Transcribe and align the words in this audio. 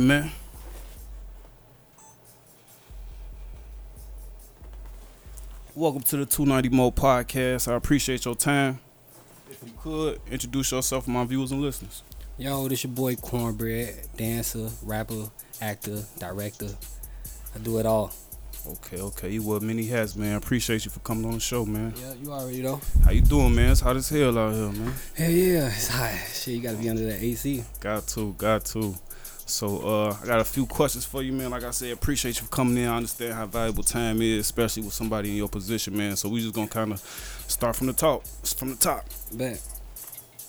man. 0.00 0.30
Welcome 5.74 6.02
to 6.02 6.16
the 6.16 6.26
290 6.26 6.74
Mo 6.74 6.90
podcast. 6.90 7.70
I 7.70 7.74
appreciate 7.74 8.24
your 8.24 8.34
time. 8.34 8.80
If 9.50 9.62
you 9.64 9.72
could 9.82 10.20
introduce 10.30 10.72
yourself 10.72 11.04
to 11.04 11.10
my 11.10 11.24
viewers 11.24 11.52
and 11.52 11.60
listeners. 11.62 12.02
Yo, 12.38 12.68
this 12.68 12.84
your 12.84 12.92
boy 12.92 13.16
Cornbread, 13.16 14.08
dancer, 14.16 14.68
rapper, 14.82 15.30
actor, 15.60 16.02
director. 16.18 16.68
I 17.54 17.58
do 17.58 17.78
it 17.78 17.86
all. 17.86 18.12
Okay, 18.66 19.00
okay. 19.00 19.30
You 19.30 19.42
wear 19.42 19.60
many 19.60 19.86
hats, 19.86 20.16
man. 20.16 20.36
Appreciate 20.36 20.84
you 20.84 20.90
for 20.90 21.00
coming 21.00 21.24
on 21.24 21.34
the 21.34 21.40
show, 21.40 21.64
man. 21.64 21.94
Yeah, 21.96 22.14
you 22.14 22.32
already 22.32 22.62
know. 22.62 22.80
How 23.04 23.12
you 23.12 23.22
doing, 23.22 23.54
man? 23.54 23.70
It's 23.70 23.80
hot 23.80 23.96
as 23.96 24.08
hell 24.08 24.36
out 24.36 24.52
here, 24.52 24.72
man. 24.72 24.94
Hell 25.14 25.30
yeah, 25.30 25.68
it's 25.68 25.88
hot. 25.88 26.18
Shit, 26.32 26.54
you 26.54 26.60
gotta 26.60 26.76
be 26.76 26.88
under 26.88 27.06
that 27.06 27.22
AC. 27.22 27.64
Got 27.80 28.08
to, 28.08 28.32
got 28.34 28.64
to. 28.66 28.94
So 29.46 29.78
uh, 29.78 30.16
I 30.22 30.26
got 30.26 30.40
a 30.40 30.44
few 30.44 30.66
questions 30.66 31.04
for 31.04 31.22
you, 31.22 31.32
man. 31.32 31.50
Like 31.50 31.62
I 31.62 31.70
said, 31.70 31.92
appreciate 31.92 32.40
you 32.40 32.46
for 32.46 32.50
coming 32.50 32.76
in. 32.78 32.88
I 32.88 32.96
understand 32.96 33.32
how 33.32 33.46
valuable 33.46 33.84
time 33.84 34.20
is, 34.20 34.40
especially 34.40 34.82
with 34.82 34.92
somebody 34.92 35.30
in 35.30 35.36
your 35.36 35.48
position, 35.48 35.96
man. 35.96 36.16
So 36.16 36.28
we 36.28 36.40
just 36.40 36.52
gonna 36.52 36.66
kind 36.66 36.92
of 36.92 36.98
start 37.46 37.76
from 37.76 37.86
the 37.86 37.92
top. 37.92 38.26
From 38.26 38.70
the 38.70 38.76
top. 38.76 39.06
Bet. 39.32 39.62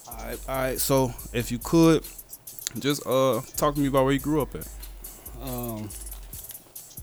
All 0.08 0.16
right, 0.18 0.40
all 0.50 0.56
right. 0.56 0.80
So 0.80 1.14
if 1.32 1.52
you 1.52 1.60
could, 1.60 2.04
just 2.80 3.06
uh 3.06 3.42
talk 3.56 3.76
to 3.76 3.80
me 3.80 3.88
about 3.88 4.04
where 4.06 4.14
you 4.14 4.20
grew 4.20 4.42
up 4.42 4.56
at. 4.56 4.68
Um, 5.44 5.90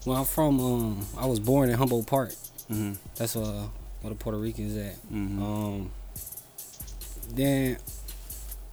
well, 0.05 0.19
I'm 0.19 0.25
from. 0.25 0.61
Um, 0.61 1.07
I 1.17 1.27
was 1.27 1.39
born 1.39 1.71
in 1.71 1.77
Humboldt 1.77 2.09
Park. 2.09 2.31
Mm-hmm. 2.71 2.95
That's 3.15 3.37
uh 3.37 3.69
where 4.01 4.13
the 4.13 4.19
Puerto 4.19 4.39
Ricans 4.39 4.77
at. 4.77 4.97
Mm-hmm. 5.13 5.43
Um, 5.43 5.91
then 7.31 7.79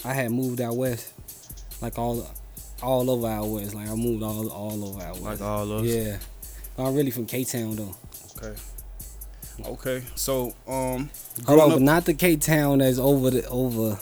I 0.03 0.13
had 0.13 0.31
moved 0.31 0.59
out 0.59 0.75
west, 0.75 1.13
like 1.81 1.99
all 1.99 2.27
all 2.83 3.09
over 3.09 3.27
out 3.27 3.47
west. 3.47 3.73
Like 3.73 3.89
I 3.89 3.95
moved 3.95 4.23
all 4.23 4.49
all 4.49 4.85
over 4.85 5.01
out 5.01 5.13
west. 5.19 5.23
like 5.23 5.41
all 5.41 5.71
of 5.71 5.83
us. 5.83 5.87
Yeah, 5.87 6.17
I'm 6.77 6.95
really 6.95 7.11
from 7.11 7.25
K 7.25 7.43
Town 7.43 7.75
though. 7.75 7.95
Okay. 8.37 8.55
Okay. 9.65 10.03
So 10.15 10.53
um. 10.67 11.09
Hold 11.45 11.45
growing 11.45 11.61
on, 11.61 11.71
up- 11.71 11.75
but 11.77 11.81
not 11.83 12.05
the 12.05 12.13
K 12.13 12.35
Town 12.35 12.79
that's 12.79 12.97
over 12.97 13.29
the 13.29 13.47
over 13.47 13.99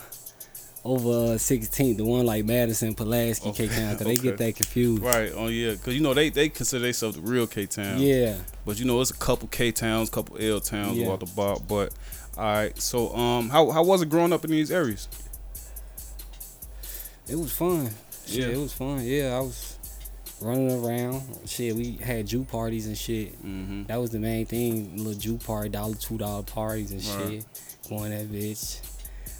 over 0.85 1.35
16th, 1.35 1.97
the 1.97 2.05
one 2.05 2.25
like 2.25 2.45
Madison, 2.45 2.95
Pulaski, 2.95 3.49
Okay, 3.49 3.67
K 3.67 3.75
Town, 3.75 3.97
cause 3.97 4.07
they 4.07 4.15
get 4.27 4.37
that 4.37 4.55
confused. 4.55 5.03
Right. 5.03 5.31
Oh 5.35 5.47
yeah. 5.47 5.75
Cause 5.75 5.93
you 5.93 5.99
know 5.99 6.13
they 6.13 6.29
they 6.29 6.47
consider 6.49 6.83
themselves 6.83 7.17
the 7.17 7.21
real 7.21 7.47
K 7.47 7.65
Town. 7.65 7.99
Yeah, 7.99 8.35
But 8.65 8.79
you 8.79 8.85
know 8.85 8.99
it's 9.01 9.11
a 9.11 9.15
couple 9.15 9.49
K 9.49 9.71
towns, 9.73 10.09
couple 10.09 10.37
L 10.39 10.59
towns 10.61 10.97
Yeah. 10.97 11.07
about 11.07 11.19
the 11.19 11.25
bar. 11.27 11.57
But 11.67 11.93
all 12.37 12.43
right. 12.45 12.81
So 12.81 13.13
um, 13.13 13.49
how 13.49 13.69
how 13.71 13.83
was 13.83 14.01
it 14.01 14.09
growing 14.09 14.31
up 14.31 14.45
in 14.45 14.51
these 14.51 14.71
areas? 14.71 15.09
it 17.27 17.35
was 17.35 17.51
fun. 17.51 17.89
Shit, 18.29 18.39
Yeah. 18.39 18.47
it 18.55 18.57
was 18.57 18.73
fun. 18.73 19.01
Yeah, 19.03 19.35
I 19.37 19.39
was 19.41 19.77
running 20.41 20.71
around. 20.71 21.21
Shit, 21.45 21.75
we 21.75 21.93
had 22.03 22.27
Jew 22.27 22.43
parties 22.43 22.87
and 22.87 22.97
shit. 22.97 23.33
Mm-hmm. 23.45 23.83
That 23.83 23.97
was 23.99 24.11
the 24.11 24.19
main 24.19 24.45
thing. 24.45 24.97
Little 24.97 25.13
Jew 25.19 25.37
party, 25.37 25.69
dollar 25.69 25.95
two 25.95 26.17
dollar 26.17 26.43
parties 26.43 26.91
and 26.91 27.03
Right. 27.03 27.31
shit. 27.31 27.45
Going 27.89 28.11
that 28.11 28.31
bitch. 28.31 28.79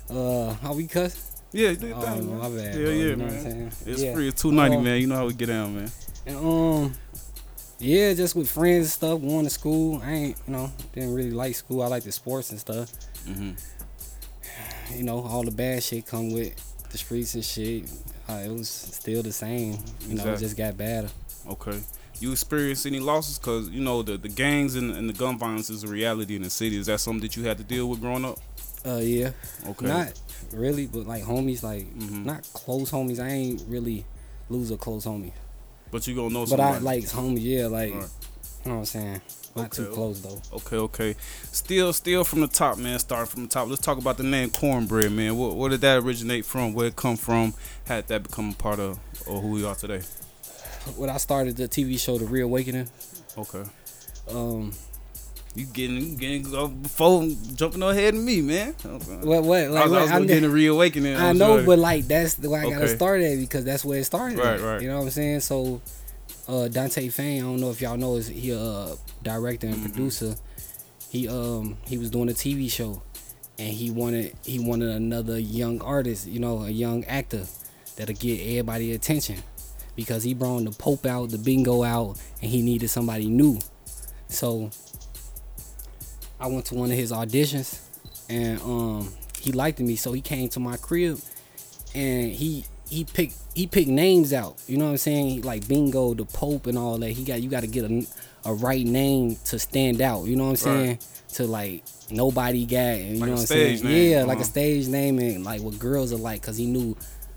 Uh, 0.09 0.53
how 0.55 0.73
we 0.73 0.87
cuss? 0.87 1.41
Yeah. 1.51 1.73
Do 1.73 1.93
Oh, 1.95 2.01
thing, 2.01 2.37
my 2.37 2.49
bad. 2.49 2.75
Yeah, 2.75 2.81
bro, 2.81 2.89
yeah, 2.89 2.91
you 2.91 3.15
know 3.15 3.25
man. 3.25 3.27
What 3.27 3.33
I'm 3.35 3.41
saying? 3.51 3.71
It's 3.85 4.01
yeah. 4.01 4.13
free. 4.13 4.27
It's 4.27 4.41
two 4.41 4.51
ninety, 4.51 4.77
Um, 4.77 4.83
man. 4.83 4.99
You 5.01 5.07
know 5.07 5.15
how 5.15 5.27
we 5.27 5.33
get 5.33 5.47
down, 5.47 5.75
man. 5.75 5.91
And 6.25 6.35
um, 6.37 6.95
yeah, 7.79 8.13
just 8.13 8.35
with 8.35 8.49
friends 8.51 8.85
and 8.85 8.91
stuff, 8.91 9.21
going 9.21 9.45
to 9.45 9.49
school. 9.49 10.01
I 10.03 10.11
ain't, 10.11 10.37
you 10.47 10.53
know, 10.53 10.71
didn't 10.93 11.13
really 11.13 11.31
like 11.31 11.55
school. 11.55 11.81
I 11.81 11.87
like 11.87 12.03
the 12.03 12.11
sports 12.11 12.49
and 12.51 12.59
stuff. 12.59 12.91
Mm-hmm. 13.27 13.51
You 14.95 15.03
know, 15.03 15.19
all 15.23 15.43
the 15.43 15.51
bad 15.51 15.83
shit 15.83 16.07
come 16.07 16.31
with 16.31 16.55
the 16.89 16.97
streets 16.97 17.35
and 17.35 17.45
shit. 17.45 17.87
Uh, 18.29 18.41
it 18.45 18.51
was 18.51 18.69
still 18.69 19.23
the 19.23 19.31
same. 19.31 19.77
You 20.07 20.15
know, 20.15 20.33
it 20.33 20.39
just 20.39 20.55
got 20.55 20.77
better. 20.77 21.09
Okay. 21.49 21.79
You 22.19 22.31
experience 22.31 22.85
any 22.85 22.99
losses? 22.99 23.37
Cause 23.39 23.69
you 23.69 23.81
know 23.81 24.03
the 24.03 24.17
the 24.17 24.27
gangs 24.29 24.75
and, 24.75 24.91
and 24.91 25.09
the 25.09 25.13
gun 25.13 25.37
violence 25.39 25.69
is 25.69 25.83
a 25.83 25.87
reality 25.87 26.35
in 26.35 26.43
the 26.43 26.49
city. 26.49 26.77
Is 26.77 26.85
that 26.87 26.99
something 26.99 27.21
that 27.21 27.35
you 27.37 27.43
had 27.45 27.57
to 27.57 27.63
deal 27.63 27.89
with 27.89 28.01
growing 28.01 28.25
up? 28.25 28.37
Uh, 28.85 28.97
yeah, 29.01 29.31
Okay. 29.67 29.87
not 29.87 30.13
really, 30.53 30.85
but 30.85 31.07
like 31.07 31.23
homies, 31.23 31.63
like 31.63 31.85
Mhm. 31.97 32.25
not 32.25 32.47
close 32.53 32.91
homies. 32.91 33.19
I 33.19 33.29
ain't 33.29 33.63
really 33.67 34.05
lose 34.49 34.69
a 34.71 34.77
close 34.77 35.05
homie, 35.05 35.31
But 35.91 36.05
you 36.07 36.15
gonna 36.15 36.29
know 36.29 36.41
but 36.41 36.49
somebody. 36.49 36.75
I 36.75 36.79
like 36.79 37.03
homies. 37.05 37.41
Yeah, 37.41 37.67
like 37.67 37.93
Right. 37.93 38.09
You 38.65 38.71
know 38.71 38.75
what 38.75 38.79
I'm 38.81 38.85
saying. 38.85 39.21
Not 39.55 39.65
Okay. 39.65 39.83
too 39.83 39.91
close 39.91 40.21
though. 40.21 40.41
Okay, 40.57 40.75
okay. 40.77 41.15
Still, 41.51 41.91
still 41.93 42.23
from 42.23 42.41
the 42.41 42.47
top, 42.47 42.77
man. 42.77 42.99
Start 42.99 43.27
from 43.29 43.43
the 43.43 43.49
top. 43.49 43.67
Let's 43.67 43.81
talk 43.81 43.97
about 43.97 44.17
the 44.17 44.23
name 44.23 44.51
Cornbread, 44.51 45.11
man. 45.11 45.35
What, 45.37 45.55
where 45.55 45.69
did 45.69 45.81
that 45.81 46.03
originate 46.03 46.45
from? 46.45 46.73
Where 46.73 46.87
it 46.87 46.95
come 46.95 47.17
from? 47.17 47.53
How 47.87 47.95
did 47.97 48.07
that 48.07 48.23
become 48.23 48.51
a 48.51 48.53
part 48.53 48.79
of 48.79 48.99
or 49.25 49.41
who 49.41 49.47
we 49.49 49.65
are 49.65 49.75
today? 49.75 50.01
When 50.95 51.09
I 51.09 51.17
started 51.17 51.57
the 51.57 51.67
TV 51.67 51.99
show, 51.99 52.17
The 52.17 52.25
Reawakening, 52.25 52.87
Okay. 53.37 53.63
um, 54.31 54.71
You 55.55 55.65
getting, 55.65 56.11
you 56.11 56.15
getting 56.15 56.55
uh, 56.55 56.67
before 56.67 57.27
jumping 57.55 57.81
ahead 57.83 58.13
of 58.15 58.21
me, 58.21 58.41
man. 58.41 58.75
Okay. 58.85 59.15
what 59.17 59.43
what 59.43 59.63
I 59.63 59.67
like 59.67 59.83
was, 59.85 59.91
I 59.91 59.95
what, 59.95 60.01
was 60.01 60.11
I'm 60.11 60.21
gonna 60.21 60.25
get 60.27 60.43
a 60.43 60.49
reawakening. 60.49 61.15
I 61.17 61.33
know, 61.33 61.57
sure. 61.57 61.65
but 61.65 61.79
like 61.79 62.07
that's 62.07 62.35
the 62.35 62.49
way 62.51 62.59
I 62.61 62.69
gotta 62.69 62.87
start 62.87 63.21
at 63.21 63.37
because 63.39 63.65
that's 63.65 63.83
where 63.83 63.99
it 63.99 64.05
started. 64.05 64.37
Right, 64.37 64.59
at, 64.59 64.61
right. 64.61 64.81
You 64.81 64.87
know 64.89 64.97
what 64.99 65.05
I'm 65.05 65.09
saying? 65.09 65.39
So, 65.41 65.81
uh, 66.49 66.67
Dante 66.67 67.07
Fane, 67.09 67.39
I 67.41 67.45
don't 67.45 67.59
know 67.61 67.69
if 67.69 67.79
y'all 67.81 67.97
know, 67.97 68.15
is 68.15 68.27
he 68.27 68.51
a 68.51 68.59
uh, 68.59 68.95
director 69.23 69.67
and 69.67 69.75
Mhm. 69.77 69.83
producer. 69.83 70.35
He 71.09 71.27
um 71.27 71.77
he 71.87 71.97
was 71.97 72.09
doing 72.09 72.29
a 72.29 72.33
TV 72.33 72.69
show, 72.69 73.01
and 73.57 73.73
he 73.73 73.91
wanted 73.91 74.35
he 74.43 74.59
wanted 74.59 74.89
another 74.89 75.39
young 75.39 75.81
artist, 75.81 76.27
you 76.27 76.39
know, 76.39 76.63
a 76.63 76.69
young 76.69 77.03
actor 77.05 77.45
that'll 77.95 78.15
get 78.15 78.39
everybody 78.41 78.93
attention, 78.93 79.37
because 79.95 80.23
he 80.23 80.33
brought 80.33 80.63
the 80.65 80.71
Pope 80.71 81.05
out, 81.05 81.29
the 81.29 81.37
Bingo 81.37 81.83
out, 81.83 82.17
and 82.41 82.51
he 82.51 82.61
needed 82.61 82.89
somebody 82.89 83.27
new. 83.27 83.59
So, 84.27 84.69
I 86.39 86.47
went 86.47 86.65
to 86.67 86.75
one 86.75 86.91
of 86.91 86.97
his 86.97 87.11
auditions, 87.11 87.79
and 88.29 88.61
um 88.61 89.13
he 89.41 89.51
liked 89.51 89.79
me, 89.79 89.95
so 89.95 90.13
he 90.13 90.21
came 90.21 90.49
to 90.49 90.59
my 90.59 90.77
crib, 90.77 91.19
and 91.95 92.31
he 92.31 92.65
he 92.89 93.03
picked 93.05 93.35
he 93.53 93.67
picked 93.67 93.89
names 93.89 94.33
out. 94.33 94.61
You 94.67 94.77
know 94.77 94.85
what 94.85 94.91
I'm 94.91 94.97
saying? 94.97 95.41
Like 95.41 95.67
Bingo, 95.67 96.13
the 96.13 96.25
Pope, 96.25 96.67
and 96.67 96.77
all 96.77 96.97
that. 96.97 97.09
He 97.11 97.23
got 97.23 97.41
you 97.41 97.49
got 97.49 97.61
to 97.61 97.67
get 97.67 97.89
a, 97.89 98.05
a 98.45 98.53
right 98.53 98.85
name 98.85 99.37
to 99.45 99.59
stand 99.59 100.01
out. 100.01 100.25
You 100.25 100.35
know 100.35 100.45
what 100.45 100.49
I'm 100.51 100.55
saying? 100.57 100.99
To 101.35 101.45
like 101.47 101.83
nobody 102.11 102.65
got. 102.65 102.97
You 102.99 103.19
Like 103.19 103.19
know 103.19 103.31
what 103.33 103.39
I'm 103.41 103.45
saying? 103.45 103.83
name, 103.83 104.11
Yeah, 104.11 104.23
like 104.23 104.37
uh-huh. 104.37 104.41
a 104.41 104.45
stage 104.45 104.87
name 104.87 105.19
and 105.19 105.43
like 105.43 105.61
what 105.61 105.77
girls 105.79 106.11
are 106.11 106.17
like, 106.17 106.41
cause 106.41 106.57
he 106.57 106.65
knew 106.65 106.95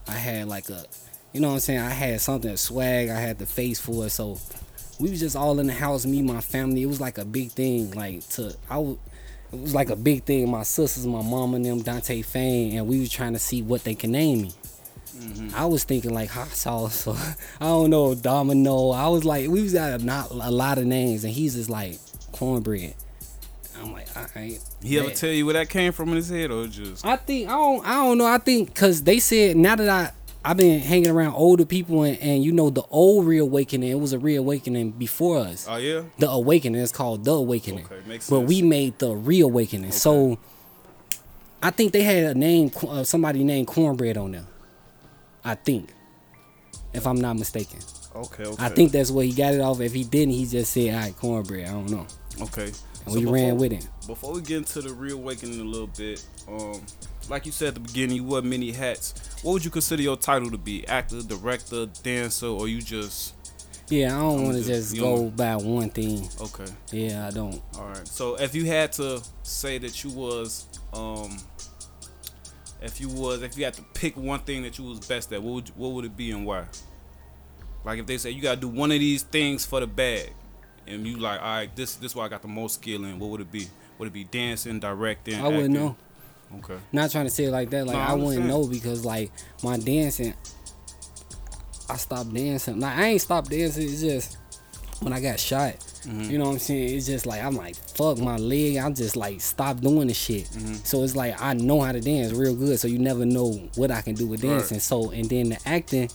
I 0.08 0.12
had 0.12 0.48
like 0.48 0.68
a, 0.70 0.84
you 1.32 1.41
know 1.41 1.48
what 1.48 1.54
I'm 1.54 1.60
saying? 1.60 1.80
I 1.80 1.91
had 1.91 2.20
something 2.20 2.56
swag. 2.56 3.08
I 3.10 3.18
had 3.20 3.38
the 3.38 3.46
face 3.46 3.78
for 3.80 4.06
it, 4.06 4.10
so. 4.10 4.38
We 5.00 5.10
was 5.10 5.18
just 5.18 5.34
all 5.34 5.58
in 5.58 5.66
the 5.66 5.72
house, 5.72 6.06
me, 6.06 6.22
my 6.22 6.41
family. 6.41 6.82
It 6.82 6.86
was 6.86 7.00
like 7.00 7.18
a 7.18 7.24
big 7.24 7.50
thing, 7.50 7.91
like 7.92 8.28
to 8.30 8.54
I 8.70 8.78
was, 8.78 8.98
it 9.52 9.58
was 9.58 9.74
like 9.74 9.91
a 9.91 9.96
big 9.96 10.22
thing. 10.24 10.48
My 10.48 10.62
sisters, 10.62 11.06
my 11.06 11.22
mom 11.22 11.54
and 11.54 11.64
them, 11.64 11.82
Dante 11.82 12.22
Fane, 12.22 12.76
and 12.76 12.86
we 12.86 13.00
was 13.00 13.10
trying 13.10 13.32
to 13.32 13.38
see 13.41 13.62
what 13.62 13.82
they 13.82 13.96
can 13.96 14.12
name 14.12 14.42
me. 14.42 14.52
Mhm. 15.16 15.54
I 15.54 15.66
was 15.66 15.84
thinking 15.84 16.12
like 16.14 16.30
hot 16.30 16.48
sauce, 16.48 17.06
or 17.06 17.16
I 17.60 17.64
don't 17.66 17.90
know, 17.90 18.14
domino. 18.14 18.90
I 18.90 19.08
was 19.08 19.24
like, 19.24 19.48
we 19.48 19.62
was 19.62 19.72
got 19.74 20.00
a, 20.00 20.04
not 20.04 20.30
a 20.30 20.50
lot 20.50 20.78
of 20.78 20.84
names, 20.86 21.24
and 21.24 21.32
he's 21.32 21.54
just 21.54 21.70
like 21.70 21.98
cornbread. 22.32 22.94
I'm 23.80 23.92
like, 23.92 24.06
all 24.16 24.26
right. 24.36 24.59
He 24.82 24.98
ever 24.98 25.10
tell 25.10 25.30
you 25.30 25.44
where 25.44 25.54
that 25.54 25.68
came 25.68 25.92
from 25.92 26.10
in 26.10 26.16
his 26.16 26.28
head, 26.28 26.50
or 26.50 26.66
just 26.66 27.04
I 27.04 27.16
think 27.16 27.48
I 27.48 27.53
don't 27.53 27.86
I 27.86 27.94
don't 28.04 28.18
know. 28.18 28.26
I 28.26 28.38
think 28.38 28.68
because 28.68 29.03
they 29.03 29.18
said 29.18 29.56
now 29.56 29.76
that 29.76 29.88
I 29.88 30.10
I've 30.44 30.56
been 30.56 30.80
hanging 30.80 31.09
around 31.10 31.34
older 31.34 31.65
people 31.65 32.03
and, 32.03 32.18
and 32.18 32.44
you 32.44 32.50
know 32.53 32.68
the 32.70 32.82
old 32.91 33.26
reawakening. 33.26 33.91
It 33.91 34.00
was 34.00 34.12
a 34.12 34.18
reawakening 34.18 34.92
before 34.92 35.38
us. 35.38 35.66
oh 35.68 35.76
yeah, 35.76 36.03
The 36.18 36.28
awakening 36.30 36.80
is 36.80 36.91
called 36.92 37.24
the 37.24 37.32
awakening. 37.32 37.84
okay, 37.84 37.97
makes 38.08 38.24
sense. 38.26 38.30
But 38.41 38.47
we 38.48 38.60
made 38.62 38.98
the 38.98 39.15
reawakening. 39.15 39.92
So 39.92 40.38
I 41.62 41.70
think 41.70 41.92
they 41.92 42.03
had 42.03 42.24
a 42.24 42.34
name, 42.34 42.72
uh, 42.88 43.04
somebody 43.04 43.44
named 43.44 43.68
Cornbread 43.68 44.16
on 44.16 44.32
there. 44.32 44.44
I 45.44 45.54
think, 45.54 45.91
if 46.92 47.06
I'm 47.06 47.21
not 47.21 47.36
mistaken. 47.39 47.78
okay, 48.15 48.44
okay, 48.44 48.65
I 48.65 48.68
think 48.68 48.92
that's 48.92 49.10
where 49.10 49.24
he 49.24 49.33
got 49.33 49.54
it 49.54 49.60
off. 49.60 49.80
If 49.80 49.92
he 49.92 50.04
didn't, 50.04 50.34
he 50.34 50.47
just 50.47 50.72
said, 50.72 50.94
"All 50.94 51.00
right, 51.00 51.16
Cornbread." 51.16 51.68
I 51.68 51.72
don't 51.72 51.91
know. 51.91 52.06
okay. 52.42 52.71
And 53.04 53.15
we 53.16 53.24
ran 53.24 53.56
with 53.56 53.72
it. 53.72 53.89
Before 54.06 54.33
we 54.34 54.41
get 54.42 54.59
into 54.59 54.80
the 54.80 54.92
reawakening 54.92 55.60
a 55.60 55.65
little 55.65 55.89
bit, 55.89 56.24
um, 56.47 56.80
like 57.28 57.47
you 57.47 57.50
said 57.53 57.68
at 57.68 57.74
the 57.74 57.80
beginning, 57.80 58.16
you 58.16 58.24
wear 58.24 58.42
many 58.42 58.71
hats. 58.71 59.15
What 59.42 59.54
would 59.54 59.65
you 59.65 59.72
consider 59.72 60.03
your 60.03 60.16
title 60.16 60.50
to 60.53 60.59
be? 60.59 60.86
Actor, 60.86 61.22
director, 61.22 61.86
dancer, 62.04 62.47
or 62.47 62.68
you 62.68 62.80
just 62.80 63.34
Yeah, 63.89 64.16
I 64.16 64.21
don't 64.21 64.44
want 64.44 64.56
to 64.56 64.62
just- 64.62 64.91
just 64.92 65.00
go 65.03 65.30
by 65.30 65.56
one 65.56 65.91
thing. 65.91 66.28
okay? 66.41 66.65
Yeah, 66.92 67.27
I 67.27 67.30
don't. 67.30 67.60
All 67.77 67.86
right. 67.89 68.06
So 68.06 68.36
if 68.36 68.54
you 68.54 68.66
had 68.66 68.92
to 68.94 69.21
say 69.42 69.78
that 69.78 70.04
you 70.04 70.10
was, 70.10 70.66
um, 70.92 71.36
if 72.82 73.00
you 73.00 73.08
was, 73.08 73.42
if 73.42 73.56
you 73.56 73.64
had 73.64 73.74
to 73.74 73.82
pick 73.94 74.16
one 74.16 74.40
thing 74.40 74.62
that 74.62 74.78
you 74.78 74.84
was 74.84 75.00
best 75.00 75.32
at, 75.32 75.42
what 75.42 75.54
would 75.54 75.68
what 75.76 75.92
would 75.92 76.04
it 76.04 76.16
be 76.16 76.30
and 76.30 76.44
why? 76.44 76.66
Like 77.84 77.98
if 77.98 78.06
they 78.06 78.18
say 78.18 78.30
you 78.30 78.42
gotta 78.42 78.60
do 78.60 78.68
one 78.68 78.92
of 78.92 78.98
these 78.98 79.22
things 79.22 79.64
for 79.64 79.80
the 79.80 79.86
bag, 79.86 80.32
and 80.86 81.06
you 81.06 81.16
like, 81.16 81.40
all 81.40 81.46
right, 81.46 81.76
this 81.76 81.94
this 81.96 82.14
why 82.14 82.24
I 82.24 82.28
got 82.28 82.42
the 82.42 82.48
most 82.48 82.74
skill 82.74 83.04
in. 83.04 83.18
What 83.18 83.30
would 83.30 83.40
it 83.40 83.52
be? 83.52 83.66
Would 83.98 84.08
it 84.08 84.12
be 84.12 84.24
dancing, 84.24 84.80
directing? 84.80 85.34
I 85.34 85.44
wouldn't 85.48 85.64
acting? 85.64 85.74
know. 85.74 85.96
Okay. 86.58 86.78
Not 86.92 87.10
trying 87.10 87.24
to 87.24 87.30
say 87.30 87.44
it 87.44 87.50
like 87.50 87.70
that. 87.70 87.86
Like 87.86 87.96
No, 87.96 88.00
I 88.00 88.10
I 88.10 88.14
wouldn't 88.14 88.46
know 88.46 88.66
because 88.66 89.04
like 89.04 89.30
my 89.62 89.78
dancing, 89.78 90.34
I 91.88 91.96
stopped 91.96 92.34
dancing. 92.34 92.80
Like 92.80 92.98
I 92.98 93.04
ain't 93.06 93.20
stopped 93.20 93.50
dancing. 93.50 93.84
It's 93.84 94.00
just 94.00 94.38
when 95.00 95.12
I 95.12 95.20
got 95.20 95.38
shot. 95.40 95.76
Mm-hmm. 96.03 96.31
You 96.31 96.39
know 96.39 96.47
what 96.47 96.53
I'm 96.53 96.59
saying? 96.59 96.97
It's 96.97 97.07
just 97.07 97.27
like 97.27 97.43
I'm 97.43 97.54
like 97.57 97.77
fuck 97.77 98.19
my 98.19 98.37
leg. 98.37 98.77
I'm 98.77 98.95
just 98.95 99.16
like 99.16 99.41
stop 99.41 99.81
doing 99.81 100.09
the 100.09 100.15
shit. 100.15 100.45
Mm-hmm. 100.45 100.75
So 100.84 101.03
it's 101.04 101.15
like 101.16 101.41
I 101.41 101.54
know 101.54 101.81
how 101.81 101.93
to 101.93 102.01
dance 102.01 102.33
real 102.33 102.54
good. 102.57 102.78
So 102.81 102.89
you 102.89 102.99
never 102.99 103.25
know 103.25 103.53
what 103.77 103.91
I 103.91 104.03
can 104.03 104.15
do 104.15 104.27
with 104.27 104.43
Right. 104.43 104.51
dancing. 104.59 104.81
So 104.81 105.10
and 105.10 105.28
then 105.28 105.51
the 105.51 105.59
acting. 105.66 106.10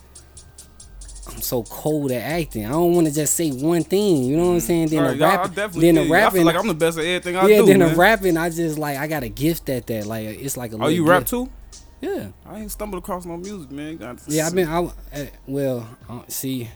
I'm 1.29 1.41
so 1.41 1.63
cold 1.63 2.11
at 2.11 2.21
acting. 2.21 2.65
I 2.65 2.69
don't 2.69 2.93
want 2.93 3.07
to 3.07 3.13
just 3.13 3.33
say 3.33 3.49
one 3.51 3.83
thing. 3.83 4.23
You 4.23 4.37
know 4.37 4.47
what 4.47 4.53
I'm 4.53 4.59
saying? 4.61 4.87
Then 4.87 4.99
Mm-hmm. 4.99 5.07
Right, 5.09 5.17
the 5.19 5.25
I- 5.25 5.29
I 5.29 5.65
rap, 5.65 5.71
then 5.73 5.95
the. 5.95 6.01
I 6.01 6.09
rapping. 6.09 6.37
feel 6.39 6.45
like 6.45 6.55
I'm 6.55 6.67
the 6.67 6.73
best 6.73 6.97
at 6.97 7.03
everything 7.05 7.35
I 7.35 7.47
yeah, 7.47 7.57
do. 7.57 7.65
then 7.65 7.79
man. 7.79 7.89
the 7.89 7.95
rapping. 7.95 8.37
I 8.37 8.49
just 8.49 8.77
like 8.77 8.97
I 8.97 9.07
got 9.07 9.23
a 9.23 9.29
gift 9.29 9.67
at 9.69 9.87
that. 9.87 10.05
Like 10.05 10.25
it's 10.25 10.55
like 10.55 10.71
a. 10.71 10.77
Oh, 10.81 10.87
you 10.87 11.05
rap 11.07 11.25
too? 11.25 11.49
Yeah. 11.99 12.27
I 12.45 12.59
ain't 12.59 12.71
stumbled 12.71 13.01
across 13.03 13.25
no 13.25 13.35
music, 13.37 13.71
man. 13.71 13.99
Yeah, 14.27 14.47
I've 14.47 14.55
been. 14.55 14.69
I 14.69 14.83
uh, 14.83 15.25
well, 15.47 15.87
uh, 16.09 16.21
see, 16.29 16.69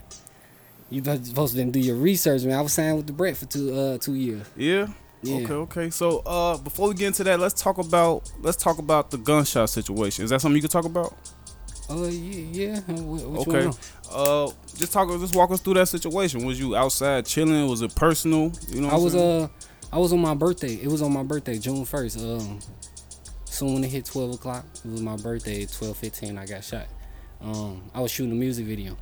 you 0.91 1.03
supposed 1.03 1.55
to 1.55 1.65
do 1.65 1.79
your 1.79 1.95
research, 1.95 2.43
man. 2.43 2.57
I 2.57 2.61
was 2.61 2.73
signed 2.73 2.97
with 2.97 3.07
Da 3.07 3.13
Brat 3.13 3.37
for 3.37 3.45
two 3.45 3.73
uh 3.73 3.97
two 3.97 4.15
years. 4.15 4.45
Yeah. 4.55 4.87
Yeah. 5.23 5.37
Okay. 5.37 5.53
Okay. 5.53 5.89
So, 5.91 6.19
uh, 6.25 6.57
before 6.57 6.89
we 6.89 6.95
get 6.95 7.07
into 7.07 7.23
that, 7.25 7.39
let's 7.39 7.59
talk 7.61 7.77
about 7.77 8.29
let's 8.41 8.57
talk 8.57 8.77
about 8.77 9.09
the 9.11 9.17
gunshot 9.17 9.69
situation. 9.69 10.25
Is 10.25 10.31
that 10.31 10.41
something 10.41 10.55
you 10.55 10.61
could 10.61 10.71
talk 10.71 10.85
about? 10.85 11.15
Uh 11.89 12.03
yeah, 12.05 12.79
yeah. 12.87 12.93
What 12.93 13.47
Okay. 13.47 13.71
Uh, 14.11 14.51
just 14.75 14.91
talk. 14.91 15.07
Just 15.19 15.35
walk 15.35 15.51
us 15.51 15.61
through 15.61 15.75
that 15.75 15.87
situation. 15.87 16.45
Was 16.45 16.59
you 16.59 16.75
outside 16.75 17.25
chilling? 17.25 17.67
Was 17.67 17.81
it 17.81 17.95
personal? 17.95 18.51
You 18.69 18.81
know. 18.81 18.87
What 18.87 18.93
I 18.93 18.97
was 18.97 19.13
saying? 19.13 19.43
uh, 19.43 19.47
I 19.93 19.97
was 19.97 20.11
on 20.13 20.19
my 20.19 20.33
birthday. 20.33 20.75
It 20.75 20.87
was 20.87 21.01
on 21.01 21.13
my 21.13 21.23
birthday, 21.23 21.57
June 21.57 21.85
first. 21.85 22.19
Um, 22.19 22.59
soon 23.45 23.75
when 23.75 23.83
it 23.83 23.89
hit 23.89 24.05
twelve 24.05 24.33
o'clock, 24.33 24.65
it 24.83 24.91
was 24.91 25.01
my 25.01 25.15
birthday. 25.17 25.65
Twelve 25.65 25.97
fifteen, 25.97 26.37
I 26.37 26.45
got 26.45 26.63
shot. 26.63 26.87
Um, 27.41 27.83
I 27.93 28.01
was 28.01 28.11
shooting 28.11 28.31
a 28.31 28.35
music 28.35 28.65
video. 28.65 28.97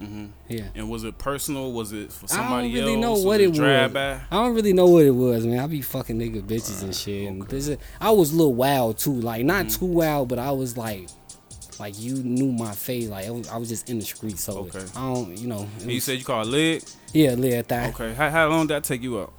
Mhm. 0.00 0.28
Yeah. 0.48 0.64
And 0.74 0.88
was 0.88 1.02
it 1.04 1.18
personal? 1.18 1.72
Was 1.72 1.92
it 1.92 2.12
for 2.12 2.28
somebody 2.28 2.50
else? 2.50 2.50
I 2.50 2.62
don't 2.62 2.72
really 2.72 2.92
else? 2.94 3.00
know 3.02 3.12
Was 3.12 3.24
what 3.24 3.40
it 3.40 3.48
was. 3.50 3.60
I 3.60 4.20
don't 4.30 4.54
really 4.54 4.72
know 4.72 4.86
what 4.86 5.04
it 5.04 5.10
was, 5.10 5.44
man. 5.46 5.58
I 5.58 5.66
be 5.66 5.82
fucking 5.82 6.18
nigga 6.18 6.42
bitches 6.42 6.82
and 6.82 6.94
shit. 6.94 7.28
And 7.28 7.42
this 7.48 7.68
is, 7.68 7.78
I 8.00 8.10
was 8.10 8.32
a 8.32 8.36
little 8.36 8.54
wild 8.54 8.98
too, 8.98 9.12
like 9.14 9.44
not 9.44 9.66
Mm-hmm. 9.66 9.78
too 9.80 9.86
wild, 9.86 10.28
but 10.28 10.38
I 10.38 10.52
was 10.52 10.76
like, 10.76 11.08
like 11.80 11.98
you 11.98 12.14
knew 12.14 12.52
my 12.52 12.72
face. 12.72 13.08
Like 13.08 13.26
I 13.26 13.30
was, 13.30 13.48
I 13.48 13.56
was 13.56 13.68
just 13.68 13.88
in 13.90 13.98
the 13.98 14.04
street, 14.04 14.38
so 14.38 14.58
Okay. 14.68 14.84
I 14.96 15.12
don't, 15.14 15.36
you 15.36 15.48
know. 15.48 15.68
And 15.80 15.90
you 15.90 16.00
said 16.00 16.18
you 16.18 16.24
called 16.24 16.46
leg. 16.48 16.82
yeah, 17.12 17.32
live 17.34 17.66
that. 17.68 17.94
Okay. 17.94 18.14
How, 18.14 18.30
how 18.30 18.48
long 18.48 18.66
did 18.66 18.74
that 18.74 18.84
take 18.84 19.02
you 19.02 19.20
out? 19.20 19.32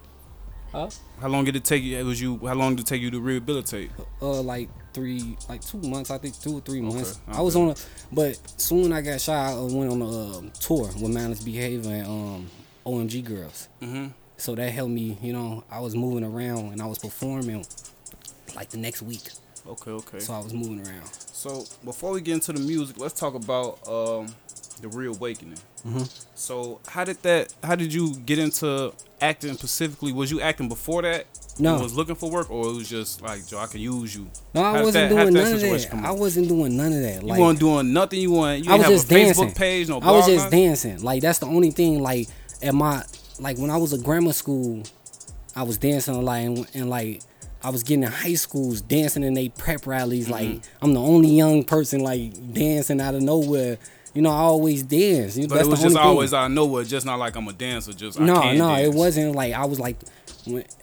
Huh? 0.72 0.90
How 1.20 1.28
long 1.30 1.46
did 1.46 1.56
it 1.56 1.64
take 1.64 1.84
you? 1.84 1.98
It 1.98 2.04
was 2.04 2.22
you? 2.22 2.38
How 2.46 2.54
long 2.54 2.76
did 2.76 2.86
it 2.86 2.88
take 2.88 3.02
you 3.02 3.10
to 3.12 3.20
rehabilitate? 3.20 3.90
Uh, 4.22 4.42
like 4.42 4.70
three, 4.94 5.38
like 5.48 5.62
two 5.62 5.80
months. 5.80 6.12
I 6.12 6.18
think 6.18 6.40
two 6.40 6.58
or 6.58 6.62
three 6.62 6.82
months. 6.82 7.20
Okay, 7.28 7.38
I 7.38 7.42
was 7.42 7.56
on 7.56 7.70
a, 7.70 7.76
but 8.12 8.40
soon 8.60 8.94
I 8.94 9.02
got 9.02 9.22
shot. 9.22 9.54
I 9.54 9.62
went 9.62 9.92
on 9.92 10.02
a 10.02 10.38
um, 10.38 10.52
tour 10.60 10.88
with 10.88 11.14
Mindless 11.14 11.44
Behavior 11.44 11.92
and 11.92 12.08
um, 12.08 12.50
OMG 12.86 13.24
Girlz. 13.24 13.68
Mm-hmm. 13.82 14.08
So 14.38 14.56
that 14.56 14.70
helped 14.72 14.92
me. 14.92 15.18
You 15.22 15.34
know, 15.34 15.64
I 15.70 15.80
was 15.80 15.96
moving 15.96 16.24
around 16.24 16.72
and 16.72 16.82
I 16.82 16.86
was 16.86 17.00
performing 17.00 17.66
like 18.56 18.70
the 18.70 18.78
next 18.78 19.02
week. 19.02 19.30
Okay. 19.68 19.92
Okay. 19.92 20.20
So 20.20 20.34
I 20.34 20.40
was 20.40 20.54
moving 20.54 20.86
around. 20.86 21.08
So 21.14 21.66
before 21.84 22.12
we 22.12 22.22
get 22.22 22.36
into 22.36 22.54
the 22.54 22.60
music, 22.60 22.98
let's 23.00 23.14
talk 23.14 23.34
about 23.34 23.88
um, 23.88 24.28
the 24.82 24.88
reawakening. 24.88 25.60
Mm-hmm. 25.86 26.04
So 26.36 26.80
how 26.88 27.04
did 27.04 27.22
that? 27.24 27.54
How 27.64 27.76
did 27.76 27.94
you 27.94 28.16
get 28.18 28.40
into 28.40 28.94
acting 29.22 29.54
specifically? 29.54 30.12
Was 30.12 30.32
you 30.32 30.42
acting 30.42 30.68
before 30.68 31.02
that? 31.04 31.26
No. 31.60 31.80
Was 31.80 31.94
looking 31.94 32.16
for 32.16 32.30
work, 32.32 32.50
or 32.50 32.68
it 32.70 32.74
was 32.76 32.90
just 32.90 33.22
like, 33.22 33.46
Joe, 33.46 33.60
I 33.60 33.68
can 33.68 33.82
use 33.82 34.16
you. 34.16 34.30
No, 34.54 34.62
I 34.64 34.82
wasn't 34.82 35.10
that- 35.10 35.10
doing 35.10 35.34
none 35.34 35.54
of 35.54 35.62
that. 35.62 35.94
I 36.06 36.12
wasn't 36.12 36.48
doing 36.48 36.78
none 36.78 36.94
of 36.94 37.02
that. 37.02 37.22
You 37.22 37.28
Like 37.28 37.40
weren't 37.40 37.60
doing 37.60 37.92
nothing. 37.94 38.22
You 38.22 38.32
want. 38.32 38.64
You 38.66 38.72
I 38.72 38.78
was 38.78 38.88
just 38.88 39.12
a 39.12 39.14
Facebook 39.14 39.26
dancing. 39.26 39.52
page, 39.54 39.90
no 39.90 40.00
I 40.00 40.12
was 40.12 40.26
just 40.26 40.50
dancing. 40.50 41.02
Like 41.04 41.22
that's 41.22 41.40
the 41.40 41.48
only 41.48 41.72
thing. 41.72 42.02
Like 42.02 42.28
at 42.62 42.74
my 42.74 43.04
like 43.40 43.58
when 43.58 43.70
I 43.72 43.78
was 43.78 43.94
at 43.94 44.04
grammar 44.04 44.34
school, 44.34 44.84
I 45.56 45.64
was 45.64 45.78
dancing 45.78 46.16
a 46.16 46.22
lot 46.22 46.40
and, 46.40 46.68
and 46.74 46.90
like 46.90 47.22
I 47.62 47.70
was 47.72 47.84
getting 47.84 48.04
in 48.04 48.12
high 48.12 48.36
schools 48.36 48.80
dancing 48.80 49.24
in 49.24 49.34
they 49.34 49.50
prep 49.50 49.86
rallies. 49.86 50.30
Mm-hmm. 50.30 50.54
Like 50.54 50.62
I'm 50.82 50.94
the 50.94 51.02
only 51.02 51.30
young 51.30 51.66
person 51.66 52.00
like 52.02 52.54
dancing 52.54 53.02
out 53.02 53.16
of 53.16 53.22
nowhere. 53.22 53.78
You 54.20 54.24
know, 54.24 54.32
I 54.32 54.40
always 54.40 54.84
dance. 54.84 55.38
But 55.40 55.48
that's 55.48 55.68
it 55.70 55.72
was 55.72 55.82
just 55.82 55.96
thing. 55.96 56.04
always 56.06 56.34
out 56.34 56.48
of 56.48 56.52
nowhere, 56.52 56.84
just 56.84 57.06
not 57.06 57.20
like 57.20 57.38
I'm 57.38 57.48
a 57.48 57.54
dancer. 57.54 57.94
Just 57.94 58.20
I 58.20 58.26
No, 58.26 58.52
no, 58.52 58.68
dance. 58.76 58.88
it 58.90 58.94
wasn't 58.94 59.34
like 59.34 59.54
I 59.54 59.64
was 59.64 59.80
like 59.80 59.96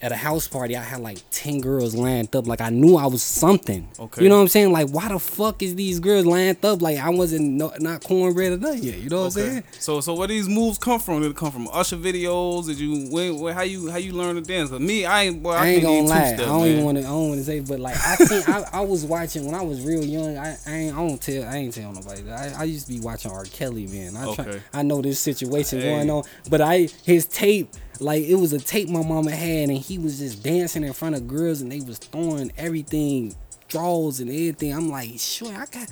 at 0.02 0.12
a 0.12 0.16
house 0.16 0.46
party. 0.48 0.76
I 0.76 0.82
had 0.82 1.00
like 1.00 1.18
ten 1.30 1.60
girls 1.60 1.94
lined 1.94 2.34
up. 2.34 2.46
Like 2.46 2.60
I 2.60 2.70
knew 2.70 2.96
I 2.96 3.06
was 3.06 3.22
something. 3.22 3.88
Okay. 3.98 4.22
You 4.22 4.28
know 4.28 4.36
what 4.36 4.42
I'm 4.42 4.48
saying? 4.48 4.72
Like 4.72 4.88
why 4.90 5.08
the 5.08 5.18
fuck 5.18 5.62
is 5.62 5.74
these 5.74 6.00
girls 6.00 6.26
lined 6.26 6.64
up? 6.64 6.82
Like 6.82 6.98
I 6.98 7.10
wasn't 7.10 7.42
no, 7.52 7.72
not 7.78 8.02
cornbread 8.04 8.52
or 8.52 8.56
nothing 8.58 8.82
yet. 8.82 8.98
You 8.98 9.10
know 9.10 9.22
what 9.24 9.36
I'm 9.36 9.42
Okay. 9.42 9.50
saying? 9.52 9.64
So 9.78 10.00
so 10.00 10.14
where 10.14 10.28
these 10.28 10.48
moves 10.48 10.78
come 10.78 11.00
from? 11.00 11.22
Did 11.22 11.30
it 11.32 11.36
come 11.36 11.50
from 11.52 11.68
Usher 11.72 11.96
videos? 11.96 12.66
Did 12.66 12.78
you 12.78 13.08
when, 13.10 13.38
when 13.40 13.54
how 13.54 13.62
you 13.62 13.90
how 13.90 13.98
you 13.98 14.12
learn 14.12 14.34
to 14.36 14.40
dance? 14.40 14.70
Cause 14.70 14.80
me, 14.80 15.04
I 15.04 15.24
ain't 15.24 15.42
boy, 15.42 15.52
I, 15.52 15.64
I 15.64 15.66
ain't 15.68 15.82
gonna 15.82 16.00
lie. 16.02 16.32
I 16.32 16.36
don't 16.36 16.84
want 16.84 16.98
to. 16.98 17.04
I 17.04 17.08
don't 17.08 17.28
want 17.28 17.38
to 17.40 17.44
say, 17.44 17.60
but 17.60 17.80
like 17.80 17.96
I 18.06 18.16
seen, 18.16 18.42
I, 18.46 18.64
I 18.72 18.80
was 18.80 19.04
watching 19.04 19.44
when 19.46 19.54
I 19.54 19.62
was 19.62 19.84
real 19.84 20.04
young. 20.04 20.36
I, 20.38 20.56
I 20.66 20.72
ain't. 20.72 20.94
I 20.94 20.98
don't 20.98 21.20
tell. 21.20 21.44
I 21.44 21.56
ain't 21.56 21.74
tell 21.74 21.92
nobody. 21.92 22.30
I, 22.30 22.60
I 22.60 22.64
used 22.64 22.86
to 22.86 22.92
be 22.92 23.00
watching 23.00 23.30
R. 23.30 23.44
Kelly, 23.44 23.86
man. 23.86 24.16
I 24.16 24.26
Okay. 24.26 24.42
try, 24.44 24.60
I 24.72 24.82
know 24.82 25.00
this 25.02 25.18
situation 25.20 25.80
Hey. 25.80 25.90
going 25.90 26.10
on, 26.10 26.24
but 26.48 26.60
I 26.60 26.88
his 27.04 27.26
tape. 27.26 27.74
Like 28.00 28.24
it 28.24 28.34
was 28.36 28.52
a 28.52 28.58
tape 28.58 28.88
my 28.88 29.02
mama 29.02 29.30
had, 29.30 29.68
and 29.68 29.78
he 29.78 29.98
was 29.98 30.18
just 30.18 30.42
dancing 30.42 30.84
in 30.84 30.92
front 30.92 31.14
of 31.14 31.26
girls, 31.26 31.60
and 31.60 31.70
they 31.72 31.80
was 31.80 31.98
throwing 31.98 32.52
everything, 32.56 33.34
draws 33.68 34.20
and 34.20 34.30
everything. 34.30 34.72
I'm 34.74 34.90
like, 34.90 35.18
sure, 35.18 35.52
I 35.52 35.66
got, 35.66 35.90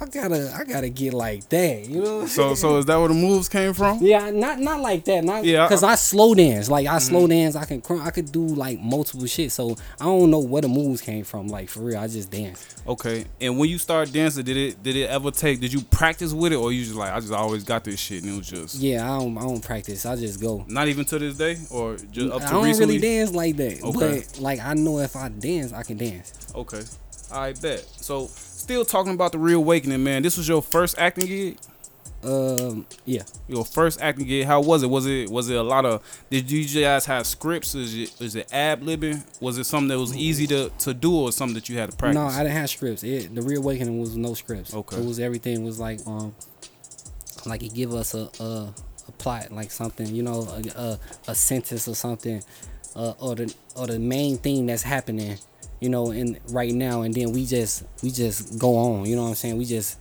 I 0.00 0.06
gotta, 0.06 0.52
I 0.58 0.64
gotta 0.64 0.88
get 0.88 1.14
like 1.14 1.48
that, 1.50 1.86
you 1.88 2.02
know. 2.02 2.26
So 2.26 2.54
so 2.54 2.78
is 2.78 2.86
that 2.86 2.96
where 2.96 3.08
the 3.08 3.14
moves 3.14 3.48
came 3.48 3.72
from? 3.74 3.98
Yeah, 4.02 4.30
not 4.30 4.58
not 4.60 4.80
like 4.80 5.04
that. 5.04 5.24
Not 5.24 5.44
Yeah, 5.44 5.66
because 5.66 5.82
I, 5.82 5.94
slow 5.94 6.34
dance. 6.34 6.68
Like 6.70 6.86
I 6.86 6.96
Mm-hmm. 6.96 7.08
slow 7.08 7.26
dance. 7.26 7.56
I 7.56 7.64
can 7.64 7.80
cr- 7.80 8.00
I 8.02 8.10
could 8.10 8.30
do 8.32 8.44
like 8.44 8.80
multiple 8.80 9.26
shit. 9.26 9.52
So 9.52 9.76
I 10.00 10.04
don't 10.04 10.30
know 10.30 10.40
where 10.40 10.62
the 10.62 10.68
moves 10.68 11.00
came 11.00 11.24
from. 11.24 11.48
Like 11.48 11.68
for 11.68 11.80
real, 11.80 11.98
I 11.98 12.06
just 12.08 12.30
dance. 12.30 12.76
Okay. 12.86 13.24
And 13.40 13.58
when 13.58 13.68
you 13.68 13.78
start 13.78 14.12
dancing, 14.12 14.44
did 14.44 14.56
it 14.56 14.82
did 14.82 14.96
it 14.96 15.08
ever 15.10 15.30
take? 15.30 15.60
Did 15.60 15.72
you 15.72 15.80
practice 15.82 16.32
with 16.32 16.52
it, 16.52 16.56
or 16.56 16.72
you 16.72 16.82
just 16.84 16.96
like 16.96 17.12
I 17.12 17.20
just 17.20 17.32
always 17.32 17.64
got 17.64 17.84
this 17.84 17.98
shit 18.00 18.22
and 18.22 18.32
it 18.32 18.36
was 18.36 18.48
just 18.48 18.74
Yeah, 18.76 19.04
I 19.04 19.18
don't 19.18 19.36
I 19.38 19.42
don't 19.42 19.60
practice. 19.64 20.04
I 20.06 20.16
just 20.16 20.40
go. 20.40 20.64
not 20.68 20.88
even 20.88 21.04
to 21.06 21.18
this 21.18 21.36
day, 21.36 21.58
or 21.70 21.96
just 21.96 22.32
up 22.32 22.40
to 22.42 22.46
I 22.46 22.50
don't 22.50 22.64
recently? 22.64 22.96
really 22.98 23.08
dance 23.08 23.32
like 23.32 23.56
that. 23.56 23.82
Okay. 23.82 24.24
But 24.32 24.40
like 24.40 24.60
I 24.60 24.74
know 24.74 24.98
if 24.98 25.16
I 25.16 25.28
dance, 25.28 25.72
I 25.72 25.82
can 25.82 25.96
dance. 25.96 26.32
Okay, 26.54 26.82
I 27.32 27.52
bet. 27.52 27.84
So 28.00 28.30
still 28.64 28.84
talking 28.84 29.12
about 29.12 29.32
the 29.32 29.38
reawakening, 29.38 30.02
man. 30.02 30.22
This 30.22 30.36
was 30.38 30.48
your 30.48 30.62
first 30.62 30.98
acting 30.98 31.26
gig. 31.26 31.58
Um, 32.24 32.86
yeah. 33.04 33.22
Your 33.46 33.64
first 33.64 34.00
acting 34.00 34.26
gig. 34.26 34.46
How 34.46 34.62
was 34.62 34.82
it? 34.82 34.86
Was 34.88 35.06
it 35.06 35.28
was 35.28 35.50
it 35.50 35.56
a 35.56 35.62
lot 35.62 35.84
of? 35.84 36.02
Did 36.30 36.50
you 36.50 36.82
guys 36.82 37.04
have 37.04 37.26
scripts? 37.26 37.74
Is 37.74 37.94
it 37.94 38.20
is 38.20 38.34
it 38.34 38.50
ad 38.52 38.80
libbing? 38.80 39.22
Was 39.40 39.58
it 39.58 39.64
something 39.64 39.88
that 39.88 39.98
was 39.98 40.16
easy 40.16 40.46
to, 40.46 40.70
to 40.78 40.94
do, 40.94 41.14
or 41.14 41.32
something 41.32 41.54
that 41.54 41.68
you 41.68 41.76
had 41.76 41.90
to 41.90 41.96
practice? 41.96 42.14
No, 42.14 42.26
I 42.26 42.42
didn't 42.42 42.56
have 42.56 42.70
scripts. 42.70 43.04
It, 43.04 43.34
the 43.34 43.42
reawakening 43.42 44.00
was 44.00 44.16
no 44.16 44.32
scripts. 44.32 44.72
Okay. 44.74 44.96
It 44.96 45.04
was 45.04 45.20
everything 45.20 45.62
was 45.62 45.78
like 45.78 46.00
um, 46.06 46.34
like 47.44 47.62
it 47.62 47.74
give 47.74 47.92
us 47.92 48.14
a 48.14 48.30
a, 48.40 48.72
a 49.08 49.12
plot, 49.18 49.52
like 49.52 49.70
something, 49.70 50.06
you 50.06 50.22
know, 50.22 50.48
a 50.48 50.80
a, 50.80 50.98
a 51.28 51.34
sentence 51.34 51.86
or 51.86 51.94
something, 51.94 52.42
uh, 52.96 53.12
or 53.18 53.34
the 53.34 53.54
or 53.76 53.86
the 53.86 53.98
main 53.98 54.38
thing 54.38 54.64
that's 54.64 54.82
happening, 54.82 55.36
you 55.80 55.88
know, 55.88 56.10
in 56.10 56.38
right 56.48 56.72
now, 56.72 57.02
and 57.02 57.12
then 57.14 57.32
we 57.32 57.46
just 57.46 57.84
we 58.02 58.10
just 58.10 58.58
go 58.58 58.76
on. 58.76 59.06
You 59.06 59.16
know 59.16 59.22
what 59.24 59.28
I'm 59.30 59.34
saying? 59.34 59.56
We 59.58 59.64
just 59.64 59.98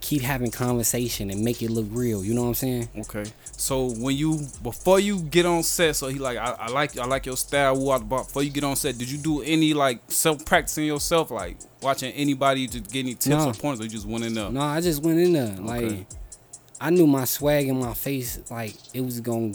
keep 0.00 0.20
having 0.22 0.50
conversation 0.50 1.30
and 1.30 1.44
make 1.44 1.62
it 1.62 1.70
look 1.70 1.86
real. 1.90 2.24
You 2.24 2.34
know 2.34 2.42
what 2.42 2.48
I'm 2.48 2.54
saying? 2.54 2.88
Okay. 2.98 3.24
So 3.56 3.90
when 3.92 4.16
you 4.16 4.40
before 4.62 4.98
you 4.98 5.20
get 5.20 5.46
on 5.46 5.62
set, 5.62 5.94
so 5.94 6.08
he 6.08 6.18
like 6.18 6.36
I, 6.38 6.56
I 6.58 6.66
like 6.70 6.98
I 6.98 7.04
like 7.06 7.24
your 7.26 7.36
style. 7.36 8.00
Before 8.00 8.42
you 8.42 8.50
get 8.50 8.64
on 8.64 8.74
set? 8.76 8.98
Did 8.98 9.10
you 9.10 9.18
do 9.18 9.42
any 9.42 9.72
like 9.74 10.00
self 10.08 10.44
practicing 10.44 10.84
yourself, 10.86 11.30
like 11.30 11.56
watching 11.80 12.12
anybody 12.12 12.66
to 12.66 12.80
get 12.80 13.00
any 13.00 13.14
tips 13.14 13.26
No. 13.28 13.48
or 13.50 13.54
points, 13.54 13.80
or 13.80 13.84
you 13.84 13.90
just 13.90 14.06
went 14.06 14.24
in 14.24 14.34
there? 14.34 14.50
No, 14.50 14.60
I 14.60 14.80
just 14.80 15.02
went 15.02 15.20
in 15.20 15.32
there. 15.32 15.54
Like 15.58 16.06
I 16.80 16.90
knew 16.90 17.06
my 17.06 17.24
swag 17.24 17.68
and 17.68 17.78
my 17.78 17.94
face, 17.94 18.40
like 18.50 18.74
it 18.92 19.02
was 19.02 19.20
gonna 19.20 19.54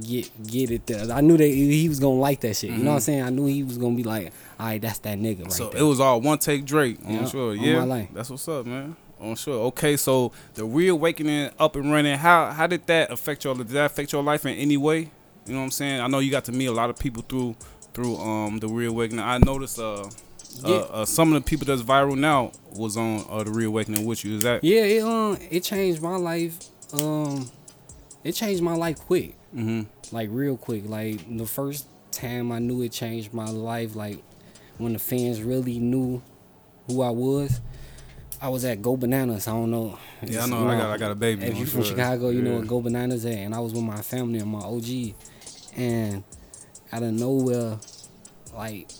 get 0.00 0.30
get 0.46 0.70
it 0.70 0.86
there. 0.86 1.10
I 1.12 1.20
knew 1.20 1.36
that 1.36 1.46
he 1.46 1.88
was 1.88 2.00
gonna 2.00 2.14
like 2.20 2.40
that 2.40 2.56
shit. 2.56 2.70
You 2.70 2.78
know 2.78 2.90
what 2.90 2.94
I'm 2.96 3.00
saying? 3.00 3.22
I 3.22 3.30
knew 3.30 3.46
he 3.46 3.62
was 3.62 3.78
gonna 3.78 3.96
be 3.96 4.04
like, 4.04 4.32
all 4.58 4.66
right, 4.66 4.80
that's 4.80 4.98
that 5.00 5.18
nigga 5.18 5.38
right 5.44 5.48
Mm-hmm. 5.48 5.50
so 5.50 5.68
there. 5.70 5.80
it 5.80 5.84
was 5.84 6.00
all 6.00 6.20
one 6.20 6.38
take 6.38 6.64
Drake. 6.64 6.98
I'm 7.06 7.14
Yeah, 7.14 7.24
sure. 7.26 7.54
Yeah, 7.54 8.06
that's 8.12 8.30
what's 8.30 8.46
up, 8.48 8.66
man. 8.66 8.96
I'm 9.20 9.34
sure. 9.36 9.64
Okay, 9.66 9.96
so 9.96 10.32
the 10.54 10.64
reawakening 10.64 11.50
up 11.58 11.76
and 11.76 11.90
running. 11.90 12.18
How 12.18 12.50
how 12.52 12.66
did 12.66 12.86
that 12.86 13.10
affect 13.10 13.44
your? 13.44 13.54
Did 13.54 13.68
that 13.68 13.86
affect 13.86 14.12
your 14.12 14.22
life 14.22 14.44
in 14.44 14.54
any 14.56 14.76
way? 14.76 15.10
You 15.46 15.52
know 15.52 15.58
what 15.60 15.64
I'm 15.66 15.70
saying? 15.70 16.00
I 16.00 16.06
know 16.08 16.18
you 16.18 16.30
got 16.30 16.44
to 16.46 16.52
meet 16.52 16.66
a 16.66 16.72
lot 16.72 16.90
of 16.90 16.98
people 16.98 17.22
through 17.22 17.56
through 17.94 18.16
um 18.18 18.58
the 18.58 18.68
reawakening. 18.68 19.24
I 19.24 19.38
noticed 19.38 19.78
uh. 19.78 20.04
Uh, 20.64 20.78
uh, 20.78 21.04
some 21.04 21.34
of 21.34 21.44
the 21.44 21.46
people 21.46 21.66
that's 21.66 21.82
viral 21.82 22.16
now 22.16 22.50
was 22.74 22.96
on 22.96 23.22
uh, 23.28 23.42
the 23.44 23.50
reawakening 23.50 24.06
with 24.06 24.24
you. 24.24 24.36
Is 24.36 24.42
that? 24.42 24.64
yeah, 24.64 24.80
it 24.84 25.02
um 25.02 25.36
it 25.50 25.60
changed 25.62 26.00
my 26.00 26.16
life. 26.16 26.56
Um, 26.94 27.50
it 28.24 28.32
changed 28.32 28.62
my 28.62 28.74
life 28.74 28.98
quick, 29.00 29.35
Mm-hmm. 29.54 30.14
like 30.14 30.28
real 30.32 30.56
quick. 30.56 30.88
Like 30.88 31.20
the 31.36 31.46
first 31.46 31.86
time 32.10 32.52
I 32.52 32.58
knew 32.58 32.82
it 32.82 32.92
changed 32.92 33.32
my 33.32 33.48
life, 33.48 33.96
like 33.96 34.22
when 34.78 34.92
the 34.92 34.98
fans 34.98 35.42
really 35.42 35.78
knew 35.78 36.22
who 36.86 37.02
I 37.02 37.10
was. 37.10 37.60
I 38.40 38.50
was 38.50 38.66
at 38.66 38.82
Go 38.82 38.96
Bananas. 38.98 39.48
I 39.48 39.52
don't 39.52 39.70
know. 39.70 39.98
Yeah, 40.22 40.44
I 40.44 40.46
know. 40.46 40.62
you 40.62 40.68
I 40.68 40.76
got 40.78 40.90
I 40.90 40.98
got 40.98 41.10
a 41.10 41.14
baby. 41.14 41.44
If 41.44 41.54
on 41.54 41.60
you 41.60 41.66
from 41.66 41.82
sure. 41.82 41.96
Chicago, 41.96 42.28
you 42.28 42.42
know 42.42 42.56
what 42.56 42.66
Go 42.66 42.80
Bananas 42.82 43.24
at, 43.24 43.32
and 43.32 43.54
I 43.54 43.60
was 43.60 43.72
with 43.72 43.82
my 43.82 44.02
family 44.02 44.38
and 44.40 44.50
my 44.50 44.58
OG, 44.58 45.14
and 45.76 46.22
out 46.92 47.02
of 47.02 47.12
nowhere, 47.12 47.78
like 48.54 48.90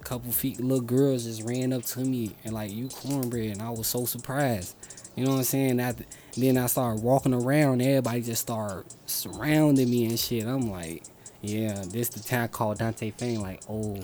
a 0.00 0.04
couple 0.04 0.30
feet 0.30 0.60
little 0.60 0.80
girls 0.80 1.24
just 1.24 1.42
ran 1.42 1.72
up 1.72 1.82
to 1.82 2.00
me 2.00 2.36
and 2.44 2.54
like 2.54 2.70
you 2.70 2.88
cornbread, 2.88 3.50
and 3.50 3.62
I 3.62 3.70
was 3.70 3.88
so 3.88 4.04
surprised. 4.04 4.76
You 5.16 5.24
know 5.24 5.32
what 5.32 5.38
I'm 5.38 5.44
saying? 5.44 5.76
That 5.78 5.96
then 6.36 6.56
I 6.58 6.66
started 6.66 7.02
walking 7.02 7.34
around, 7.34 7.80
everybody 7.82 8.22
just 8.22 8.42
started 8.42 8.84
surrounding 9.06 9.88
me 9.90 10.06
and 10.06 10.18
shit. 10.18 10.44
I'm 10.46 10.70
like, 10.70 11.04
yeah, 11.40 11.82
this 11.86 12.08
the 12.08 12.20
town 12.20 12.48
called 12.48 12.78
Dante 12.78 13.10
Fane. 13.10 13.40
Like, 13.40 13.60
oh, 13.68 13.94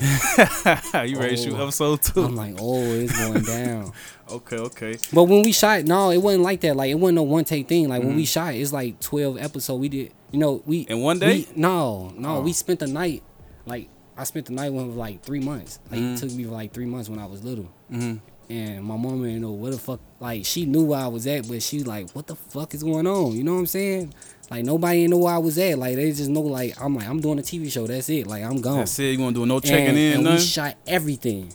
you 1.05 1.19
ready 1.19 1.37
to 1.37 1.37
shoot 1.37 1.55
Oh. 1.55 1.63
episode 1.63 2.03
two? 2.03 2.23
I'm 2.25 2.37
like, 2.37 2.57
oh, 2.59 2.83
it's 2.83 3.17
going 3.19 3.43
down. 3.43 3.93
okay, 4.31 4.57
okay. 4.59 4.99
But 5.13 5.25
when 5.25 5.43
we 5.43 5.53
shot, 5.53 5.85
no, 5.85 6.11
it 6.11 6.19
wasn't 6.19 6.43
like 6.45 6.61
that. 6.61 6.77
Like 6.77 6.91
it 6.91 6.95
wasn't 6.97 7.17
no 7.17 7.23
one 7.23 7.45
take 7.45 7.67
thing. 7.69 7.89
Like 7.89 8.03
when 8.03 8.15
we 8.17 8.25
Mhm. 8.25 8.29
shot, 8.33 8.55
it's 8.55 8.73
like 8.73 9.01
twelve 9.01 9.39
episodes. 9.39 9.81
We 9.81 9.89
did, 9.89 10.13
you 10.33 10.39
know, 10.39 10.63
we 10.67 10.81
In 10.81 11.01
one 11.01 11.19
day? 11.19 11.47
we- 11.55 11.61
no, 11.61 12.13
no, 12.17 12.37
Oh. 12.37 12.41
we 12.43 12.53
spent 12.53 12.81
the 12.81 12.87
night. 12.87 13.23
Like 13.65 13.89
I 14.19 14.25
spent 14.25 14.45
the 14.47 14.53
night 14.53 14.73
with 14.73 14.87
for 14.87 14.93
like 14.93 15.23
three 15.23 15.41
months. 15.41 15.79
Like 15.91 16.01
Mhm. 16.01 16.15
it 16.17 16.19
took 16.21 16.33
me 16.33 16.45
for 16.45 16.51
like 16.51 16.75
three 16.75 16.85
months 16.87 17.09
when 17.09 17.19
I 17.19 17.25
was 17.27 17.43
little. 17.43 17.69
hmm 17.89 18.17
And 18.51 18.83
my 18.85 18.97
mama 18.97 19.27
didn't 19.27 19.43
know 19.43 19.53
what 19.53 19.71
the 19.71 19.79
fuck. 19.79 20.01
Like 20.19 20.45
she 20.45 20.67
knew 20.67 20.87
where 20.87 20.99
I 20.99 21.07
was 21.07 21.25
at, 21.29 21.47
but 21.47 21.63
she 21.63 21.85
like, 21.85 22.11
what 22.11 22.27
the 22.27 22.35
fuck 22.35 22.75
is 22.75 22.83
going 22.83 23.07
on? 23.07 23.37
You 23.37 23.45
know 23.45 23.55
what 23.55 23.61
I'm 23.61 23.67
saying? 23.67 24.13
Like 24.51 24.65
nobody 24.65 25.03
didn't 25.03 25.13
know 25.13 25.19
where 25.19 25.35
I 25.35 25.39
was 25.39 25.57
at. 25.57 25.79
Like 25.79 25.95
they 25.95 26.11
just 26.11 26.29
know 26.29 26.41
like 26.41 26.75
I'm 26.83 26.97
like 26.97 27.07
I'm 27.07 27.21
doing 27.21 27.39
a 27.39 27.43
TV 27.43 27.71
show. 27.71 27.87
That's 27.87 28.09
it. 28.11 28.27
Like 28.27 28.43
I'm 28.43 28.61
gone. 28.61 28.79
That's 28.79 28.99
it. 28.99 29.13
You 29.13 29.19
gonna 29.19 29.33
do 29.33 29.47
no 29.47 29.61
checking 29.61 29.91
and, 29.91 29.99
in? 29.99 30.27
and 30.27 30.29
we 30.29 30.39
shot 30.41 30.77
everything. 30.85 31.53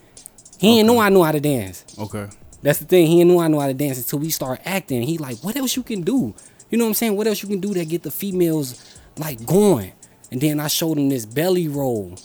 He 0.58 0.78
didn't 0.78 0.88
know 0.88 1.00
I 1.00 1.10
knew 1.10 1.22
how 1.22 1.34
to 1.34 1.42
dance. 1.42 1.84
okay. 2.00 2.30
That's 2.62 2.80
the 2.80 2.86
thing. 2.86 3.06
He 3.08 3.18
didn't 3.18 3.34
know 3.34 3.42
I 3.42 3.48
know 3.50 3.60
how 3.60 3.68
to 3.68 3.74
dance 3.76 3.98
until 3.98 4.20
we 4.20 4.32
start 4.32 4.60
acting. 4.66 5.04
He 5.04 5.20
like, 5.20 5.38
what 5.44 5.56
else 5.56 5.76
you 5.76 5.84
can 5.84 6.02
do? 6.02 6.34
You 6.70 6.78
know 6.80 6.86
what 6.86 6.90
I'm 6.90 6.94
saying? 6.96 7.16
What 7.16 7.28
else 7.28 7.44
you 7.44 7.50
can 7.50 7.60
do 7.60 7.74
that 7.76 7.90
get 7.90 8.02
the 8.02 8.10
females 8.10 8.98
like 9.18 9.46
going? 9.46 9.92
And 10.32 10.42
then 10.42 10.60
I 10.60 10.68
showed 10.68 10.98
him 10.98 11.10
this 11.10 11.26
belly 11.26 11.68
roll, 11.68 12.18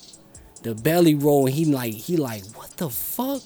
the 0.62 0.74
belly 0.74 1.14
roll, 1.14 1.46
and 1.46 1.54
he 1.54 1.66
like, 1.66 1.92
he 1.92 2.16
like, 2.16 2.44
what 2.54 2.70
the 2.78 2.88
fuck? 2.88 3.42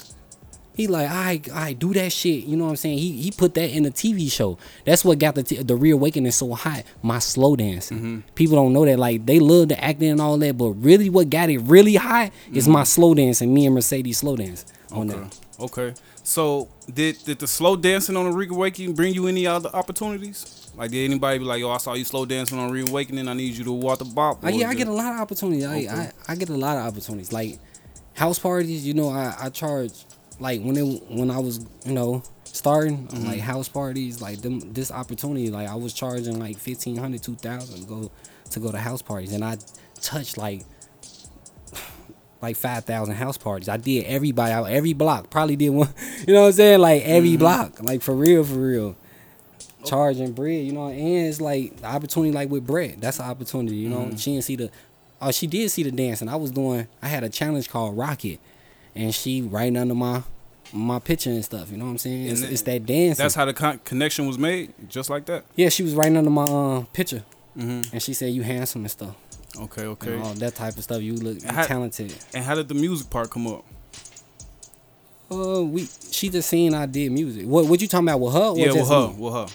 He 0.74 0.88
like, 0.88 1.08
I 1.08 1.40
I 1.52 1.72
do 1.72 1.94
that 1.94 2.12
shit. 2.12 2.44
You 2.44 2.56
know 2.56 2.64
what 2.64 2.70
I'm 2.70 2.76
saying? 2.76 2.98
He 2.98 3.12
he 3.12 3.30
put 3.30 3.54
that 3.54 3.70
in 3.70 3.86
a 3.86 3.90
TV 3.90 4.30
show. 4.30 4.58
That's 4.84 5.04
what 5.04 5.18
got 5.18 5.36
the 5.36 5.42
t- 5.44 5.62
the 5.62 5.76
reawakening 5.76 6.32
so 6.32 6.52
hot. 6.54 6.82
My 7.02 7.20
slow 7.20 7.54
dancing. 7.56 7.96
Mm-hmm. 7.98 8.18
People 8.34 8.56
don't 8.56 8.72
know 8.72 8.84
that. 8.84 8.98
Like 8.98 9.24
they 9.24 9.38
love 9.38 9.68
the 9.68 9.82
acting 9.82 10.10
and 10.10 10.20
all 10.20 10.36
that, 10.38 10.58
but 10.58 10.70
really, 10.70 11.08
what 11.08 11.30
got 11.30 11.48
it 11.48 11.58
really 11.58 11.94
hot 11.94 12.32
is 12.52 12.66
my 12.66 12.80
mm-hmm. 12.80 12.86
slow 12.86 13.14
dancing. 13.14 13.54
Me 13.54 13.66
and 13.66 13.74
Mercedes 13.74 14.18
slow 14.18 14.36
dance 14.36 14.66
on 14.90 15.10
Okay. 15.10 15.20
that. 15.20 15.40
Okay. 15.60 15.94
So 16.24 16.68
did 16.92 17.18
did 17.24 17.38
the 17.38 17.46
slow 17.46 17.76
dancing 17.76 18.16
on 18.16 18.24
the 18.24 18.32
reawakening 18.32 18.94
bring 18.94 19.14
you 19.14 19.28
any 19.28 19.46
other 19.46 19.70
opportunities? 19.72 20.70
Like 20.76 20.90
did 20.90 21.04
anybody 21.04 21.38
be 21.38 21.44
like, 21.44 21.60
yo, 21.60 21.70
I 21.70 21.76
saw 21.76 21.94
you 21.94 22.04
slow 22.04 22.24
dancing 22.26 22.58
on 22.58 22.72
reawakening. 22.72 23.28
I 23.28 23.34
need 23.34 23.54
you 23.54 23.62
to 23.64 23.72
walk 23.72 24.00
the 24.00 24.06
bop. 24.06 24.42
Yeah, 24.42 24.68
I 24.68 24.74
get 24.74 24.88
a 24.88 24.92
lot 24.92 25.12
of 25.14 25.20
opportunities. 25.20 25.64
I, 25.64 25.76
Okay. 25.76 25.88
I 25.88 26.32
I 26.32 26.34
get 26.34 26.48
a 26.48 26.56
lot 26.56 26.78
of 26.78 26.84
opportunities. 26.86 27.32
Like 27.32 27.58
house 28.14 28.38
parties, 28.38 28.86
you 28.86 28.94
know, 28.94 29.10
I, 29.10 29.34
I 29.38 29.50
charge 29.50 29.92
like 30.40 30.60
when 30.62 30.76
it 30.76 30.82
when 31.10 31.30
I 31.30 31.38
was 31.38 31.64
you 31.84 31.92
know 31.92 32.22
starting 32.44 33.08
Mm-hmm. 33.08 33.26
like 33.26 33.40
house 33.40 33.68
parties 33.68 34.20
like 34.22 34.40
them 34.42 34.60
this 34.72 34.90
opportunity 34.92 35.50
like 35.50 35.68
I 35.68 35.74
was 35.74 35.92
charging 35.92 36.38
like 36.38 36.56
1500 36.56 37.22
2000 37.22 37.80
to 37.80 37.86
go 37.86 38.10
to 38.50 38.60
go 38.60 38.70
to 38.70 38.78
house 38.78 39.02
parties 39.02 39.32
and 39.32 39.44
I 39.44 39.56
touched 40.00 40.36
like 40.38 40.64
like 42.42 42.56
5000 42.56 43.14
house 43.14 43.38
parties. 43.38 43.68
I 43.68 43.76
did 43.78 44.04
everybody 44.04 44.52
out 44.52 44.64
every 44.70 44.92
block. 44.92 45.30
Probably 45.30 45.56
did 45.56 45.70
one, 45.70 45.88
you 46.26 46.34
know 46.34 46.42
what 46.42 46.46
I'm 46.48 46.52
saying? 46.52 46.80
Like 46.80 47.02
every 47.04 47.30
Mm-hmm. 47.30 47.38
block. 47.38 47.82
Like 47.82 48.02
for 48.02 48.14
real 48.14 48.44
for 48.44 48.54
real. 48.54 48.96
Oh. 49.82 49.84
Charging 49.86 50.32
bread, 50.32 50.64
you 50.64 50.72
know, 50.72 50.88
and 50.88 51.26
it's 51.26 51.40
like 51.40 51.76
the 51.76 51.86
opportunity 51.86 52.32
like 52.32 52.48
with 52.50 52.66
bread. 52.66 53.00
That's 53.00 53.18
an 53.18 53.26
opportunity, 53.26 53.76
you 53.76 53.88
know. 53.88 54.00
Mm-hmm. 54.06 54.16
She 54.16 54.32
didn't 54.32 54.44
see 54.44 54.56
the 54.56 54.70
oh 55.20 55.30
she 55.30 55.46
did 55.46 55.70
see 55.70 55.82
the 55.82 55.90
dancing. 55.92 56.28
I 56.28 56.36
was 56.36 56.50
doing 56.50 56.86
I 57.02 57.08
had 57.08 57.24
a 57.24 57.28
challenge 57.28 57.68
called 57.70 57.96
Rocket 57.96 58.40
and 58.94 59.14
she 59.14 59.42
right 59.42 59.74
under 59.76 59.94
my 59.94 60.22
my 60.72 60.98
picture 60.98 61.30
and 61.30 61.44
stuff, 61.44 61.70
you 61.70 61.76
know 61.76 61.84
what 61.84 61.90
I'm 61.92 61.98
saying? 61.98 62.26
It's, 62.26 62.40
it's 62.40 62.62
that 62.62 62.84
dance. 62.86 63.16
That's 63.18 63.34
how 63.34 63.44
the 63.44 63.52
con- 63.54 63.80
connection 63.84 64.26
was 64.26 64.38
made, 64.38 64.72
just 64.88 65.08
like 65.10 65.26
that. 65.26 65.44
yeah, 65.54 65.68
she 65.68 65.82
was 65.84 65.94
right 65.94 66.14
under 66.14 66.30
my 66.30 66.44
uh, 66.44 66.84
picture 66.92 67.22
hmm 67.54 67.82
and 67.92 68.02
she 68.02 68.12
said 68.14 68.32
you 68.32 68.42
handsome 68.42 68.80
and 68.82 68.90
stuff. 68.90 69.14
Okay, 69.56 69.82
okay. 69.84 70.14
And 70.14 70.22
all 70.24 70.34
that 70.34 70.56
type 70.56 70.76
of 70.76 70.82
stuff. 70.82 71.00
You 71.00 71.14
look 71.14 71.40
you 71.40 71.48
How- 71.48 71.62
talented. 71.64 72.12
And 72.34 72.44
how 72.44 72.56
did 72.56 72.66
the 72.66 72.74
music 72.74 73.08
part 73.10 73.30
come 73.30 73.46
up? 73.46 73.64
Uh, 75.30 75.62
we 75.62 75.86
she 76.10 76.28
just 76.28 76.48
seen 76.48 76.74
I 76.74 76.86
did 76.86 77.12
music. 77.12 77.46
What 77.46 77.66
what 77.68 77.80
you 77.80 77.86
talking 77.88 78.08
about 78.08 78.20
with 78.20 78.32
her? 78.34 78.52
Yeah, 78.56 78.72
with 78.72 78.88
her, 78.88 79.08
me? 79.08 79.14
with 79.18 79.32
her. 79.34 79.46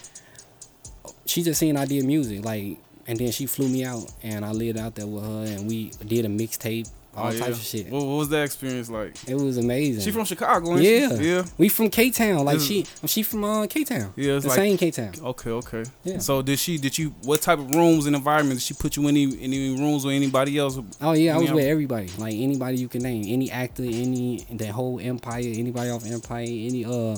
She 1.25 1.43
just 1.43 1.59
seen 1.59 1.77
I 1.77 1.85
did 1.85 2.05
music, 2.05 2.43
like, 2.43 2.77
and 3.07 3.19
then 3.19 3.31
she 3.31 3.45
flew 3.45 3.67
me 3.69 3.83
out, 3.83 4.09
and 4.23 4.43
I 4.43 4.51
lived 4.51 4.79
out 4.79 4.95
there 4.95 5.05
with 5.05 5.23
her, 5.23 5.43
and 5.45 5.67
we 5.67 5.91
did 6.05 6.25
a 6.25 6.27
mixtape, 6.27 6.89
all 7.15 7.27
Oh, 7.27 7.29
yeah. 7.31 7.39
types 7.39 7.57
of 7.57 7.63
shit. 7.63 7.89
What, 7.89 8.05
what 8.05 8.15
was 8.17 8.29
that 8.29 8.43
experience 8.43 8.89
like? 8.89 9.15
It 9.27 9.35
was 9.35 9.57
amazing. 9.57 10.03
She 10.03 10.11
from 10.11 10.25
Chicago, 10.25 10.73
ain't 10.73 10.81
yeah, 10.83 11.17
she? 11.17 11.29
Yeah. 11.29 11.43
We 11.57 11.67
from 11.69 11.89
K 11.89 12.11
Town, 12.11 12.45
like 12.45 12.59
she 12.59 12.85
she 13.05 13.23
from 13.23 13.43
uh, 13.43 13.67
K 13.67 13.83
Town. 13.83 14.13
Yeah, 14.15 14.33
it's 14.35 14.43
the 14.43 14.49
like 14.49 14.57
same 14.57 14.77
K 14.77 14.91
Town. 14.91 15.13
Okay, 15.21 15.49
okay. 15.49 15.83
Yeah. 16.03 16.19
So 16.19 16.41
did 16.41 16.59
she? 16.59 16.77
Did 16.77 16.97
you? 16.97 17.09
What 17.23 17.41
type 17.41 17.59
of 17.59 17.69
rooms 17.73 18.05
and 18.05 18.15
environment 18.15 18.59
did 18.59 18.63
she 18.63 18.73
put 18.73 18.95
you 18.95 19.03
in? 19.07 19.17
Any, 19.17 19.41
any 19.41 19.69
rooms 19.79 20.05
with 20.05 20.15
anybody 20.15 20.57
else? 20.57 20.77
Oh 21.01 21.13
yeah, 21.13 21.35
I 21.35 21.39
was 21.39 21.51
with 21.51 21.65
everybody, 21.65 22.09
like 22.17 22.35
anybody 22.35 22.77
you 22.77 22.87
can 22.87 23.01
name, 23.01 23.23
any 23.27 23.49
actor, 23.51 23.83
any 23.83 24.45
the 24.51 24.67
whole 24.67 24.99
Empire, 24.99 25.41
anybody 25.43 25.89
off 25.89 26.05
Empire, 26.05 26.45
any 26.45 26.85
uh, 26.85 27.17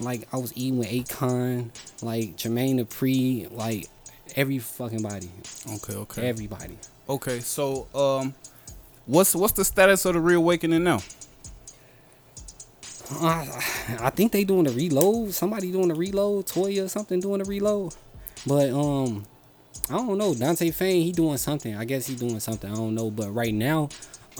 like 0.00 0.26
I 0.32 0.36
was 0.36 0.52
eating 0.56 0.78
with 0.78 0.88
Akon, 0.88 1.70
like 2.02 2.36
Jermaine 2.36 2.80
Dupri, 2.84 3.50
like 3.54 3.88
every 4.36 4.58
fucking 4.58 5.02
body, 5.02 5.30
Okay, 5.74 5.94
okay, 5.94 6.28
everybody. 6.28 6.76
okay. 7.08 7.40
So, 7.40 7.86
um, 7.94 8.34
what's 9.08 9.34
what's 9.34 9.54
the 9.54 9.64
status 9.64 10.04
of 10.04 10.14
the 10.14 10.20
reawakening 10.20 10.84
now? 10.84 11.00
Uh, 13.10 13.46
I 14.00 14.10
think 14.10 14.32
they 14.32 14.44
doing 14.44 14.66
a 14.66 14.70
reload. 14.70 15.32
Somebody 15.32 15.72
doing 15.72 15.90
a 15.90 15.94
reload. 15.94 16.46
Toya 16.46 16.84
or 16.84 16.88
something 16.88 17.20
doing 17.20 17.40
a 17.40 17.44
reload. 17.44 17.94
But 18.46 18.70
um, 18.70 19.24
I 19.90 19.94
don't 19.94 20.18
know. 20.18 20.34
Dante 20.34 20.70
Fane, 20.70 21.02
he 21.02 21.12
doing 21.12 21.38
something. 21.38 21.74
I 21.74 21.84
guess 21.86 22.06
he 22.06 22.14
doing 22.14 22.38
something. 22.38 22.70
I 22.70 22.74
don't 22.74 22.94
know. 22.94 23.10
But 23.10 23.30
right 23.30 23.54
now, 23.54 23.88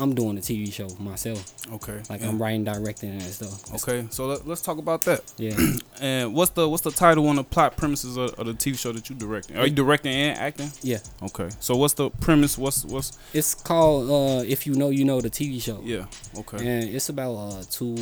I'm 0.00 0.14
doing 0.14 0.38
a 0.38 0.40
TV 0.40 0.73
show 0.73 0.88
myself. 1.00 1.52
Okay, 1.73 2.00
Like 2.09 2.21
yeah. 2.21 2.28
I'm 2.28 2.40
writing, 2.40 2.64
directing, 2.64 3.11
and 3.11 3.23
stuff. 3.23 3.75
Okay, 3.75 4.07
so 4.11 4.26
let, 4.26 4.47
let's 4.47 4.61
talk 4.61 4.78
about 4.78 5.02
that. 5.02 5.23
Yeah. 5.37 5.57
And 6.00 6.33
what's 6.33 6.52
the 6.52 6.69
what's 6.69 6.85
the 6.85 6.93
title 6.93 7.26
on 7.26 7.35
the 7.35 7.43
plot 7.43 7.76
premises 7.76 8.17
of, 8.17 8.33
of 8.38 8.47
the 8.47 8.52
TV 8.55 8.78
show 8.78 8.93
that 8.93 9.11
you 9.11 9.17
directing? 9.17 9.57
Are 9.57 9.67
you 9.67 9.75
directing 9.75 10.12
and 10.12 10.38
acting? 10.38 10.71
Yeah. 10.81 10.99
Okay. 11.25 11.49
So 11.59 11.75
what's 11.75 11.95
the 11.95 12.11
premise? 12.11 12.57
What's 12.57 12.85
what's 12.85 13.19
It's 13.35 13.52
called 13.57 14.09
uh, 14.09 14.45
If 14.47 14.64
You 14.64 14.75
Know 14.75 14.90
You 14.90 15.05
Know 15.05 15.21
the 15.21 15.28
TV 15.28 15.61
show. 15.61 15.81
yeah? 15.83 16.05
Okay. 16.38 16.59
And 16.59 16.88
it's 16.88 17.09
about 17.09 17.35
uh, 17.35 17.62
two 17.69 17.97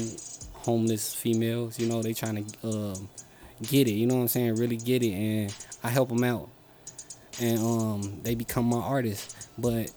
homeless 0.53 1.15
females. 1.15 1.79
You 1.79 1.89
know, 1.89 2.03
they 2.03 2.13
trying 2.13 2.45
to 2.45 2.69
um, 2.69 3.09
get 3.63 3.89
it. 3.89 3.93
You 3.93 4.07
know 4.07 4.17
what 4.17 4.23
I'm 4.23 4.29
saying? 4.29 4.57
Really 4.57 4.77
get 4.77 5.03
it, 5.03 5.13
and 5.15 5.55
I 5.83 5.89
help 5.89 6.11
them 6.11 6.23
out, 6.23 6.51
and 7.41 7.59
um, 7.59 8.21
they 8.23 8.35
become 8.35 8.67
my 8.67 8.77
artists. 8.81 9.49
But 9.57 9.91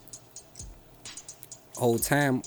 whole 1.80 1.98
time, 2.00 2.44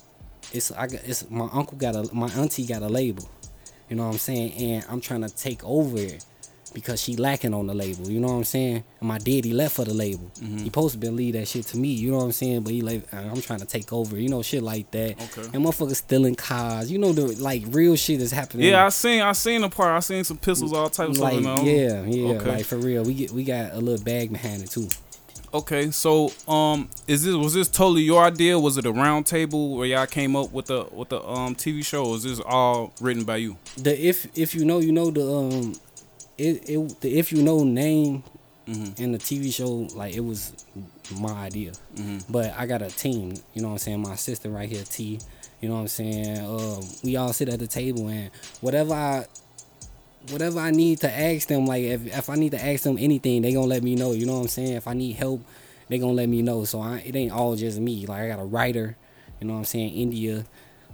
it's 0.53 0.71
I 0.73 0.85
it's 0.85 1.29
my 1.31 1.49
uncle 1.53 1.77
got 1.77 1.95
a 1.97 2.15
my 2.15 2.29
auntie 2.31 2.67
got 2.67 2.83
a 2.83 2.89
label. 2.89 3.29
You 3.89 3.97
know 3.97 4.07
what 4.07 4.13
I'm 4.13 4.19
saying? 4.19 4.53
And 4.53 4.85
I'm 4.89 5.01
trying 5.01 5.23
to 5.23 5.29
take 5.29 5.63
over 5.65 5.99
it 5.99 6.25
because 6.73 7.03
she 7.03 7.17
lacking 7.17 7.53
on 7.53 7.67
the 7.67 7.75
label. 7.75 8.09
You 8.09 8.19
know 8.21 8.29
what 8.29 8.35
I'm 8.39 8.45
saying? 8.45 8.83
And 9.01 9.09
my 9.09 9.19
daddy 9.19 9.53
left 9.53 9.77
for 9.77 9.85
the 9.85 9.93
label. 9.93 10.31
Mm-hmm. 10.41 10.59
He 10.59 10.65
supposed 10.65 10.95
to 10.95 10.99
been 10.99 11.15
leave 11.17 11.35
that 11.35 11.47
shit 11.47 11.67
to 11.67 11.77
me. 11.77 11.89
You 11.89 12.11
know 12.13 12.17
what 12.19 12.25
I'm 12.25 12.33
saying? 12.33 12.63
But 12.63 12.73
he 12.73 12.81
like 12.81 13.13
I'm 13.13 13.43
trying 13.43 13.59
to 13.61 13.67
take 13.67 13.93
over. 13.93 14.19
You 14.19 14.31
know 14.31 14.43
shit 14.43 14.63
like 14.63 14.91
that. 14.93 15.21
Okay. 15.21 15.43
And 15.53 15.65
motherfuckers 15.67 15.97
stealing 15.97 16.35
cars. 16.35 16.91
You 16.91 16.99
know 16.99 17.13
the 17.13 17.27
like 17.43 17.65
real 17.69 17.97
shit 17.97 18.23
is 18.23 18.31
happening. 18.33 18.69
Yeah, 18.69 18.87
I 18.87 18.89
seen 18.89 19.21
I 19.21 19.33
seen 19.33 19.61
the 19.61 19.69
part. 19.69 19.93
I 19.95 20.01
seen 20.01 20.25
some 20.25 20.39
pistols, 20.39 20.73
all 20.73 20.89
types 20.89 21.19
like 21.19 21.35
of 21.35 21.43
stuff. 21.43 21.65
yeah, 21.65 22.03
yeah, 22.05 22.35
Okay. 22.37 22.51
like 22.51 22.65
for 22.65 22.79
real. 22.79 23.05
We 23.05 23.13
get 23.15 23.31
we 23.33 23.45
got 23.45 23.73
a 23.75 23.79
little 23.79 24.03
bag 24.03 24.33
behind 24.33 24.63
it 24.63 24.71
too. 24.71 24.89
Okay, 25.55 25.91
so 25.91 26.33
um, 26.49 26.89
is 27.07 27.25
this 27.25 27.35
was 27.35 27.53
this 27.53 27.69
totally 27.69 28.03
your 28.03 28.25
idea? 28.25 28.59
Was 28.59 28.79
it 28.79 28.87
a 28.87 28.93
round 28.93 29.27
table 29.27 29.77
where 29.77 29.87
y'all 29.87 30.07
came 30.07 30.35
up 30.35 30.51
with 30.51 30.67
the 30.67 30.87
with 30.91 31.11
the 31.11 31.23
um 31.23 31.55
TV 31.55 31.85
show? 31.85 32.07
Or 32.07 32.17
is 32.17 32.23
this 32.23 32.41
all 32.41 32.93
written 33.03 33.25
by 33.25 33.37
you? 33.37 33.59
The 33.77 33.93
if 34.09 34.27
if 34.37 34.55
you 34.55 34.65
know 34.65 34.79
you 34.79 34.93
know 34.93 35.11
the 35.11 35.31
um 35.31 35.75
it 36.39 36.69
it 36.71 37.01
the 37.03 37.19
if 37.19 37.33
you 37.33 37.43
know 37.43 37.65
name 37.65 38.23
Mhm. 38.67 38.97
in 39.01 39.11
the 39.11 39.19
TV 39.19 39.53
show 39.53 39.89
like 39.97 40.15
it 40.15 40.21
was 40.21 40.53
my 41.19 41.33
idea. 41.33 41.73
Mhm. 41.97 42.23
But 42.31 42.55
I 42.57 42.65
got 42.67 42.81
a 42.81 42.89
team, 42.89 43.35
you 43.55 43.61
know 43.61 43.69
what 43.69 43.73
I'm 43.75 43.79
saying? 43.79 44.01
My 44.03 44.13
assistant 44.15 44.55
right 44.55 44.69
here, 44.69 44.85
T. 44.85 45.19
You 45.61 45.69
know 45.69 45.75
what 45.75 45.81
I'm 45.83 45.89
saying? 45.89 46.39
Um, 46.47 46.81
we 47.03 47.17
all 47.17 47.33
sit 47.33 47.49
at 47.49 47.59
the 47.59 47.67
table 47.67 48.07
and 48.07 48.31
whatever 48.61 48.95
I 48.95 49.27
whatever 50.31 50.61
I 50.61 50.71
need 50.71 51.01
to 51.01 51.11
ask 51.11 51.49
them, 51.49 51.67
like 51.67 51.83
if, 51.85 52.07
if 52.07 52.31
I 52.31 52.37
need 52.37 52.51
to 52.51 52.65
ask 52.65 52.85
them 52.85 52.97
anything, 52.99 53.43
they 53.43 53.53
gonna 53.53 53.67
let 53.67 53.83
me 53.83 53.95
know. 53.95 54.13
You 54.13 54.27
know 54.27 54.35
what 54.35 54.43
I'm 54.43 54.49
saying? 54.49 54.73
If 54.75 54.87
I 54.87 54.95
need 54.95 55.17
help, 55.17 55.45
they 55.89 55.99
gonna 55.99 56.13
let 56.13 56.29
me 56.29 56.43
know. 56.43 56.65
So 56.65 56.81
I, 56.81 56.99
it 56.99 57.15
ain't 57.17 57.33
all 57.33 57.57
just 57.57 57.79
me. 57.79 58.07
Like 58.07 58.23
I 58.23 58.29
got 58.29 58.41
a 58.41 58.45
writer, 58.45 58.97
you 59.41 59.47
know 59.47 59.55
what 59.55 59.61
I'm 59.61 59.65
saying? 59.65 59.95
India, 59.95 60.45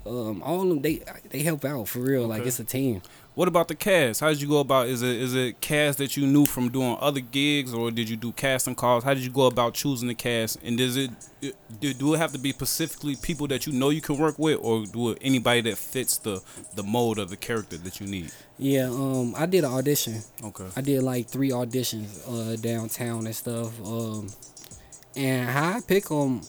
um, 0.07 0.43
all 0.43 0.63
of 0.63 0.69
them 0.69 0.83
they 0.83 1.03
they 1.31 1.43
help 1.43 1.65
out 1.65 1.89
for 1.89 2.01
real. 2.01 2.27
Like 2.27 2.47
it's 2.47 2.59
a 2.59 2.65
team. 2.65 3.03
What 3.39 3.47
about 3.47 3.69
the 3.69 3.77
cast? 3.77 4.19
How 4.19 4.31
did 4.31 4.43
you 4.43 4.49
go 4.49 4.59
about? 4.59 4.89
Is 4.89 5.01
it 5.01 5.15
is 5.15 5.33
it 5.33 5.61
cast 5.61 5.99
that 5.99 6.17
you 6.17 6.27
knew 6.27 6.45
from 6.45 6.71
doing 6.71 6.97
other 6.99 7.21
gigs, 7.21 7.73
or 7.73 7.93
did 7.93 8.09
you 8.09 8.17
do 8.17 8.33
casting 8.33 8.75
calls? 8.75 9.05
How 9.05 9.15
did 9.15 9.23
you 9.23 9.31
go 9.31 9.47
about 9.47 9.75
choosing 9.75 10.09
the 10.09 10.17
cast? 10.17 10.59
And 10.65 10.77
does 10.77 10.97
it 10.97 11.13
do, 11.79 11.95
do 11.95 12.15
it 12.15 12.19
have 12.19 12.33
to 12.33 12.39
be 12.41 12.51
specifically 12.51 13.15
people 13.15 13.47
that 13.47 13.65
you 13.65 13.73
know 13.73 13.91
you 13.91 14.01
can 14.01 14.19
work 14.19 14.41
with, 14.41 14.59
or 14.61 14.87
do 14.87 15.11
it 15.11 15.19
anybody 15.21 15.61
that 15.71 15.79
fits 15.79 16.19
the 16.19 16.43
the 16.75 16.83
mold 16.83 17.21
of 17.21 17.31
the 17.31 17.37
character 17.37 17.77
that 17.77 18.01
you 18.01 18.09
need? 18.09 18.33
Yeah, 18.59 18.89
um, 18.89 19.37
I 19.37 19.47
did 19.47 19.63
an 19.63 19.71
audition. 19.71 20.21
Okay. 20.43 20.67
I 20.75 20.81
did 20.81 21.05
like 21.05 21.29
three 21.29 21.51
auditions 21.51 22.19
uh, 22.27 22.57
downtown 22.57 23.25
and 23.25 23.37
stuff. 23.37 23.81
Um, 23.87 24.31
and 25.15 25.49
how 25.49 25.77
I 25.77 25.81
pick 25.87 26.09
them, 26.09 26.41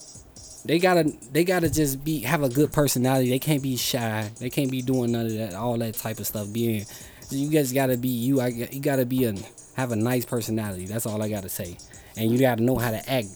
they 0.65 0.79
gotta 0.79 1.11
they 1.31 1.43
gotta 1.43 1.69
just 1.69 2.03
be 2.03 2.21
have 2.21 2.43
a 2.43 2.49
good 2.49 2.71
personality. 2.71 3.29
They 3.29 3.39
can't 3.39 3.63
be 3.63 3.77
shy. 3.77 4.29
They 4.39 4.49
can't 4.49 4.71
be 4.71 4.81
doing 4.81 5.11
none 5.11 5.25
of 5.25 5.33
that 5.33 5.53
all 5.53 5.77
that 5.77 5.95
type 5.95 6.19
of 6.19 6.27
stuff. 6.27 6.51
Being 6.51 6.85
you 7.29 7.49
guys 7.49 7.71
gotta 7.71 7.97
be 7.97 8.09
you. 8.09 8.41
I 8.41 8.47
you 8.47 8.79
gotta 8.81 9.05
be 9.05 9.25
a 9.25 9.35
have 9.75 9.91
a 9.91 9.95
nice 9.95 10.25
personality. 10.25 10.85
That's 10.85 11.05
all 11.05 11.21
I 11.21 11.29
gotta 11.29 11.49
say. 11.49 11.77
And 12.17 12.31
you 12.31 12.39
gotta 12.39 12.63
know 12.63 12.75
how 12.75 12.91
to 12.91 13.09
act 13.09 13.27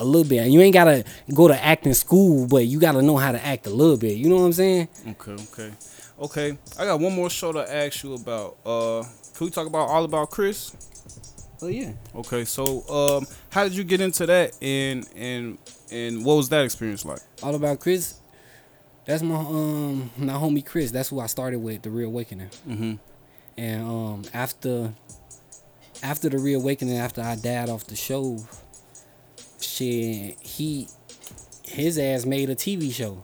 a 0.00 0.04
little 0.04 0.28
bit. 0.28 0.38
And 0.38 0.52
you 0.52 0.60
ain't 0.60 0.74
gotta 0.74 1.04
go 1.34 1.48
to 1.48 1.64
acting 1.64 1.94
school, 1.94 2.46
but 2.46 2.66
you 2.66 2.80
gotta 2.80 3.02
know 3.02 3.16
how 3.16 3.32
to 3.32 3.44
act 3.44 3.66
a 3.66 3.70
little 3.70 3.96
bit. 3.96 4.16
You 4.16 4.28
know 4.28 4.36
what 4.36 4.44
I'm 4.44 4.52
saying? 4.52 4.88
Okay, 5.08 5.32
okay, 5.32 5.72
okay. 6.20 6.58
I 6.78 6.84
got 6.84 7.00
one 7.00 7.12
more 7.12 7.30
show 7.30 7.52
to 7.52 7.74
ask 7.74 8.02
you 8.02 8.14
about. 8.14 8.56
Uh, 8.64 9.02
can 9.34 9.46
we 9.46 9.50
talk 9.50 9.66
about 9.66 9.88
all 9.88 10.04
about 10.04 10.30
Chris? 10.30 10.74
Oh 11.60 11.68
yeah. 11.68 11.92
Okay, 12.14 12.44
so 12.44 12.82
um, 12.88 13.26
how 13.50 13.64
did 13.64 13.74
you 13.74 13.84
get 13.84 14.00
into 14.00 14.26
that, 14.26 14.56
and 14.62 15.08
and 15.14 15.58
and 15.92 16.24
what 16.24 16.36
was 16.36 16.48
that 16.48 16.64
experience 16.64 17.04
like? 17.04 17.20
All 17.42 17.54
about 17.54 17.80
Chris. 17.80 18.14
That's 19.04 19.22
my 19.22 19.36
um 19.36 20.10
my 20.16 20.34
homie 20.34 20.64
Chris. 20.64 20.90
That's 20.90 21.08
who 21.08 21.20
I 21.20 21.26
started 21.26 21.58
with 21.58 21.82
the 21.82 21.90
reawakening. 21.90 22.50
Mm-hmm. 22.68 22.94
And 23.58 23.82
um 23.82 24.24
after 24.32 24.94
after 26.02 26.28
the 26.28 26.38
reawakening, 26.38 26.96
after 26.98 27.20
I 27.20 27.36
died 27.36 27.68
off 27.68 27.86
the 27.86 27.96
show, 27.96 28.38
shit, 29.60 30.38
he 30.40 30.88
his 31.64 31.98
ass 31.98 32.24
made 32.24 32.50
a 32.50 32.54
TV 32.54 32.92
show. 32.92 33.22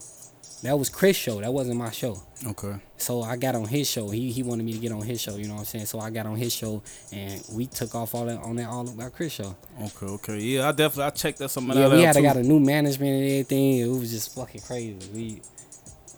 That 0.63 0.77
was 0.77 0.89
Chris' 0.89 1.15
show. 1.15 1.39
That 1.39 1.53
wasn't 1.53 1.77
my 1.77 1.89
show. 1.91 2.21
Okay. 2.45 2.75
So 2.97 3.21
I 3.21 3.37
got 3.37 3.55
on 3.55 3.65
his 3.65 3.89
show. 3.89 4.09
He 4.09 4.31
he 4.31 4.43
wanted 4.43 4.65
me 4.65 4.73
to 4.73 4.79
get 4.79 4.91
on 4.91 5.01
his 5.03 5.21
show. 5.21 5.35
You 5.37 5.47
know 5.47 5.53
what 5.53 5.59
I'm 5.61 5.65
saying? 5.65 5.85
So 5.85 5.99
I 5.99 6.09
got 6.09 6.25
on 6.25 6.35
his 6.35 6.53
show, 6.53 6.83
and 7.13 7.41
we 7.53 7.65
took 7.67 7.95
off 7.95 8.13
all 8.13 8.25
that 8.25 8.39
on 8.39 8.57
that 8.57 8.67
all 8.67 8.87
about 8.87 9.13
Chris 9.13 9.31
show. 9.33 9.55
Okay. 9.81 10.05
Okay. 10.05 10.39
Yeah, 10.39 10.67
I 10.67 10.71
definitely 10.71 11.03
I 11.05 11.09
checked 11.11 11.39
that 11.39 11.49
some 11.49 11.71
of 11.71 11.77
Yeah, 11.77 11.87
we 11.89 12.01
had 12.01 12.15
too. 12.15 12.21
got 12.21 12.35
a 12.35 12.43
new 12.43 12.59
management 12.59 13.09
and 13.11 13.23
everything. 13.23 13.77
It 13.77 13.87
was 13.87 14.11
just 14.11 14.35
fucking 14.35 14.61
crazy. 14.61 14.97
We 15.13 15.41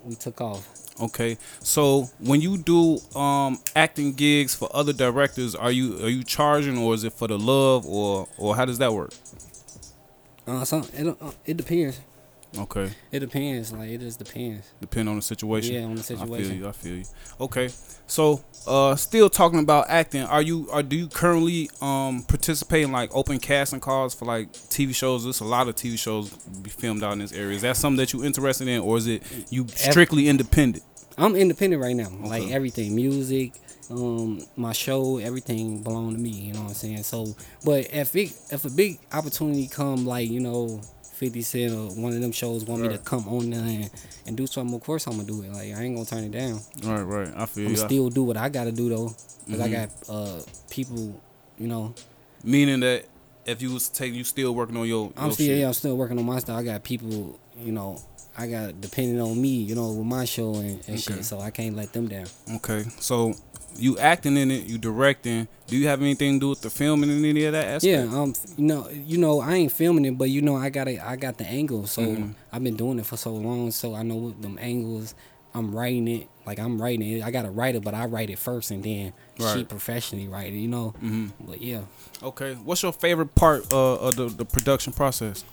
we 0.06 0.16
took 0.16 0.42
off. 0.42 0.68
Okay, 1.00 1.38
so 1.62 2.10
when 2.20 2.42
you 2.42 2.58
do 2.58 2.98
um 3.18 3.60
acting 3.76 4.14
gigs 4.14 4.54
for 4.54 4.70
other 4.76 4.94
directors, 4.94 5.56
are 5.56 5.72
you 5.72 6.04
are 6.04 6.10
you 6.10 6.24
charging 6.24 6.78
or 6.78 6.94
is 6.94 7.04
it 7.04 7.14
for 7.14 7.28
the 7.28 7.38
love 7.40 7.86
or 7.88 8.28
or 8.38 8.56
how 8.56 8.66
does 8.66 8.78
that 8.80 8.92
work? 8.94 9.14
Uh, 10.48 10.66
so 10.66 10.84
it 10.94 11.08
uh, 11.22 11.32
it 11.46 11.58
depends. 11.58 12.00
Okay, 12.58 12.92
It 13.12 13.20
depends. 13.20 13.72
Like 13.72 13.90
it 13.90 14.00
just 14.02 14.20
depends. 14.20 14.68
depend 14.82 15.08
on 15.08 15.16
the 15.16 15.22
situation. 15.22 15.74
Yeah, 15.74 15.84
on 15.84 15.96
the 15.96 16.04
situation. 16.04 16.34
I 16.34 16.38
feel 16.38 16.56
you. 16.58 16.68
I 16.68 16.72
feel 16.72 16.96
you. 16.98 17.06
Okay, 17.40 17.70
so 18.08 18.44
uh, 18.68 18.96
still 18.96 19.30
talking 19.30 19.60
about 19.60 19.86
acting. 19.90 20.24
Are 20.24 20.42
you 20.42 20.68
are 20.72 20.84
do 20.84 20.98
you 20.98 21.08
currently 21.08 21.70
um 21.82 22.24
participate 22.24 22.84
in 22.84 22.92
like 22.92 23.10
open 23.16 23.40
casting 23.40 23.80
calls 23.80 24.14
for 24.14 24.26
like 24.26 24.52
TV 24.52 24.94
shows? 24.94 25.24
There's 25.24 25.40
a 25.40 25.46
lot 25.46 25.70
of 25.70 25.76
TV 25.76 25.98
shows 25.98 26.30
be 26.30 26.70
filmed 26.70 27.04
out 27.04 27.14
in 27.14 27.20
this 27.20 27.32
area. 27.32 27.56
Is 27.56 27.62
that 27.62 27.78
something 27.78 27.98
that 27.98 28.12
you 28.12 28.24
interested 28.26 28.68
in, 28.68 28.82
or 28.82 28.98
is 28.98 29.08
it 29.08 29.24
you 29.50 29.68
strictly 29.70 30.28
independent? 30.28 30.84
I'm 31.18 31.36
independent 31.36 31.82
right 31.82 31.96
now. 31.96 32.10
Like 32.22 32.50
everything, 32.52 32.96
music, 32.96 33.54
um, 33.90 34.42
my 34.56 34.74
show, 34.74 35.18
everything 35.18 35.84
belong 35.84 36.16
to 36.16 36.20
me. 36.20 36.30
You 36.30 36.54
know 36.54 36.62
what 36.64 36.68
I'm 36.70 36.74
saying? 36.74 37.04
So, 37.04 37.36
but 37.64 37.94
if 37.94 38.16
it, 38.16 38.34
if 38.52 38.66
a 38.66 38.70
big 38.70 39.00
opportunity 39.14 39.68
come, 39.68 40.06
like 40.06 40.30
you 40.30 40.40
know, 40.40 40.82
50 41.22 41.42
Cent 41.44 41.74
or 41.74 41.90
one 42.02 42.14
of 42.14 42.20
them 42.20 42.32
shows 42.32 42.66
want 42.66 42.82
me 42.82 42.90
to 42.90 42.98
come 42.98 43.28
on 43.28 43.52
there 43.52 43.60
and, 43.62 43.92
and 44.26 44.36
do 44.36 44.48
something, 44.48 44.74
of 44.74 44.82
course 44.82 45.06
I'm 45.06 45.14
gonna 45.18 45.26
do 45.26 45.44
it. 45.44 45.52
Like 45.52 45.72
I 45.76 45.84
ain't 45.84 45.94
gonna 45.96 46.04
turn 46.04 46.24
it 46.24 46.32
down. 46.32 46.60
Right, 46.84 47.04
right. 47.04 47.32
I 47.38 47.46
feel 47.46 47.68
I'm 47.68 47.76
you. 47.76 47.82
I- 47.84 47.86
still 47.86 48.10
do 48.10 48.24
what 48.24 48.38
I 48.38 48.50
gotta 48.50 48.72
do 48.72 48.90
though, 48.90 49.14
because 49.46 49.62
I 49.62 49.70
Mhm. 49.70 49.72
got 49.72 49.90
uh 50.10 50.42
people. 50.72 51.22
You 51.60 51.68
know, 51.68 51.94
Meaning 52.44 52.80
that 52.80 53.06
if 53.46 53.62
you 53.62 53.72
was 53.72 53.88
take, 53.88 54.16
you 54.16 54.24
still 54.24 54.56
working 54.56 54.76
on 54.78 54.88
your. 54.88 55.14
I'm 55.16 55.26
your 55.28 55.34
still 55.34 55.46
shit. 55.46 55.58
yeah, 55.60 55.68
I'm 55.68 55.74
still 55.74 55.96
working 55.96 56.18
on 56.18 56.26
my 56.26 56.40
stuff. 56.40 56.58
I 56.58 56.64
got 56.64 56.84
people. 56.84 57.40
You 57.60 57.72
know. 57.72 58.02
I 58.36 58.48
got 58.48 58.80
depending 58.82 59.20
on 59.22 59.40
me, 59.40 59.50
you 59.62 59.76
know, 59.76 59.92
with 59.92 60.08
my 60.08 60.24
show 60.26 60.56
and, 60.56 60.72
and 60.88 60.98
Okay. 60.98 60.98
shit, 60.98 61.26
so 61.26 61.40
I 61.40 61.52
can't 61.52 61.76
let 61.76 61.92
them 61.94 62.08
down. 62.08 62.26
Okay, 62.56 62.86
so 63.00 63.36
you 63.78 63.98
acting 63.98 64.38
in 64.38 64.52
it, 64.52 64.66
you 64.66 64.78
directing. 64.78 65.48
Do 65.68 65.78
you 65.78 65.88
have 65.88 66.02
anything 66.02 66.36
to 66.36 66.40
do 66.40 66.50
with 66.50 66.62
the 66.62 66.70
filming 66.70 67.10
and 67.10 67.26
any 67.26 67.46
of 67.46 67.54
that 67.54 67.66
aspect? 67.66 67.84
Yeah, 67.84 68.20
um, 68.20 68.34
you 68.58 68.66
know, 68.66 68.90
you 68.90 69.18
know, 69.18 69.40
I 69.42 69.56
ain't 69.56 69.72
filming 69.72 70.06
it, 70.06 70.18
but 70.18 70.30
you 70.30 70.42
know, 70.42 70.56
I 70.58 70.70
got 70.70 70.88
it. 70.88 71.00
I 71.02 71.16
got 71.16 71.38
the 71.38 71.46
angles, 71.46 71.92
so 71.92 72.02
Mhm. 72.02 72.36
I've 72.52 72.64
been 72.64 72.76
doing 72.76 73.00
it 73.00 73.06
for 73.06 73.18
so 73.18 73.34
long, 73.34 73.72
so 73.72 73.96
I 73.96 74.04
know 74.04 74.16
what 74.18 74.42
them 74.42 74.58
angles. 74.62 75.16
I'm 75.54 75.76
writing 75.76 76.08
it, 76.08 76.28
like 76.46 76.60
I'm 76.60 76.82
writing 76.82 77.06
it. 77.18 77.24
I 77.24 77.32
gotta 77.32 77.52
write 77.52 77.76
it, 77.76 77.84
but 77.84 77.94
I 77.94 78.06
write 78.06 78.30
it 78.30 78.40
first, 78.40 78.72
and 78.72 78.84
then 78.84 79.12
she 79.38 79.44
Right. 79.44 79.68
professionally 79.68 80.28
write 80.28 80.54
it. 80.54 80.58
You 80.58 80.68
know, 80.70 80.90
hmm 81.00 81.28
but 81.42 81.62
yeah, 81.62 81.82
Okay. 82.24 82.54
What's 82.54 82.84
your 82.84 82.94
favorite 82.94 83.34
part 83.36 83.74
uh, 83.74 83.96
of 83.96 84.16
the, 84.16 84.30
the 84.30 84.46
production 84.46 84.94
process? 84.94 85.44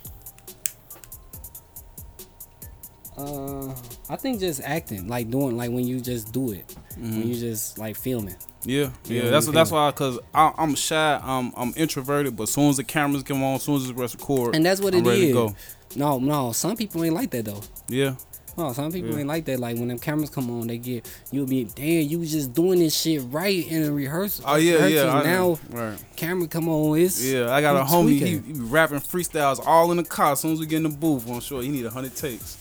Uh, 3.19 3.73
I 4.09 4.15
think 4.15 4.39
just 4.39 4.61
acting, 4.63 5.07
like 5.07 5.29
doing, 5.29 5.57
like 5.57 5.71
when 5.71 5.85
you 5.85 5.99
just 5.99 6.31
do 6.31 6.51
it, 6.51 6.75
Mhm. 6.99 7.11
when 7.19 7.27
you 7.27 7.35
just 7.35 7.77
like 7.77 7.95
filming. 7.95 8.35
Yeah, 8.65 8.89
yeah. 9.05 9.23
Yeah, 9.23 9.29
that's 9.29 9.47
that's 9.47 9.71
why, 9.71 9.91
cause 9.91 10.19
I, 10.33 10.51
I'm 10.57 10.75
shy. 10.75 11.19
I'm 11.23 11.51
I'm 11.55 11.73
introverted, 11.75 12.35
but 12.35 12.43
as 12.43 12.51
soon 12.51 12.69
as 12.69 12.77
the 12.77 12.83
cameras 12.83 13.23
come 13.23 13.41
on, 13.43 13.55
as 13.55 13.63
soon 13.63 13.75
as 13.77 13.87
the 13.87 13.93
rest 13.93 14.15
record, 14.15 14.55
And 14.55 14.65
that's 14.65 14.81
what 14.81 14.93
I'm 14.93 15.05
it 15.05 15.09
ready 15.09 15.21
is. 15.23 15.27
to 15.29 15.33
go. 15.33 15.55
No, 15.95 16.19
no, 16.19 16.51
some 16.51 16.75
people 16.75 17.03
ain't 17.03 17.15
like 17.15 17.29
that 17.31 17.45
though. 17.45 17.61
Yeah. 17.87 18.15
No, 18.57 18.73
some 18.73 18.91
people 18.91 19.11
Yeah. 19.11 19.19
ain't 19.19 19.27
like 19.29 19.45
that. 19.45 19.57
Like 19.61 19.77
when 19.77 19.87
them 19.87 19.99
cameras 19.99 20.29
come 20.29 20.49
on, 20.51 20.67
they 20.67 20.77
get 20.77 21.09
you'll 21.31 21.45
be 21.47 21.63
damn. 21.63 22.05
You 22.09 22.19
was 22.19 22.31
just 22.33 22.53
doing 22.53 22.79
this 22.79 22.93
shit 22.99 23.21
right 23.29 23.65
in 23.65 23.83
a 23.83 23.91
rehearsal. 23.93 24.43
Oh 24.45 24.57
yeah, 24.57 24.85
yeah. 24.87 25.09
I 25.13 25.23
Now 25.23 25.57
right. 25.69 25.97
camera 26.17 26.45
come 26.49 26.67
on, 26.67 26.99
it's 26.99 27.23
Yeah, 27.23 27.53
I 27.53 27.61
got 27.61 27.77
a 27.77 27.85
homie. 27.85 28.19
He, 28.19 28.25
he 28.39 28.41
rapping 28.53 28.99
freestyles 28.99 29.65
all 29.65 29.89
in 29.91 29.97
the 29.97 30.03
car. 30.03 30.33
As 30.33 30.41
soon 30.41 30.51
as 30.51 30.59
we 30.59 30.65
get 30.65 30.77
in 30.77 30.83
the 30.83 30.89
booth, 30.89 31.29
I'm 31.29 31.39
sure 31.39 31.61
he 31.61 31.69
need 31.69 31.85
hundred 31.85 32.17
takes. 32.17 32.57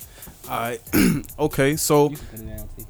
All 0.49 0.59
right. 0.61 0.81
okay, 1.39 1.77
so 1.77 2.11
You 2.11 2.17
can 2.17 2.27
put 2.27 2.41
it 2.41 2.57
down, 2.57 2.69
T. 2.77 2.85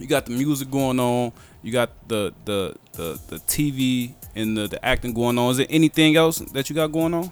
you 0.00 0.06
got 0.06 0.26
the 0.26 0.32
music 0.32 0.70
going 0.70 0.98
on, 1.00 1.32
you 1.62 1.72
got 1.72 1.90
the 2.08 2.32
the 2.44 2.74
the, 2.92 3.20
the 3.28 3.36
TV 3.40 4.14
and 4.34 4.56
the, 4.56 4.66
the 4.68 4.84
acting 4.84 5.12
going 5.14 5.38
on. 5.38 5.50
Is 5.52 5.56
there 5.58 5.66
anything 5.70 6.16
else 6.16 6.38
that 6.38 6.68
you 6.68 6.74
got 6.74 6.88
going 6.92 7.14
on? 7.14 7.30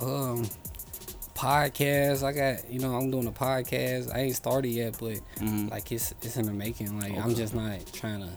Um, 0.00 0.46
podcast. 1.34 2.22
I 2.22 2.32
got 2.32 2.70
you 2.70 2.78
know 2.80 2.94
I'm 2.94 3.10
doing 3.10 3.26
a 3.26 3.32
podcast. 3.32 4.14
I 4.14 4.20
ain't 4.20 4.36
started 4.36 4.68
yet, 4.70 4.96
but 4.98 5.18
Mhm. 5.40 5.70
like 5.70 5.90
it's 5.92 6.12
it's 6.22 6.36
in 6.36 6.46
the 6.46 6.52
making. 6.52 6.98
Like 6.98 7.16
I'm 7.18 7.34
just 7.34 7.54
not 7.54 7.80
trying 7.92 8.20
to. 8.20 8.28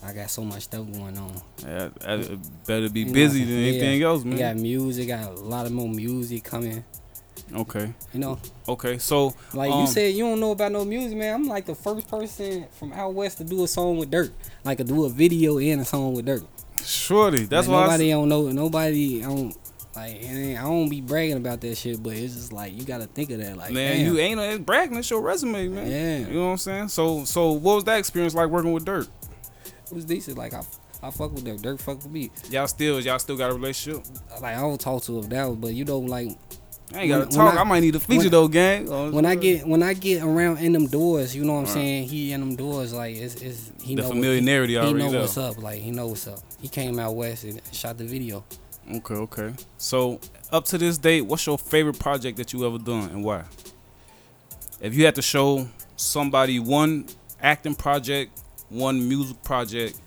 I 0.00 0.12
got 0.12 0.30
so 0.30 0.44
much 0.44 0.62
stuff 0.62 0.86
going 0.92 1.18
on. 1.18 1.42
Yeah, 1.64 1.88
I- 2.06 2.14
I 2.14 2.38
better 2.68 2.88
be 2.88 3.00
You 3.00 3.06
know, 3.06 3.12
busy 3.14 3.42
than 3.42 3.54
yeah. 3.54 3.66
anything 3.68 4.02
else, 4.04 4.22
We 4.22 4.30
man. 4.30 4.38
got 4.38 4.56
music. 4.56 5.08
Got 5.08 5.32
a 5.32 5.34
lot 5.34 5.66
of 5.66 5.72
more 5.72 5.88
music 5.88 6.44
coming. 6.44 6.84
Okay, 7.54 7.92
You 8.12 8.20
know, 8.20 8.38
okay. 8.68 8.98
So 8.98 9.34
like 9.54 9.70
um, 9.70 9.80
you 9.82 9.86
said, 9.86 10.14
you 10.14 10.24
don't 10.24 10.40
know 10.40 10.52
about 10.52 10.72
no 10.72 10.84
music, 10.84 11.16
man. 11.16 11.34
I'm 11.34 11.48
like 11.48 11.66
the 11.66 11.74
first 11.74 12.08
person 12.08 12.66
from 12.78 12.92
out 12.92 13.14
west 13.14 13.38
to 13.38 13.44
do 13.44 13.64
a 13.64 13.68
song 13.68 13.96
with 13.98 14.10
Durk. 14.10 14.30
Like 14.64 14.78
to 14.78 14.84
do 14.84 15.04
a 15.04 15.08
video 15.08 15.58
and 15.58 15.80
a 15.80 15.84
song 15.84 16.14
with 16.14 16.26
Durk. 16.26 16.46
shorty, 16.84 17.44
that's 17.44 17.66
like, 17.68 17.74
why. 17.74 17.80
I 17.80 17.86
nobody 17.86 18.10
s- 18.10 18.14
don't 18.14 18.28
know. 18.28 18.48
Nobody 18.52 19.20
don't. 19.22 19.56
Like 19.96 20.24
I 20.24 20.60
don't 20.62 20.88
be 20.88 21.00
bragging 21.00 21.38
about 21.38 21.60
that 21.62 21.76
shit, 21.76 22.00
but 22.02 22.12
it's 22.12 22.34
just 22.34 22.52
like 22.52 22.72
you 22.72 22.84
gotta 22.84 23.06
think 23.06 23.30
of 23.30 23.38
that. 23.38 23.56
Like 23.56 23.72
man, 23.72 23.96
damn. 23.96 24.06
you 24.06 24.18
ain't 24.20 24.38
it's 24.38 24.62
bragging. 24.62 24.96
It's 24.96 25.10
your 25.10 25.20
resume, 25.22 25.68
man. 25.68 25.90
Yeah. 25.90 26.18
You 26.28 26.34
know 26.34 26.44
what 26.46 26.52
I'm 26.52 26.58
saying? 26.58 26.88
So, 26.88 27.24
so 27.24 27.52
what 27.52 27.76
was 27.76 27.84
that 27.84 27.98
experience 27.98 28.34
like 28.34 28.48
working 28.48 28.72
with 28.72 28.84
Durk? 28.84 29.08
It 29.90 29.92
was 29.92 30.04
decent. 30.04 30.38
Like 30.38 30.54
I, 30.54 30.62
I 31.02 31.10
fuck 31.10 31.32
with 31.32 31.44
Durk. 31.44 31.60
Durk 31.62 31.80
fuck 31.80 31.96
with 31.96 32.12
me. 32.12 32.30
Y'all 32.50 32.68
still, 32.68 33.00
y'all 33.00 33.18
still 33.18 33.36
got 33.36 33.50
a 33.50 33.54
relationship? 33.54 34.04
Like 34.40 34.56
I 34.56 34.60
don't 34.60 34.80
talk 34.80 35.02
to 35.04 35.18
him 35.18 35.28
now, 35.30 35.52
but 35.54 35.74
you 35.74 35.84
know, 35.84 35.98
like 35.98 36.28
I 36.94 37.00
ain't 37.00 37.08
gotta 37.10 37.20
When- 37.24 37.28
talk. 37.30 37.48
when 37.48 37.58
I, 37.58 37.60
I- 37.60 37.64
might 37.64 37.80
need 37.80 37.94
a 37.96 38.00
feature 38.00 38.22
when- 38.22 38.30
though, 38.30 38.48
gang. 38.48 38.88
Oh, 38.90 39.10
when 39.10 39.26
I 39.26 39.34
get 39.34 39.66
when 39.66 39.82
I 39.82 39.92
get 39.92 40.22
around 40.22 40.58
in 40.58 40.72
them 40.72 40.86
doors, 40.86 41.36
you 41.36 41.44
know 41.44 41.52
what 41.54 41.58
I'm 41.60 41.64
Right. 41.66 41.74
saying. 41.74 42.08
He 42.08 42.32
in 42.32 42.40
them 42.40 42.56
doors, 42.56 42.92
like 42.94 43.16
it's, 43.16 43.34
it's 43.36 43.70
he 43.82 43.94
the 43.94 44.02
know 44.02 44.08
what- 44.08 44.14
familiarity 44.14 44.72
He, 44.72 44.78
already 44.78 45.04
know 45.04 45.10
there. 45.10 45.20
what's 45.20 45.36
up. 45.36 45.62
Like 45.62 45.80
he 45.82 45.90
know 45.90 46.06
what's 46.06 46.26
up. 46.26 46.40
He 46.60 46.68
came 46.68 46.98
out 46.98 47.14
west 47.14 47.44
and 47.44 47.60
shot 47.72 47.98
the 47.98 48.04
video. 48.04 48.42
Okay, 48.90 49.14
okay. 49.14 49.52
So 49.76 50.18
up 50.50 50.64
to 50.66 50.78
this 50.78 50.96
date, 50.96 51.22
what's 51.22 51.46
your 51.46 51.58
favorite 51.58 51.98
project 51.98 52.38
that 52.38 52.54
you 52.54 52.66
ever 52.66 52.78
done 52.78 53.10
and 53.10 53.22
why? 53.22 53.42
If 54.80 54.94
you 54.94 55.04
had 55.04 55.14
to 55.16 55.22
show 55.22 55.68
somebody 55.96 56.58
one 56.58 57.04
acting 57.42 57.74
project, 57.74 58.40
one 58.70 59.06
music 59.08 59.42
project 59.42 59.98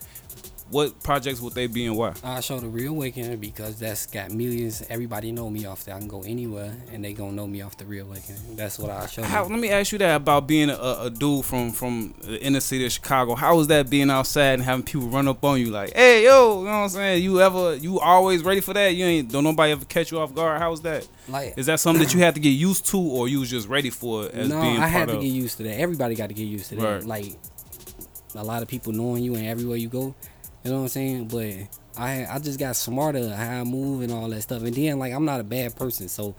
what 0.71 1.03
projects 1.03 1.41
would 1.41 1.53
they 1.53 1.67
be 1.67 1.85
and 1.85 1.97
why? 1.97 2.13
I 2.23 2.39
show 2.39 2.59
the 2.59 2.67
reawakening 2.67 3.37
because 3.37 3.77
that's 3.77 4.05
got 4.05 4.31
millions. 4.31 4.83
Everybody 4.89 5.31
know 5.31 5.49
me 5.49 5.65
off 5.65 5.83
there. 5.83 5.95
I 5.95 5.99
can 5.99 6.07
go 6.07 6.21
anywhere 6.21 6.73
and 6.91 7.03
they 7.03 7.13
gonna 7.13 7.33
know 7.33 7.45
me 7.45 7.61
off 7.61 7.77
the 7.77 7.85
reawakening. 7.85 8.55
That's 8.55 8.79
what 8.79 8.89
I 8.89 9.05
show. 9.07 9.23
How, 9.23 9.43
them. 9.43 9.53
let 9.53 9.61
me 9.61 9.69
ask 9.69 9.91
you 9.91 9.97
that 9.99 10.15
about 10.15 10.47
being 10.47 10.69
a, 10.69 10.97
a 11.01 11.09
dude 11.09 11.45
from 11.45 11.71
from 11.71 12.13
the 12.21 12.41
inner 12.41 12.61
city 12.61 12.85
of 12.85 12.91
Chicago. 12.91 13.35
How 13.35 13.55
was 13.55 13.67
that 13.67 13.89
being 13.89 14.09
outside 14.09 14.53
and 14.53 14.63
having 14.63 14.83
people 14.83 15.07
run 15.07 15.27
up 15.27 15.43
on 15.43 15.59
you 15.59 15.71
like, 15.71 15.93
"Hey, 15.93 16.23
yo," 16.23 16.59
you 16.59 16.65
know 16.65 16.71
what 16.71 16.77
I'm 16.77 16.89
saying? 16.89 17.23
You 17.23 17.41
ever 17.41 17.75
you 17.75 17.99
always 17.99 18.41
ready 18.43 18.61
for 18.61 18.73
that? 18.73 18.95
You 18.95 19.05
ain't 19.05 19.31
don't 19.31 19.43
nobody 19.43 19.73
ever 19.73 19.85
catch 19.85 20.11
you 20.11 20.19
off 20.19 20.33
guard. 20.33 20.59
How 20.59 20.71
was 20.71 20.81
that? 20.81 21.07
Like 21.27 21.57
Is 21.57 21.65
that 21.65 21.79
something 21.79 22.03
that 22.03 22.13
you 22.13 22.19
had 22.21 22.35
to 22.35 22.41
get 22.41 22.49
used 22.49 22.85
to, 22.87 22.97
or 22.97 23.27
you 23.27 23.41
was 23.41 23.49
just 23.49 23.67
ready 23.67 23.89
for 23.89 24.25
it 24.25 24.33
as 24.33 24.49
no, 24.49 24.61
being 24.61 24.79
I 24.79 24.87
had 24.87 25.09
to 25.09 25.15
of? 25.15 25.21
get 25.21 25.27
used 25.27 25.57
to 25.57 25.63
that. 25.63 25.79
Everybody 25.79 26.15
got 26.15 26.27
to 26.27 26.33
get 26.33 26.43
used 26.43 26.69
to 26.69 26.75
that. 26.75 26.83
Right. 26.83 27.03
Like 27.03 27.35
a 28.35 28.43
lot 28.43 28.61
of 28.61 28.67
people 28.67 28.93
knowing 28.93 29.23
you 29.23 29.35
and 29.35 29.45
everywhere 29.45 29.77
you 29.77 29.89
go. 29.89 30.15
You 30.63 30.71
know 30.71 30.77
what 30.77 30.83
I'm 30.83 30.87
saying? 30.89 31.27
But 31.27 31.53
I 32.01 32.25
I 32.25 32.39
just 32.39 32.59
got 32.59 32.75
smarter 32.75 33.29
how 33.35 33.61
I 33.61 33.63
move 33.63 34.01
and 34.01 34.11
all 34.11 34.29
that 34.29 34.41
stuff. 34.41 34.61
And 34.63 34.73
then 34.73 34.99
like 34.99 35.13
I'm 35.13 35.25
not 35.25 35.39
a 35.39 35.43
bad 35.43 35.75
person, 35.75 36.07
so 36.07 36.35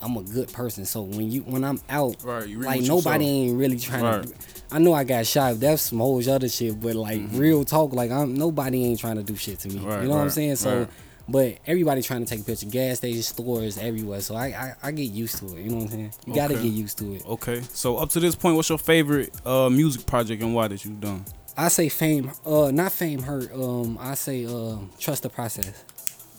I'm 0.00 0.16
a 0.16 0.22
good 0.22 0.52
person. 0.52 0.84
So 0.84 1.02
when 1.02 1.30
you 1.30 1.42
when 1.42 1.64
I'm 1.64 1.80
out, 1.88 2.22
Right, 2.22 2.48
like 2.56 2.82
nobody 2.82 3.24
saw. 3.24 3.30
ain't 3.30 3.58
really 3.58 3.78
trying 3.78 4.04
Right. 4.04 4.22
to. 4.22 4.32
I 4.70 4.78
know 4.78 4.92
I 4.92 5.04
got 5.04 5.26
shot. 5.26 5.58
That's 5.58 5.82
some 5.82 5.98
whole 5.98 6.18
other 6.30 6.48
shit. 6.48 6.78
But 6.80 6.94
like 6.94 7.18
Mm-hmm. 7.20 7.38
real 7.38 7.64
talk, 7.64 7.92
like 7.94 8.10
I'm 8.12 8.34
nobody 8.34 8.84
ain't 8.84 9.00
trying 9.00 9.16
to 9.16 9.22
do 9.24 9.34
shit 9.34 9.58
to 9.60 9.68
me. 9.68 9.80
Right, 9.80 10.02
you 10.02 10.08
know 10.08 10.14
what 10.16 10.22
I'm 10.22 10.30
saying? 10.30 10.56
So. 10.56 10.86
But 11.30 11.58
everybody 11.66 12.00
trying 12.00 12.24
to 12.24 12.30
take 12.30 12.40
a 12.40 12.44
picture. 12.44 12.64
Gas 12.64 12.96
stations, 12.96 13.26
stores, 13.26 13.76
everywhere. 13.76 14.22
So 14.22 14.34
I, 14.34 14.46
I, 14.46 14.74
I 14.84 14.90
get 14.92 15.10
used 15.10 15.36
to 15.40 15.44
it. 15.58 15.62
You 15.62 15.68
know 15.68 15.76
what 15.76 15.82
I'm 15.82 15.88
saying? 15.90 16.12
You 16.26 16.34
gotta 16.34 16.54
get 16.54 16.62
used 16.72 16.96
to 17.00 17.12
it. 17.16 17.26
Okay, 17.26 17.60
so 17.74 17.98
up 17.98 18.08
to 18.12 18.20
this 18.20 18.34
point, 18.34 18.56
what's 18.56 18.70
your 18.70 18.78
favorite 18.78 19.30
uh, 19.44 19.68
music 19.68 20.06
project 20.06 20.42
and 20.42 20.54
why 20.54 20.68
that 20.68 20.82
you've 20.86 21.02
done? 21.02 21.26
I 21.58 21.68
say 21.68 21.88
fame, 21.88 22.30
uh, 22.46 22.70
not 22.72 22.92
fame 22.92 23.20
hurt. 23.20 23.52
Um, 23.52 23.98
I 24.00 24.14
say 24.14 24.46
um, 24.46 24.90
trust 24.98 25.24
the 25.24 25.28
process, 25.28 25.84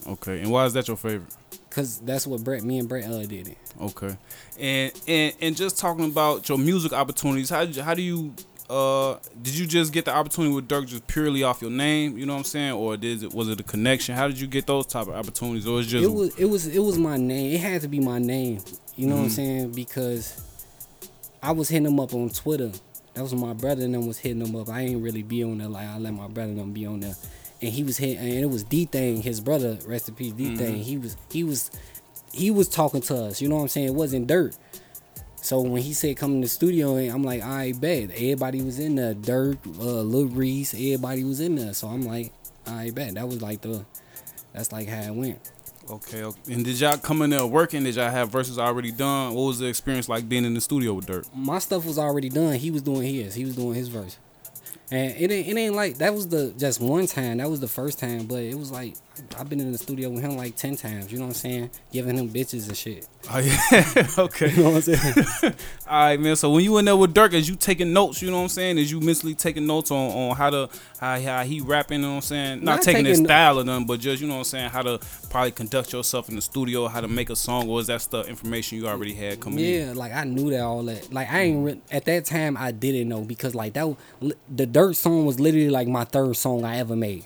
Okay, 0.07 0.39
and 0.39 0.49
why 0.49 0.65
is 0.65 0.73
that 0.73 0.87
your 0.87 0.97
favorite? 0.97 1.35
cause 1.69 1.99
that's 1.99 2.25
what 2.25 2.43
Brat, 2.43 2.63
me 2.63 2.79
and 2.79 2.89
Brat, 2.89 3.05
uh, 3.05 3.25
did 3.25 3.49
it. 3.49 3.57
Okay, 3.81 4.15
and 4.57 4.91
and 5.07 5.33
and 5.41 5.55
just 5.57 5.77
talking 5.77 6.05
about 6.05 6.47
your 6.49 6.57
music 6.57 6.93
opportunities, 6.93 7.49
how 7.49 7.65
how 7.83 7.93
do 7.93 8.01
you 8.01 8.33
uh 8.69 9.17
did 9.41 9.55
you 9.55 9.65
just 9.67 9.91
get 9.91 10.05
the 10.05 10.13
opportunity 10.15 10.53
with 10.55 10.67
Durk 10.69 10.87
just 10.87 11.05
purely 11.07 11.43
off 11.43 11.61
your 11.61 11.71
name? 11.71 12.17
You 12.17 12.25
know 12.25 12.33
what 12.33 12.39
I'm 12.39 12.45
saying, 12.45 12.71
or 12.73 12.95
did 12.95 13.21
it 13.23 13.33
was 13.33 13.49
it 13.49 13.59
a 13.59 13.63
connection? 13.63 14.15
How 14.15 14.27
did 14.27 14.39
you 14.39 14.47
get 14.47 14.67
those 14.67 14.85
type 14.85 15.07
of 15.07 15.15
opportunities, 15.15 15.67
or 15.67 15.79
it's 15.81 15.89
just 15.89 16.03
It 16.03 16.11
was, 16.11 16.33
it 16.37 16.45
was, 16.45 16.67
it 16.67 16.79
was 16.79 16.97
my 16.97 17.17
name. 17.17 17.53
It 17.55 17.59
had 17.59 17.81
to 17.81 17.87
be 17.89 17.99
my 17.99 18.19
name. 18.19 18.61
You 18.95 19.07
know 19.07 19.15
what 19.15 19.21
I'm 19.23 19.27
Mhm. 19.29 19.31
saying? 19.35 19.71
Because 19.71 20.41
I 21.43 21.51
was 21.51 21.67
hitting 21.69 21.87
him 21.87 21.99
up 21.99 22.13
on 22.13 22.29
Twitter. 22.29 22.71
That 23.19 23.23
was 23.23 23.35
my 23.35 23.51
brother 23.51 23.83
and 23.83 23.93
them 23.93 24.07
was 24.07 24.17
hitting 24.17 24.39
them 24.39 24.55
up. 24.55 24.69
I 24.69 24.79
ain't 24.79 25.03
really 25.03 25.23
be 25.23 25.43
on 25.43 25.57
there 25.57 25.67
like 25.67 25.85
I 25.85 25.97
let 25.97 26.13
my 26.13 26.29
brother 26.29 26.51
and 26.51 26.59
them 26.61 26.71
be 26.71 26.85
on 26.85 27.01
there. 27.01 27.15
And 27.61 27.69
he 27.69 27.83
was 27.83 27.97
hitting, 27.97 28.15
and 28.15 28.29
it 28.29 28.45
was 28.45 28.63
DThang, 28.63 29.21
his 29.21 29.41
brother, 29.41 29.77
rest 29.85 30.07
in 30.07 30.15
peace, 30.15 30.31
DThang. 30.31 30.81
He 30.81 30.97
was, 30.97 31.17
he 31.29 31.43
was, 31.43 31.69
he 32.31 32.49
was 32.49 32.69
talking 32.69 33.01
to 33.01 33.25
us. 33.25 33.41
You 33.41 33.49
know 33.49 33.57
what 33.57 33.63
I'm 33.63 33.67
saying? 33.67 33.87
It 33.87 33.93
wasn't 33.93 34.29
Durk. 34.29 34.55
So 35.35 35.59
when 35.59 35.81
he 35.81 35.91
said 35.91 36.15
come 36.15 36.35
in 36.35 36.39
the 36.39 36.47
studio, 36.47 36.95
I'm 36.95 37.25
like, 37.25 37.43
I 37.43 37.73
bet 37.73 38.11
everybody 38.11 38.61
was 38.61 38.79
in 38.79 38.95
there. 38.95 39.13
Durk, 39.13 39.57
uh, 39.65 40.01
Lil 40.01 40.27
Reese, 40.27 40.73
everybody 40.73 41.25
was 41.25 41.41
in 41.41 41.55
there. 41.55 41.73
So 41.73 41.89
I'm 41.89 42.03
like, 42.03 42.31
I 42.65 42.91
bet 42.91 43.15
that 43.15 43.27
was 43.27 43.41
like 43.41 43.59
the, 43.59 43.83
that's 44.53 44.71
like 44.71 44.87
how 44.87 45.01
it 45.01 45.13
went. 45.13 45.51
Okay, 45.89 46.23
okay? 46.23 46.53
And 46.53 46.63
did 46.63 46.79
y'all 46.79 46.97
come 46.97 47.21
in 47.23 47.31
there 47.31 47.45
working? 47.45 47.83
Did 47.83 47.95
y'all 47.95 48.11
have 48.11 48.29
verses 48.29 48.59
already 48.59 48.91
done? 48.91 49.33
What 49.33 49.43
was 49.43 49.59
the 49.59 49.65
experience 49.65 50.07
like 50.07 50.29
being 50.29 50.45
in 50.45 50.53
the 50.53 50.61
studio 50.61 50.93
with 50.93 51.07
Durk? 51.07 51.27
my 51.33 51.59
stuff 51.59 51.85
was 51.85 51.97
already 51.97 52.29
done. 52.29 52.53
He 52.55 52.69
was 52.71 52.81
doing 52.81 53.11
his. 53.11 53.33
He 53.33 53.45
was 53.45 53.55
doing 53.55 53.75
his 53.75 53.87
verse. 53.87 54.17
And 54.91 55.11
it 55.17 55.31
ain't, 55.31 55.47
it 55.47 55.57
ain't 55.57 55.75
like 55.75 55.97
that 55.99 56.13
was 56.13 56.27
the 56.27 56.53
just 56.57 56.79
one 56.81 57.05
time. 57.07 57.37
That 57.37 57.49
was 57.49 57.59
the 57.59 57.67
first 57.67 57.99
time, 57.99 58.25
but 58.25 58.39
it 58.41 58.55
was 58.55 58.71
like 58.71 58.95
I've 59.37 59.49
been 59.49 59.59
in 59.59 59.71
the 59.71 59.77
studio 59.77 60.09
with 60.09 60.21
him 60.21 60.35
like 60.35 60.55
ten 60.55 60.75
times. 60.75 61.11
You 61.11 61.17
know 61.17 61.25
what 61.25 61.31
I'm 61.31 61.35
saying? 61.35 61.69
Giving 61.91 62.17
him 62.17 62.29
bitches 62.29 62.67
and 62.67 62.77
shit. 62.77 63.07
Oh 63.31 63.37
yeah, 63.39 64.07
okay. 64.17 64.51
You 64.51 64.63
know 64.63 64.69
what 64.71 64.87
I'm 64.87 64.95
saying? 64.95 65.53
All 65.87 65.99
right, 66.03 66.19
man. 66.19 66.35
So 66.35 66.51
when 66.51 66.63
you 66.63 66.77
in 66.77 66.85
there 66.85 66.95
with 66.95 67.13
Durk, 67.13 67.33
is 67.33 67.49
you 67.49 67.55
taking 67.55 67.93
notes? 67.93 68.21
You 68.21 68.31
know 68.31 68.37
what 68.37 68.43
I'm 68.43 68.49
saying? 68.49 68.77
Is 68.77 68.91
you 68.91 68.99
mentally 68.99 69.35
taking 69.35 69.67
notes 69.67 69.91
on, 69.91 70.11
on 70.11 70.35
how 70.35 70.49
to 70.49 70.69
how, 70.99 71.19
how 71.19 71.43
he 71.43 71.61
rapping? 71.61 71.99
You 71.99 72.07
know 72.07 72.09
what 72.11 72.15
I'm 72.15 72.21
saying? 72.21 72.63
Not, 72.63 72.75
Not 72.75 72.81
taking 72.81 73.05
his 73.05 73.17
taking- 73.17 73.25
style 73.27 73.59
or 73.59 73.63
nothing, 73.63 73.85
but 73.85 73.99
just 73.99 74.21
you 74.21 74.27
know 74.27 74.35
what 74.35 74.39
I'm 74.39 74.45
saying? 74.45 74.69
How 74.69 74.81
to 74.83 74.99
probably 75.29 75.51
conduct 75.51 75.93
yourself 75.93 76.29
in 76.29 76.35
the 76.35 76.41
studio, 76.41 76.87
how 76.87 77.01
to 77.01 77.07
make 77.07 77.29
a 77.29 77.35
song, 77.35 77.69
or 77.69 77.79
is 77.79 77.87
that 77.87 78.01
stuff 78.01 78.27
information 78.27 78.77
you 78.77 78.87
already 78.87 79.13
had 79.13 79.39
coming 79.39 79.59
in? 79.59 79.87
yeah, 79.87 79.93
like 79.93 80.13
I 80.13 80.23
knew 80.23 80.49
that 80.51 80.61
all 80.61 80.83
that. 80.83 81.11
Like 81.11 81.29
I 81.29 81.41
ain't 81.41 81.57
mm. 81.59 81.65
re- 81.65 81.81
at 81.91 82.05
that 82.05 82.25
time 82.25 82.57
I 82.57 82.71
didn't 82.71 83.09
know 83.09 83.21
because 83.21 83.55
like 83.55 83.73
that 83.73 83.87
was, 83.87 83.97
the 84.49 84.65
Durk 84.65 84.95
song 84.95 85.25
was 85.25 85.39
literally 85.39 85.69
like 85.69 85.87
my 85.87 86.05
third 86.05 86.35
song 86.35 86.63
I 86.63 86.77
ever 86.77 86.95
made. 86.95 87.25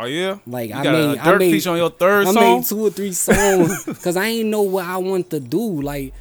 Oh 0.00 0.06
yeah. 0.06 0.38
Like, 0.46 0.70
you 0.70 0.74
I 0.76 0.82
made- 0.82 1.18
I 1.18 1.36
made- 1.36 1.66
on 1.66 1.76
your 1.76 1.90
third 1.90 2.26
I 2.28 2.32
song. 2.32 2.56
made 2.56 2.64
two 2.64 2.86
or 2.86 2.90
three 2.90 3.12
songs 3.12 3.84
because 3.86 4.16
I 4.16 4.26
ain't 4.26 4.48
know 4.48 4.62
what 4.62 4.86
I 4.86 4.96
want 4.96 5.30
to 5.30 5.40
do. 5.40 5.82
Like, 5.82 6.14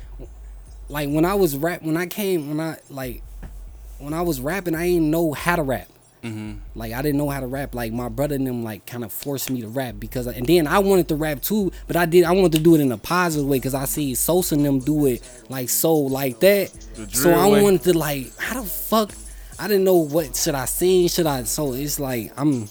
like 0.89 1.09
when 1.09 1.23
I 1.25 1.35
was 1.35 1.55
rap, 1.55 1.81
when 1.83 1.95
I 1.95 2.05
came, 2.07 2.49
when 2.49 2.59
I 2.59 2.77
like, 2.89 3.21
when 3.99 4.13
I 4.13 4.21
was 4.21 4.41
rapping, 4.41 4.75
I 4.75 4.85
ain't 4.85 5.05
know 5.05 5.31
how 5.33 5.55
to 5.55 5.61
rap. 5.63 5.87
mm-hmm. 6.23 6.53
Like 6.75 6.91
I 6.93 7.01
didn't 7.01 7.17
know 7.17 7.29
how 7.29 7.39
to 7.39 7.47
rap. 7.47 7.73
Like 7.75 7.93
my 7.93 8.09
brother 8.09 8.35
and 8.35 8.45
them 8.47 8.63
like 8.63 8.85
kind 8.85 9.03
of 9.05 9.13
forced 9.13 9.49
me 9.49 9.61
to 9.61 9.67
rap 9.69 9.95
because, 9.99 10.27
and 10.27 10.45
then 10.45 10.67
I 10.67 10.79
wanted 10.79 11.07
to 11.09 11.15
rap 11.15 11.41
too, 11.41 11.71
but 11.87 11.95
I 11.95 12.05
did. 12.05 12.25
I 12.25 12.31
wanted 12.31 12.53
to 12.53 12.59
do 12.59 12.75
it 12.75 12.81
in 12.81 12.91
a 12.91 12.97
positive 12.97 13.47
way 13.47 13.57
because 13.57 13.73
I 13.75 13.85
see 13.85 14.13
Sosa 14.15 14.55
and 14.55 14.65
them 14.65 14.79
do 14.79 15.05
it 15.05 15.21
like 15.47 15.69
so 15.69 15.93
like 15.95 16.39
that. 16.41 16.71
So 17.13 17.31
I 17.31 17.47
way. 17.47 17.61
wanted 17.61 17.83
to 17.83 17.97
like, 17.97 18.35
how 18.37 18.61
the 18.61 18.67
fuck? 18.67 19.11
I 19.57 19.67
didn't 19.67 19.83
know 19.83 19.95
what 19.95 20.35
should 20.35 20.55
I 20.55 20.65
sing. 20.65 21.07
Should 21.07 21.27
I? 21.27 21.43
So 21.43 21.73
it's 21.73 21.99
like 21.99 22.31
I'm. 22.35 22.67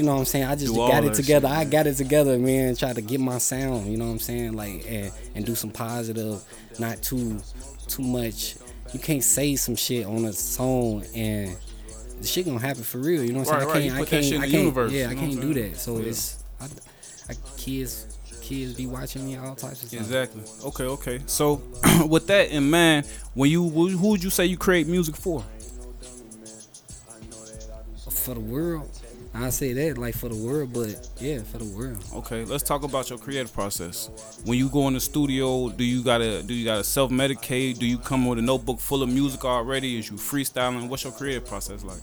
You 0.00 0.06
know 0.06 0.12
what 0.14 0.20
I'm 0.20 0.24
saying? 0.24 0.44
I 0.46 0.56
just 0.56 0.74
got 0.74 1.04
it 1.04 1.12
together. 1.12 1.46
shit, 1.48 1.56
I 1.58 1.64
got 1.66 1.86
it 1.86 1.94
together, 1.94 2.38
man. 2.38 2.74
Try 2.74 2.94
to 2.94 3.02
get 3.02 3.20
my 3.20 3.36
sound. 3.36 3.86
You 3.86 3.98
know 3.98 4.06
what 4.06 4.12
I'm 4.12 4.18
saying? 4.18 4.54
Like 4.54 4.82
and 4.88 5.12
and 5.34 5.44
do 5.44 5.54
some 5.54 5.68
positive, 5.70 6.42
not 6.78 7.02
too 7.02 7.42
too 7.86 8.02
much. 8.02 8.56
You 8.94 8.98
can't 8.98 9.22
say 9.22 9.56
some 9.56 9.76
shit 9.76 10.06
on 10.06 10.24
a 10.24 10.32
song 10.32 11.04
and 11.14 11.54
the 12.18 12.26
shit 12.26 12.46
gonna 12.46 12.58
happen 12.60 12.82
for 12.82 12.96
real. 12.96 13.22
You 13.22 13.34
know 13.34 13.40
what 13.40 13.48
I'm 13.52 13.68
Right, 13.68 13.72
saying? 13.74 13.92
right. 13.92 14.00
I 14.00 14.04
can't. 14.06 14.24
I 14.24 14.30
can't. 14.30 14.34
I 14.36 14.38
can't 14.46 14.52
universe, 14.52 14.92
Yeah, 14.92 15.10
I 15.10 15.14
can't 15.14 15.38
do 15.38 15.52
that. 15.52 15.76
So 15.76 15.98
Yeah. 15.98 16.08
it's 16.08 16.42
I, 16.58 16.64
I, 17.28 17.34
kids. 17.58 18.06
Kids 18.40 18.72
be 18.72 18.86
watching 18.86 19.26
me 19.26 19.36
all 19.36 19.54
types 19.54 19.82
of 19.82 19.88
stuff. 19.90 20.00
Exactly. 20.00 20.42
Okay. 20.64 20.84
Okay. 20.84 21.20
So 21.26 21.60
with 22.08 22.26
that 22.28 22.48
in 22.48 22.70
mind, 22.70 23.04
when 23.34 23.50
you 23.50 23.68
who 23.68 24.08
would 24.08 24.24
you 24.24 24.30
say 24.30 24.46
you 24.46 24.56
create 24.56 24.86
music 24.86 25.14
for? 25.14 25.44
For 28.10 28.34
the 28.34 28.40
world, 28.40 28.99
I 29.32 29.50
say 29.50 29.72
that 29.72 29.96
like 29.96 30.16
for 30.16 30.28
the 30.28 30.34
world, 30.34 30.72
but 30.72 31.08
yeah, 31.20 31.42
for 31.42 31.58
the 31.58 31.64
world. 31.76 32.04
Okay, 32.14 32.44
let's 32.44 32.64
talk 32.64 32.82
about 32.82 33.10
your 33.10 33.18
creative 33.18 33.52
process. 33.52 34.40
When 34.44 34.58
you 34.58 34.68
go 34.68 34.88
in 34.88 34.94
the 34.94 35.00
studio, 35.00 35.68
do 35.68 35.84
you 35.84 36.02
gotta 36.02 36.42
do 36.42 36.52
you 36.52 36.64
gotta 36.64 36.82
self 36.82 37.10
medicate? 37.12 37.78
Do 37.78 37.86
you 37.86 37.98
come 37.98 38.26
with 38.26 38.38
a 38.38 38.42
notebook 38.42 38.80
full 38.80 39.02
of 39.02 39.08
music 39.08 39.44
already? 39.44 39.98
Is 39.98 40.10
you 40.10 40.16
freestyling? 40.16 40.88
What's 40.88 41.04
your 41.04 41.12
creative 41.12 41.46
process 41.46 41.84
like? 41.84 42.00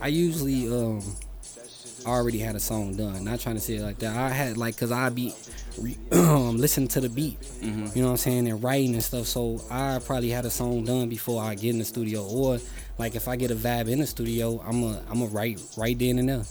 I 0.00 0.08
usually 0.08 0.68
um 0.72 1.02
already 2.06 2.38
had 2.38 2.54
a 2.54 2.60
song 2.60 2.94
done. 2.96 3.24
Not 3.24 3.40
trying 3.40 3.56
to 3.56 3.60
say 3.60 3.74
it 3.74 3.82
like 3.82 3.98
that. 3.98 4.16
I 4.16 4.30
had 4.30 4.56
like 4.56 4.76
cause 4.76 4.92
I 4.92 5.08
be 5.08 5.34
um 6.12 6.56
listening 6.56 6.88
to 6.88 7.00
the 7.00 7.08
beat. 7.08 7.40
Mm-hmm. 7.40 7.86
You 7.96 8.02
know 8.02 8.08
what 8.08 8.12
I'm 8.12 8.16
saying 8.18 8.48
and 8.48 8.62
writing 8.62 8.94
and 8.94 9.02
stuff. 9.02 9.26
So 9.26 9.60
I 9.70 9.98
probably 10.04 10.30
had 10.30 10.44
a 10.44 10.50
song 10.50 10.84
done 10.84 11.08
before 11.08 11.42
I 11.42 11.56
get 11.56 11.70
in 11.70 11.78
the 11.78 11.84
studio. 11.84 12.24
Or 12.24 12.58
like 13.00 13.16
if 13.16 13.26
I 13.26 13.34
get 13.36 13.50
a 13.50 13.54
vibe 13.56 13.88
in 13.88 13.98
the 13.98 14.06
studio, 14.06 14.62
I'm 14.66 14.82
a 14.84 15.02
I'm 15.10 15.22
a 15.22 15.26
write 15.26 15.60
right 15.76 15.98
then 15.98 16.18
and 16.20 16.28
there. 16.28 16.44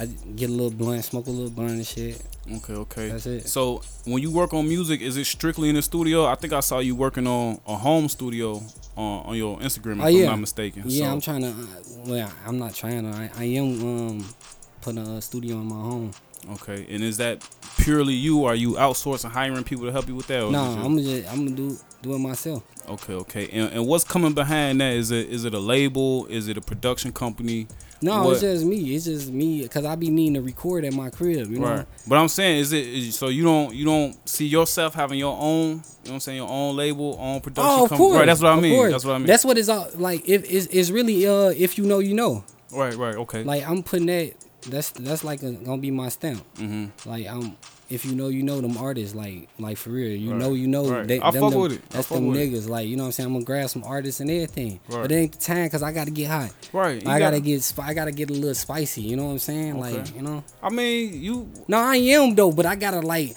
I 0.00 0.06
get 0.06 0.48
a 0.48 0.52
little 0.52 0.70
blunt, 0.70 1.04
smoke 1.04 1.26
a 1.26 1.30
little 1.30 1.50
blunt 1.50 1.72
and 1.72 1.86
shit. 1.86 2.22
Okay, 2.50 2.72
okay. 2.72 3.08
That's 3.08 3.26
it. 3.26 3.46
So 3.48 3.82
when 4.04 4.22
you 4.22 4.30
work 4.30 4.54
on 4.54 4.66
music, 4.66 5.00
is 5.02 5.16
it 5.16 5.26
strictly 5.26 5.68
in 5.68 5.74
the 5.74 5.82
studio? 5.82 6.24
I 6.24 6.36
think 6.36 6.52
I 6.52 6.60
saw 6.60 6.78
you 6.78 6.94
working 6.94 7.26
on 7.26 7.60
a 7.66 7.76
home 7.76 8.08
studio 8.08 8.62
on, 8.96 9.26
on 9.26 9.36
your 9.36 9.58
Instagram, 9.58 9.98
if 9.98 10.04
Oh, 10.04 10.06
I'm 10.06 10.24
not 10.24 10.40
mistaken. 10.40 10.84
Yeah, 10.86 11.06
so, 11.06 11.12
I'm 11.12 11.20
trying 11.20 11.42
to. 11.42 11.48
Uh, 11.48 11.64
well, 12.06 12.32
I'm 12.46 12.58
not 12.58 12.74
trying 12.74 13.10
to. 13.10 13.18
I, 13.18 13.30
I 13.36 13.44
am 13.44 13.82
um 13.82 14.34
putting 14.80 15.06
a 15.06 15.20
studio 15.20 15.56
in 15.56 15.66
my 15.66 15.74
home. 15.74 16.12
Okay, 16.52 16.86
and 16.90 17.02
is 17.02 17.18
that 17.18 17.46
purely 17.78 18.14
you? 18.14 18.44
Are 18.44 18.54
you 18.54 18.72
outsourcing, 18.74 19.30
hiring 19.30 19.64
people 19.64 19.84
to 19.86 19.92
help 19.92 20.08
you 20.08 20.14
with 20.14 20.26
that? 20.28 20.50
No, 20.50 20.64
just- 20.64 20.78
I'm 20.78 20.82
gonna 20.96 21.02
just, 21.02 21.32
I'm 21.32 21.44
gonna 21.44 21.56
do 21.56 21.78
do 22.02 22.14
it 22.14 22.18
myself. 22.18 22.62
Okay, 22.88 23.12
okay. 23.14 23.48
And, 23.50 23.72
and 23.72 23.86
what's 23.86 24.04
coming 24.04 24.32
behind 24.32 24.80
that? 24.80 24.94
Is 24.94 25.10
it 25.10 25.28
is 25.28 25.44
it 25.44 25.52
a 25.52 25.58
label? 25.58 26.26
Is 26.26 26.48
it 26.48 26.56
a 26.56 26.60
production 26.60 27.12
company? 27.12 27.66
No, 28.00 28.22
What- 28.22 28.32
it's 28.34 28.40
just 28.42 28.64
me. 28.64 28.94
It's 28.94 29.04
just 29.06 29.30
me 29.30 29.62
because 29.62 29.84
I 29.84 29.94
be 29.96 30.08
needing 30.08 30.34
to 30.34 30.40
record 30.40 30.84
at 30.84 30.92
my 30.94 31.10
crib. 31.10 31.50
You 31.50 31.58
know. 31.58 31.66
Right. 31.66 31.86
But 32.06 32.16
I'm 32.18 32.28
saying, 32.28 32.60
is 32.60 32.72
it 32.72 32.86
is, 32.86 33.16
so 33.18 33.28
you 33.28 33.42
don't 33.42 33.74
you 33.74 33.84
don't 33.84 34.16
see 34.28 34.46
yourself 34.46 34.94
having 34.94 35.18
your 35.18 35.36
own, 35.38 35.68
you 35.68 35.74
know 35.74 35.82
what 36.04 36.12
I'm 36.14 36.20
saying, 36.20 36.38
your 36.38 36.48
own 36.48 36.76
label, 36.76 37.16
own 37.20 37.40
production 37.40 37.70
Oh, 37.70 37.82
of 37.84 37.88
company? 37.90 37.98
course. 38.08 38.18
Right, 38.20 38.26
that's 38.26 38.40
what 38.40 38.52
I 38.52 38.56
of 38.56 38.62
mean. 38.62 38.74
course. 38.76 38.92
That's 38.92 39.04
what 39.04 39.14
I 39.14 39.18
mean. 39.18 39.26
That's 39.26 39.44
what 39.44 39.58
it's 39.58 39.68
all 39.68 39.88
like. 39.96 40.26
If 40.28 40.50
it's, 40.50 40.66
it's 40.66 40.90
really 40.90 41.26
uh 41.26 41.52
if 41.54 41.76
you 41.76 41.84
know 41.84 41.98
you 41.98 42.14
know. 42.14 42.44
right, 42.72 42.94
right, 42.96 43.16
okay. 43.16 43.42
Like 43.44 43.68
I'm 43.68 43.82
putting 43.82 44.06
that. 44.06 44.34
That's 44.66 44.90
that's 44.90 45.22
like 45.24 45.42
a, 45.42 45.52
gonna 45.52 45.80
be 45.80 45.90
my 45.90 46.08
stamp. 46.08 46.44
hmm 46.58 46.86
Like 47.06 47.26
I'm 47.26 47.56
if 47.88 48.04
you 48.04 48.14
know, 48.14 48.28
you 48.28 48.42
know 48.42 48.60
them 48.60 48.76
artists, 48.76 49.14
like 49.14 49.48
like 49.58 49.78
for 49.78 49.90
real. 49.90 50.10
You 50.14 50.32
Right. 50.32 50.38
know, 50.40 50.52
you 50.52 50.66
know. 50.66 50.90
Right. 50.90 51.06
They, 51.06 51.20
I 51.20 51.30
them, 51.30 51.42
fuck 51.42 51.50
them- 51.52 51.60
with 51.60 51.72
it. 51.72 51.80
I 51.90 51.94
That's 51.96 52.08
fuck 52.08 52.18
them 52.18 52.26
with 52.26 52.38
it. 52.40 52.52
niggas. 52.52 52.68
Like 52.68 52.86
you 52.88 52.96
know 52.96 53.04
what 53.04 53.06
I'm 53.08 53.12
saying. 53.12 53.26
I'm 53.28 53.32
gonna 53.34 53.44
grab 53.44 53.70
some 53.70 53.84
artists 53.84 54.20
and 54.20 54.30
everything. 54.30 54.80
Right. 54.88 55.02
But 55.02 55.12
it 55.12 55.14
ain't 55.14 55.32
the 55.32 55.38
time 55.38 55.64
because 55.64 55.82
I 55.82 55.92
gotta 55.92 56.10
get 56.10 56.28
hot. 56.28 56.50
Right. 56.72 57.02
you 57.02 57.08
I 57.10 57.18
gotta 57.18 57.36
gotta- 57.38 57.40
get. 57.40 57.72
I 57.82 57.94
gotta 57.94 58.12
get 58.12 58.30
a 58.30 58.34
little 58.34 58.54
spicy. 58.54 59.02
You 59.02 59.16
know 59.16 59.26
what 59.26 59.32
I'm 59.32 59.38
saying? 59.38 59.78
Okay. 59.82 59.96
Like 59.98 60.14
you 60.16 60.22
know. 60.22 60.44
I 60.62 60.68
mean, 60.70 61.22
you. 61.22 61.50
No, 61.68 61.78
I 61.78 61.96
am 61.96 62.34
though, 62.34 62.52
but 62.52 62.66
I 62.66 62.74
gotta 62.74 63.00
like. 63.00 63.36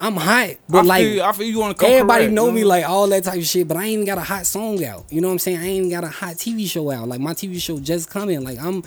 I'm 0.00 0.16
hot, 0.16 0.56
but 0.68 0.78
I 0.78 0.82
like 0.82 1.04
feel, 1.06 1.22
I 1.22 1.30
feel 1.30 1.46
you 1.46 1.60
want 1.60 1.76
to 1.76 1.80
come 1.84 1.92
everybody 1.92 2.24
correct, 2.24 2.34
know 2.34 2.46
you 2.46 2.52
me 2.52 2.64
like 2.64 2.84
all 2.88 3.06
that 3.06 3.22
type 3.22 3.38
of 3.38 3.46
shit. 3.46 3.68
But 3.68 3.76
I 3.76 3.84
ain't 3.84 4.04
got 4.04 4.18
a 4.18 4.22
hot 4.22 4.46
song 4.46 4.82
out. 4.84 5.04
You 5.12 5.20
know 5.20 5.28
what 5.28 5.34
I'm 5.34 5.38
saying? 5.38 5.58
I 5.58 5.66
ain't 5.68 5.90
got 5.92 6.02
a 6.02 6.08
hot 6.08 6.34
TV 6.34 6.66
show 6.68 6.90
out. 6.90 7.06
Like 7.06 7.20
my 7.20 7.34
TV 7.34 7.60
show 7.60 7.78
just 7.78 8.10
coming. 8.10 8.42
Like 8.42 8.58
I'm. 8.58 8.82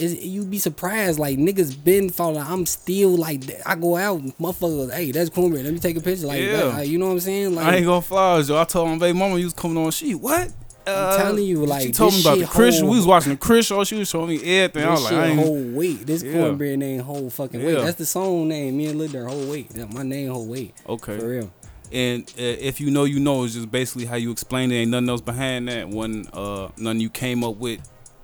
Is 0.00 0.24
you 0.24 0.44
be 0.44 0.58
surprised 0.58 1.18
like 1.18 1.36
niggas 1.38 1.82
been 1.84 2.08
falling. 2.10 2.42
I'm 2.42 2.64
still 2.66 3.10
like 3.16 3.42
I 3.66 3.74
go 3.74 3.96
out, 3.96 4.20
motherfuckers. 4.40 4.92
Hey, 4.92 5.10
that's 5.12 5.28
cornbread. 5.30 5.64
Let 5.64 5.74
me 5.74 5.78
take 5.80 5.96
a 5.96 6.00
picture. 6.00 6.26
Like, 6.26 6.42
Yeah. 6.42 6.64
like, 6.64 6.88
you 6.88 6.98
know 6.98 7.06
what 7.06 7.12
I'm 7.12 7.20
saying? 7.20 7.54
Like 7.54 7.66
I 7.66 7.76
ain't 7.76 7.86
gonna 7.86 8.00
fly, 8.00 8.38
yo. 8.40 8.58
I 8.58 8.64
told 8.64 8.88
my 8.88 8.98
baby 8.98 9.18
mama 9.18 9.36
you 9.38 9.44
was 9.44 9.52
coming 9.54 9.76
on. 9.76 9.90
She 9.90 10.14
what? 10.14 10.50
I'm 10.86 11.18
telling 11.18 11.44
you, 11.44 11.60
she 11.60 11.66
like, 11.66 11.92
told 11.94 12.14
me 12.14 12.20
about 12.22 12.38
the 12.38 12.46
shit 12.46 12.80
whole- 12.80 12.90
We 12.90 12.96
was 12.96 13.06
watching 13.06 13.32
the 13.32 13.38
Chris 13.38 13.66
show. 13.66 13.84
She 13.84 13.96
was 13.96 14.08
showing 14.08 14.28
me 14.30 14.36
everything. 14.42 14.88
I 14.88 14.90
was 14.92 15.02
like, 15.04 15.12
I 15.12 15.26
ain't, 15.26 15.38
whole 15.38 15.62
weight. 15.62 16.04
This 16.06 16.22
Yeah. 16.22 16.32
cornbread 16.32 16.78
name 16.78 17.00
whole 17.00 17.30
fucking 17.30 17.62
weight. 17.62 17.74
That's 17.76 17.98
the 17.98 18.06
song 18.06 18.48
name. 18.48 18.76
Me 18.78 18.86
and 18.86 18.98
Lil 18.98 19.08
Durk 19.10 19.28
whole 19.28 19.46
weight. 19.50 19.68
Yeah, 19.76 19.84
my 19.92 20.02
name 20.02 20.30
whole 20.30 20.46
weight. 20.46 20.74
okay. 20.88 21.18
For 21.18 21.28
real. 21.28 21.50
And 21.92 22.22
uh, 22.38 22.42
if 22.42 22.80
you 22.80 22.90
know, 22.90 23.04
you 23.04 23.20
know, 23.20 23.44
it's 23.44 23.54
just 23.54 23.70
basically 23.70 24.06
how 24.06 24.16
you 24.16 24.30
explain 24.32 24.72
it. 24.72 24.76
Ain't 24.76 24.90
nothing 24.90 25.10
else 25.10 25.20
behind 25.20 25.68
that. 25.68 25.88
One, 25.88 26.26
uh, 26.32 26.68
nothing 26.78 27.00
you 27.00 27.10
came 27.10 27.44
up 27.44 27.56
with 27.56 27.80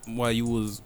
while 0.07 0.33
you 0.33 0.47
was 0.47 0.83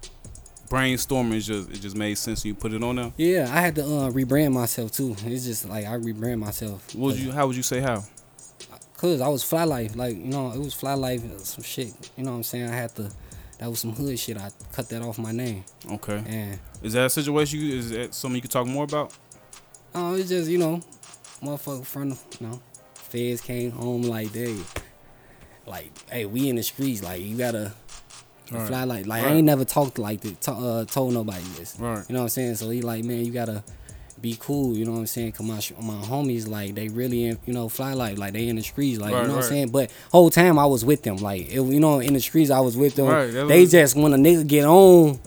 brainstorming, 0.70 1.42
just 1.42 1.70
it 1.70 1.80
just 1.80 1.96
made 1.96 2.16
sense. 2.16 2.40
And 2.44 2.46
you 2.46 2.54
put 2.54 2.72
it 2.72 2.83
on 2.83 2.96
there. 2.96 3.12
Yeah, 3.18 3.48
I 3.52 3.61
had 3.61 3.74
to 3.74 3.83
uh, 3.83 4.11
rebrand 4.11 4.52
myself 4.54 4.92
too. 4.92 5.14
It's 5.26 5.44
just 5.44 5.68
like 5.68 5.85
I 5.85 5.90
rebrand 5.98 6.38
myself. 6.38 6.94
What 6.94 7.12
would 7.12 7.18
you? 7.18 7.33
How 7.33 7.46
would 7.46 7.56
you 7.56 7.62
say 7.62 7.80
how? 7.80 8.04
Cause 8.96 9.22
I 9.22 9.28
was 9.28 9.42
fly 9.42 9.64
life, 9.64 9.96
like 9.96 10.14
you 10.14 10.24
know, 10.26 10.52
it 10.52 10.59
was 10.59 10.74
fly 10.74 10.92
life, 10.94 11.22
uh, 11.24 11.38
some 11.38 11.64
shit. 11.64 11.92
You 12.18 12.24
know 12.24 12.33
what 12.33 12.37
I'm 12.38 12.42
saying? 12.42 12.68
I 12.68 12.74
had 12.76 12.94
to. 12.96 13.11
That 13.59 13.68
was 13.68 13.78
some 13.80 13.92
hood 13.92 14.18
shit. 14.18 14.37
I 14.38 14.50
cut 14.72 14.88
that 14.90 15.02
off 15.02 15.18
my 15.18 15.33
name, 15.33 15.64
Okay. 15.90 16.22
and 16.26 16.59
Is 16.83 16.94
that 16.94 17.06
a 17.06 17.11
situation? 17.11 17.61
You, 17.61 17.76
is 17.78 17.90
that 17.90 18.14
something 18.14 18.37
you 18.37 18.42
could 18.42 18.50
talk 18.50 18.66
more 18.66 18.85
about? 18.85 19.12
oh, 19.94 20.14
it's 20.16 20.28
just 20.28 20.50
you 20.50 20.56
know, 20.59 20.80
motherfucker 21.42 21.85
from 21.85 22.11
you 22.11 22.46
know, 22.46 22.61
feds 22.94 23.40
came 23.40 23.70
home 23.70 24.02
like 24.02 24.33
they, 24.33 24.56
like 25.66 25.90
hey, 26.11 26.26
we 26.26 26.48
in 26.48 26.56
the 26.56 26.62
streets, 26.62 27.02
like 27.02 27.22
you 27.22 27.37
gotta. 27.37 27.72
Right. 28.50 28.66
Fly 28.66 28.84
like 28.84 29.06
like 29.06 29.22
Right. 29.24 29.32
I 29.32 29.36
ain't 29.36 29.44
never 29.46 29.64
talked 29.64 29.98
like 29.98 30.20
that, 30.22 30.40
to, 30.42 30.52
uh, 30.52 30.84
told 30.84 31.14
nobody 31.14 31.44
this. 31.58 31.76
Right. 31.78 32.04
You 32.08 32.14
know 32.14 32.20
what 32.20 32.24
I'm 32.24 32.28
saying? 32.30 32.54
So 32.56 32.70
he 32.70 32.82
like, 32.82 33.04
man, 33.04 33.24
you 33.24 33.32
gotta 33.32 33.62
be 34.20 34.36
cool. 34.38 34.76
You 34.76 34.84
know 34.84 34.92
what 34.92 34.98
I'm 34.98 35.06
saying? 35.06 35.32
Cause 35.32 35.46
my 35.46 35.84
my 35.94 36.02
homies 36.04 36.46
like 36.48 36.74
they 36.74 36.88
really 36.88 37.24
in, 37.26 37.38
you 37.46 37.54
know 37.54 37.68
fly 37.68 37.94
life 37.94 38.18
like 38.18 38.32
they 38.34 38.48
in 38.48 38.56
the 38.56 38.62
streets 38.62 38.98
like 39.00 39.12
Right, 39.14 39.22
you 39.22 39.28
know 39.28 39.36
what. 39.36 39.44
I'm 39.44 39.48
saying. 39.50 39.68
But 39.70 39.90
whole 40.12 40.28
time 40.30 40.58
I 40.58 40.66
was 40.66 40.84
with 40.84 41.02
them 41.02 41.16
like 41.16 41.48
it, 41.48 41.54
you 41.62 41.80
know 41.80 42.00
in 42.00 42.12
the 42.14 42.20
streets 42.20 42.50
I 42.50 42.60
was 42.60 42.76
with 42.76 42.96
them. 42.96 43.06
They 43.48 43.60
was- 43.62 43.70
just 43.70 43.96
when 43.96 44.12
a 44.12 44.16
nigga 44.16 44.46
get 44.46 44.64
on. 44.66 45.18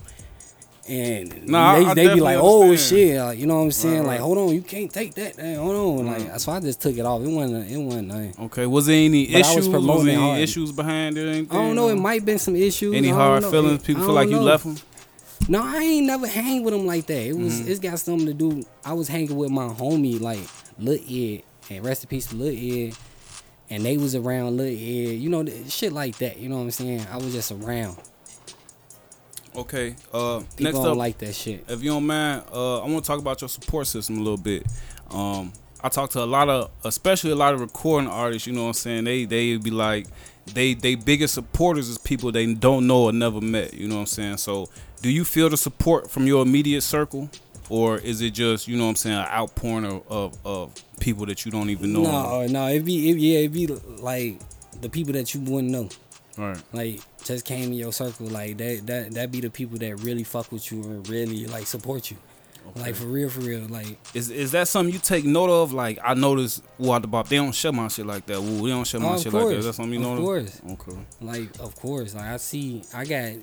And 0.87 1.47
Nah, 1.47 1.75
they, 1.79 1.85
I- 1.85 1.89
I 1.91 1.93
they 1.93 2.13
be 2.13 2.19
like, 2.19 2.37
oh 2.41 2.63
understand. 2.63 2.99
shit, 2.99 3.19
like, 3.21 3.39
you 3.39 3.45
know 3.47 3.55
what 3.57 3.61
I'm 3.63 3.71
saying? 3.71 3.99
Right, 3.99 4.01
Like, 4.01 4.09
right. 4.11 4.19
hold 4.19 4.37
on, 4.37 4.49
you 4.49 4.61
can't 4.61 4.91
take 4.91 5.13
that. 5.13 5.37
Hey, 5.37 5.53
hold 5.55 5.99
on, 5.99 6.05
like, 6.07 6.39
so 6.41 6.51
I 6.51 6.59
just 6.59 6.81
took 6.81 6.97
it 6.97 7.05
off. 7.05 7.21
It 7.21 7.27
wasn't, 7.29 7.71
it 7.71 7.77
wasn't 7.77 8.07
nothing. 8.09 8.35
Okay. 8.45 8.65
Was 8.65 8.87
there 8.87 8.97
any 9.05 9.27
But 9.27 9.35
I 9.35 9.37
was 9.39 9.49
issues? 9.67 9.67
Was, 9.69 10.03
there 10.03 10.13
any 10.13 10.21
hard. 10.21 10.39
issues 10.41 10.71
behind 10.73 11.17
it? 11.17 11.25
anything? 11.27 11.51
I 11.57 11.61
don't 11.61 11.75
know. 11.75 11.87
It 11.87 11.95
might 11.95 12.15
have 12.15 12.25
been 12.25 12.37
some 12.39 12.57
issues. 12.57 12.93
Any 12.95 13.09
hard 13.09 13.43
know. 13.43 13.51
feelings? 13.51 13.81
People 13.83 14.03
feel 14.03 14.11
like 14.13 14.29
don't 14.29 14.39
you 14.39 14.43
left 14.43 14.65
them. 14.65 14.75
No, 15.47 15.61
I 15.63 15.77
ain't 15.83 16.05
never 16.07 16.27
hang 16.27 16.63
with 16.63 16.73
him 16.73 16.85
like 16.85 17.05
that. 17.07 17.27
It 17.27 17.37
was 17.37 17.53
Mm-hmm. 17.61 17.71
it's 17.71 17.79
got 17.79 17.99
something 17.99 18.27
to 18.27 18.33
do. 18.33 18.63
I 18.85 18.91
was 18.93 19.07
hanging 19.07 19.35
with 19.37 19.51
my 19.51 19.67
homie 19.67 20.19
like 20.19 20.39
Lil 20.79 20.99
Ed, 21.09 21.43
and 21.69 21.83
rest 21.85 22.03
in 22.03 22.09
peace 22.09 22.27
to 22.27 22.35
Lil 22.35 22.53
Ed, 22.89 22.93
and 23.69 23.85
they 23.85 23.97
was 23.97 24.15
around 24.15 24.57
Lil 24.57 24.67
Ed. 24.67 25.17
You 25.19 25.29
know, 25.29 25.45
shit 25.67 25.91
like 25.93 26.17
that. 26.17 26.39
You 26.39 26.47
know 26.49 26.57
what 26.57 26.63
I'm 26.63 26.71
saying? 26.71 27.05
I 27.11 27.17
was 27.17 27.33
just 27.33 27.51
around. 27.53 27.97
Okay. 29.55 29.95
Uh, 30.13 30.39
People 30.39 30.63
next 30.63 30.75
don't 30.77 30.87
up, 30.87 30.97
like 30.97 31.17
that 31.19 31.33
shit. 31.35 31.63
if 31.67 31.83
you 31.83 31.91
don't 31.91 32.05
mind, 32.07 32.43
uh, 32.51 32.81
I 32.81 32.87
want 32.87 33.03
to 33.03 33.07
talk 33.07 33.19
about 33.19 33.41
your 33.41 33.49
support 33.49 33.87
system 33.87 34.17
a 34.17 34.21
little 34.21 34.37
bit. 34.37 34.65
Um, 35.11 35.53
I 35.83 35.89
talk 35.89 36.09
to 36.11 36.23
a 36.23 36.25
lot 36.25 36.49
of, 36.49 36.71
especially 36.85 37.31
a 37.31 37.35
lot 37.35 37.53
of 37.53 37.59
recording 37.61 38.09
artists. 38.09 38.47
You 38.47 38.53
know 38.53 38.63
what 38.63 38.67
I'm 38.69 38.73
saying? 38.73 39.03
They 39.03 39.25
they 39.25 39.57
be 39.57 39.69
like, 39.69 40.07
they 40.53 40.73
they 40.73 40.95
biggest 40.95 41.33
supporters 41.33 41.89
is 41.89 41.97
people 41.97 42.31
they 42.31 42.51
don't 42.53 42.87
know 42.87 43.03
or 43.03 43.11
never 43.13 43.41
met. 43.41 43.73
You 43.73 43.87
know 43.87 43.95
what 43.95 44.01
I'm 44.01 44.07
saying? 44.07 44.37
So, 44.37 44.69
do 45.01 45.09
you 45.09 45.23
feel 45.25 45.49
the 45.49 45.57
support 45.57 46.09
from 46.09 46.25
your 46.25 46.41
immediate 46.41 46.81
circle, 46.81 47.29
or 47.69 47.97
is 47.97 48.21
it 48.21 48.31
just 48.31 48.67
you 48.67 48.77
know 48.77 48.85
what 48.85 48.91
I'm 48.91 48.95
saying, 48.95 49.17
an 49.17 49.27
outpouring 49.27 49.85
of 49.85 50.03
of, 50.09 50.37
of 50.45 50.99
people 50.99 51.25
that 51.25 51.45
you 51.45 51.51
don't 51.51 51.69
even 51.69 51.91
know? 51.93 52.03
No, 52.03 52.47
no, 52.47 52.67
it 52.67 52.85
be 52.85 53.09
it, 53.11 53.17
yeah, 53.17 53.39
it 53.39 53.49
be 53.49 53.67
like 53.67 54.39
the 54.81 54.89
people 54.89 55.13
that 55.13 55.33
you 55.33 55.41
wouldn't 55.41 55.71
know. 55.71 55.89
Right. 56.37 56.57
Like 56.73 56.99
just 57.23 57.45
came 57.45 57.65
in 57.65 57.73
your 57.73 57.93
circle, 57.93 58.27
like 58.27 58.57
that 58.57 58.87
that 58.87 59.13
that 59.13 59.31
be 59.31 59.41
the 59.41 59.49
people 59.49 59.77
that 59.79 59.95
really 59.97 60.23
fuck 60.23 60.51
with 60.51 60.71
you 60.71 60.81
and 60.83 61.07
really 61.07 61.45
like 61.47 61.67
support 61.67 62.09
you. 62.11 62.17
Like 62.75 62.95
for 62.95 63.05
real, 63.05 63.29
for 63.29 63.41
real. 63.41 63.67
Like 63.67 63.97
Is 64.13 64.31
is 64.31 64.51
that 64.53 64.67
something 64.69 64.93
you 64.93 64.99
take 64.99 65.25
note 65.25 65.49
of? 65.49 65.73
Like 65.73 65.99
I 66.03 66.13
notice 66.13 66.61
noticed 66.61 66.63
Water 66.79 67.07
Bop, 67.07 67.27
they 67.27 67.35
don't 67.35 67.51
share 67.53 67.73
my 67.73 67.87
shit 67.89 68.05
like 68.05 68.25
that. 68.27 68.41
Woo, 68.41 68.63
they 68.63 68.69
don't 68.69 68.85
share 68.87 69.01
my 69.01 69.09
Oh, 69.09 69.13
of 69.15 69.21
shit 69.21 69.33
like 69.33 69.41
that. 69.41 69.47
course. 69.49 69.57
Is 69.57 69.65
that 69.65 69.73
something 69.73 69.99
you 70.01 70.07
Of 70.09 70.19
notice? 70.19 70.59
course. 70.61 70.79
Okay. 70.89 70.99
Like, 71.21 71.59
of 71.59 71.75
course, 71.75 72.15
like 72.15 72.23
I 72.25 72.37
see, 72.37 72.81
I 72.93 73.03
got 73.05 73.33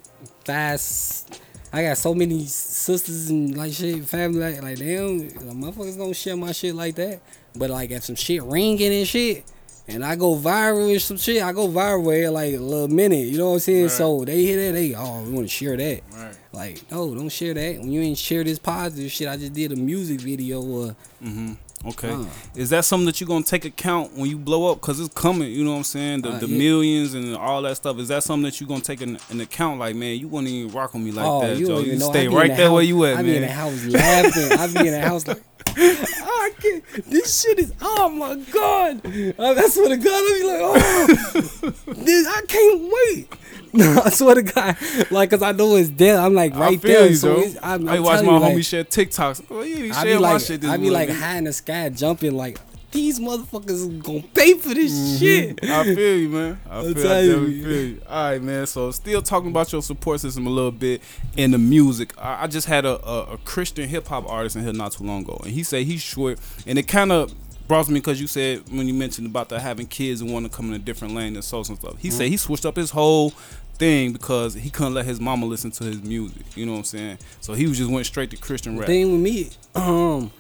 fast, 0.45 1.41
I 1.73 1.83
got 1.85 1.99
so 1.99 2.15
many 2.15 2.47
sisters 2.47 3.31
and 3.31 3.57
like 3.57 3.73
shit, 3.73 4.05
family, 4.05 4.41
like, 4.41 4.63
like 4.63 4.79
damn, 4.79 5.19
like, 5.21 5.35
motherfuckers 5.37 5.97
don't 5.97 6.17
share 6.17 6.37
my 6.37 6.53
shit 6.53 6.75
like 6.75 6.95
that. 6.97 7.21
But 7.55 7.71
like, 7.71 7.91
if 7.91 8.05
some 8.05 8.17
shit 8.17 8.43
ringing 8.43 8.93
and 8.93 9.07
shit, 9.07 9.45
and 9.91 10.05
I 10.05 10.17
go 10.17 10.37
viral 10.37 10.93
with 10.93 11.03
some 11.03 11.17
shit, 11.17 11.43
I 11.43 11.53
go 11.53 11.69
viral 11.69 12.05
with 12.05 12.17
it 12.17 12.31
like 12.31 12.55
a 12.55 12.59
little 12.59 12.89
minute, 12.89 13.27
you 13.27 13.39
know 13.39 13.49
what 13.49 13.55
I'm 13.55 13.61
saying? 13.61 13.83
Right. 13.85 13.91
So 13.91 14.25
they 14.25 14.43
hear 14.43 14.67
that, 14.67 14.73
they, 14.73 14.95
oh, 14.95 15.23
we 15.23 15.31
want 15.33 15.47
to 15.47 15.49
share 15.49 15.77
that. 15.77 16.03
Right. 16.13 16.37
Like, 16.53 16.91
no, 16.91 17.15
don't 17.15 17.29
share 17.29 17.55
that. 17.55 17.79
When 17.79 17.93
you 17.93 18.01
ain't 18.01 18.19
share 18.19 18.45
this 18.45 18.59
positive 18.59 19.11
shit, 19.11 19.29
I 19.29 19.37
just 19.37 19.53
did 19.53 19.73
a 19.73 19.77
music 19.77 20.21
video 20.21 20.63
or 20.63 20.97
Mm-hmm. 21.23 21.53
Okay. 21.87 22.11
Uh. 22.11 22.25
Is 22.55 22.71
that 22.71 22.85
something 22.85 23.07
that 23.07 23.21
you're 23.21 23.29
gonna 23.29 23.43
take 23.45 23.65
account 23.65 24.13
when 24.15 24.29
you 24.29 24.37
blow 24.37 24.71
up? 24.71 24.81
Cause 24.83 25.01
it's 25.01 25.15
coming. 25.15 25.51
You 25.51 25.65
know 25.65 25.71
what 25.73 25.77
I'm 25.79 25.85
saying? 25.85 26.23
The, 26.23 26.29
Uh, 26.31 26.39
the 26.39 26.47
yeah. 26.47 26.59
millions 26.59 27.15
and 27.15 27.35
all 27.37 27.63
that 27.63 27.77
stuff. 27.77 27.99
Is 27.99 28.09
that 28.09 28.23
something 28.23 28.43
that 28.45 28.61
you're 28.61 28.69
gonna 28.69 28.83
take 28.83 29.01
an, 29.01 29.19
an 29.31 29.41
account? 29.41 29.79
Like, 29.81 29.97
man, 29.97 30.19
you 30.19 30.29
wouldn't 30.29 30.53
even 30.53 30.73
rock 30.75 30.93
with 30.93 31.03
me 31.03 31.11
like 31.11 31.25
oh, 31.27 31.41
that, 31.41 31.57
you 31.57 31.67
Joe. 31.67 31.79
You 31.81 31.97
know. 31.97 32.11
Stay 32.11 32.29
right 32.29 32.51
the 32.51 32.57
there 32.57 32.67
house- 32.67 32.75
where 32.75 32.83
you 32.83 33.05
at, 33.07 33.17
I 33.17 33.23
be 33.23 33.37
in 33.37 33.43
the 33.43 33.49
house 33.49 33.85
laughing. 33.87 34.53
I 34.59 34.67
be 34.67 34.89
in 34.89 34.93
the 34.93 35.01
house 35.01 35.27
like, 35.27 35.41
I 35.77 36.51
can't. 36.61 36.85
This 37.07 37.41
shit 37.41 37.59
is. 37.59 37.73
Oh 37.81 38.09
my 38.11 38.35
god. 38.53 39.01
Uh, 39.39 39.55
that's 39.55 39.77
what 39.77 39.89
the 39.89 39.97
God. 39.97 40.13
I 40.13 40.39
be 40.39 40.47
like, 40.47 40.61
oh, 40.63 41.93
this, 41.95 42.27
I 42.27 42.43
can't 42.47 42.93
wait. 42.93 43.33
No, 43.81 44.03
I 44.05 44.11
swear 44.11 44.35
to 44.35 44.43
God, 44.43 44.77
like, 45.11 45.31
cause 45.31 45.43
I 45.43 45.53
know 45.53 45.77
it's 45.77 45.91
there. 45.91 46.19
I'm 46.19 46.35
like 46.35 46.55
right 46.57 46.73
I 46.73 46.77
feel 46.77 47.01
there. 47.01 47.09
you, 47.09 47.15
so 47.15 47.45
I'm, 47.63 47.89
I 47.89 48.01
watch 48.01 48.25
my 48.25 48.33
you, 48.33 48.39
homie 48.41 48.55
like, 48.57 48.65
share 48.65 48.85
TikToks. 48.85 49.45
Oh, 49.49 49.63
ain't 49.63 49.97
I 49.97 50.05
be 50.05 50.15
my 50.15 50.19
like, 50.19 50.41
shit. 50.41 50.61
This 50.61 50.71
I 50.71 50.77
be 50.77 50.91
like 50.91 51.09
high 51.09 51.37
in 51.37 51.45
the 51.45 51.53
sky, 51.53 51.89
jumping 51.89 52.37
like 52.37 52.59
these 52.91 53.21
motherfuckers 53.21 54.03
gonna 54.03 54.23
pay 54.35 54.55
for 54.55 54.75
this 54.75 54.93
mm-hmm. 54.93 55.17
shit. 55.19 55.71
I 55.71 55.85
feel 55.95 56.17
you, 56.17 56.29
man. 56.29 56.61
I 56.69 56.83
feel, 56.83 56.91
I 56.91 57.03
tell 57.03 57.25
you. 57.25 57.63
feel 57.63 57.73
you. 57.73 58.03
All 58.09 58.31
right, 58.31 58.43
man. 58.43 58.67
So, 58.67 58.91
still 58.91 59.23
talking 59.23 59.51
about 59.51 59.71
your 59.73 59.83
support 59.83 60.21
system 60.21 60.47
a 60.47 60.51
little 60.51 60.73
bit 60.73 61.01
in 61.37 61.53
the 61.53 61.59
music. 61.59 62.13
I, 62.19 62.45
I 62.45 62.47
just 62.49 62.67
had 62.67 62.85
a, 62.85 63.01
a, 63.07 63.35
a 63.35 63.39
Christian 63.39 63.89
hip 63.89 64.09
hop 64.09 64.29
artist 64.29 64.57
in 64.57 64.65
here 64.65 64.73
not 64.73 64.93
too 64.93 65.05
long 65.05 65.23
ago, 65.23 65.41
and 65.45 65.53
he 65.53 65.63
said 65.63 65.85
he's 65.85 66.03
short, 66.03 66.41
and 66.67 66.79
it 66.79 66.89
kind 66.89 67.13
of 67.13 67.33
brought 67.71 67.89
me 67.89 68.01
because 68.01 68.21
you 68.21 68.27
said 68.27 68.69
when 68.77 68.89
you 68.89 68.95
mentioned 68.95 69.29
about 69.29 69.49
the 69.49 69.61
having 69.61 69.87
kids 69.87 70.21
and 70.21 70.33
wanting 70.33 70.51
to 70.51 70.57
come 70.57 70.67
in 70.69 70.75
a 70.75 70.79
different 70.79 71.15
lane 71.15 71.37
and 71.37 71.45
souls 71.45 71.69
and 71.69 71.79
stuff. 71.79 71.97
He 71.99 72.09
Mm-hmm. 72.09 72.19
said 72.19 72.27
he 72.29 72.37
switched 72.37 72.67
up 72.67 72.75
his 72.75 72.91
whole 72.91 73.31
thing 73.79 74.13
because 74.13 74.55
he 74.55 74.71
couldn't 74.71 74.95
let 74.95 75.05
his 75.07 75.21
mama 75.21 75.47
listen 75.47 75.71
to 75.71 75.85
his 75.85 76.03
music. 76.03 76.43
You 76.57 76.67
know 76.67 76.73
what 76.73 76.79
I'm 76.79 76.85
saying? 76.85 77.19
So 77.41 77.55
he 77.55 77.69
was 77.69 77.79
just 77.79 77.89
went 77.89 78.07
straight 78.07 78.31
to 78.33 78.37
Christian 78.37 78.77
rap. 78.77 78.89
Thing 78.89 79.13
with 79.13 79.21
me, 79.21 79.51
um, 79.77 80.33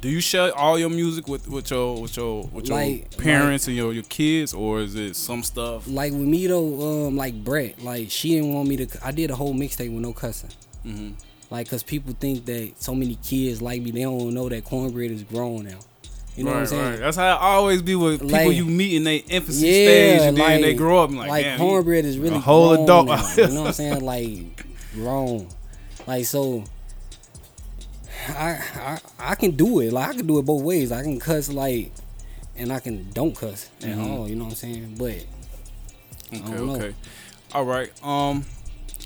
Do 0.00 0.08
you 0.08 0.20
share 0.22 0.52
all 0.56 0.78
your 0.78 0.88
music 0.90 1.28
with, 1.28 1.46
with 1.46 1.70
your 1.70 2.00
with 2.00 2.16
your 2.16 2.44
with 2.46 2.68
your 2.68 2.76
Like- 2.78 3.16
parents 3.18 3.68
and 3.68 3.76
your, 3.76 3.92
your 3.92 4.02
kids, 4.04 4.52
or 4.54 4.80
is 4.80 4.94
it 4.96 5.14
some 5.16 5.42
stuff? 5.44 5.86
like 5.86 6.12
with 6.12 6.22
me 6.34 6.46
though, 6.48 7.06
um, 7.08 7.16
like 7.16 7.34
Brat, 7.44 7.80
like 7.84 8.10
she 8.10 8.30
didn't 8.30 8.52
want 8.54 8.68
me 8.68 8.78
to. 8.78 8.86
I 9.06 9.12
did 9.12 9.30
a 9.30 9.36
whole 9.36 9.54
mixtape 9.54 9.92
with 9.92 10.02
no 10.02 10.12
cussing. 10.14 10.50
hmm 10.82 11.10
Like, 11.52 11.68
cause 11.68 11.82
people 11.82 12.16
think 12.18 12.46
that 12.46 12.72
so 12.78 12.94
many 12.94 13.16
kids 13.16 13.60
like 13.60 13.82
me, 13.82 13.90
they 13.90 14.00
don't 14.04 14.32
know 14.32 14.48
that 14.48 14.64
cornbread 14.64 15.10
is 15.10 15.22
grown 15.22 15.64
now. 15.66 15.80
You 16.34 16.44
know 16.44 16.52
what 16.52 16.60
I'm 16.60 16.66
saying? 16.66 17.00
That's 17.00 17.18
how 17.18 17.36
I 17.36 17.56
always 17.56 17.82
be 17.82 17.94
with 17.94 18.22
people 18.22 18.30
Like- 18.30 18.56
you 18.56 18.64
meet 18.64 18.94
in 18.94 19.04
their 19.04 19.20
infancy 19.28 19.66
Yeah, 19.66 19.72
stage, 19.72 20.20
and 20.22 20.36
then 20.38 20.50
like- 20.50 20.62
they 20.62 20.72
grow 20.72 21.02
up 21.02 21.10
and 21.10 21.18
like, 21.18 21.28
Like, 21.28 21.58
cornbread 21.58 22.06
is 22.06 22.16
really 22.16 22.36
a 22.36 22.40
whole 22.40 22.70
grown 22.74 22.84
adult 22.84 23.06
now, 23.08 23.34
you 23.36 23.48
know 23.48 23.60
what 23.60 23.66
I'm 23.66 23.72
saying? 23.74 24.00
Like 24.14 24.64
grown. 24.94 25.48
Like 26.06 26.24
so. 26.24 26.64
I, 28.28 28.58
I 28.76 28.98
I 29.18 29.34
can 29.34 29.50
do 29.50 29.80
it. 29.80 29.92
Like 29.92 30.08
I 30.08 30.14
can 30.14 30.26
do 30.26 30.38
it 30.38 30.46
both 30.46 30.62
ways. 30.62 30.90
I 30.90 31.02
can 31.02 31.18
cuss 31.20 31.50
like, 31.50 31.92
and 32.56 32.72
I 32.72 32.78
can 32.80 33.10
don't 33.12 33.36
cuss 33.36 33.68
at 33.82 33.88
Mhm. 33.90 34.10
all. 34.10 34.26
You 34.28 34.36
know 34.36 34.44
what 34.44 34.50
I'm 34.52 34.56
saying? 34.56 34.94
But 34.96 35.16
Okay, 36.32 36.54
okay, 36.54 36.94
all 37.52 37.64
right. 37.66 37.90
Um, 38.02 38.46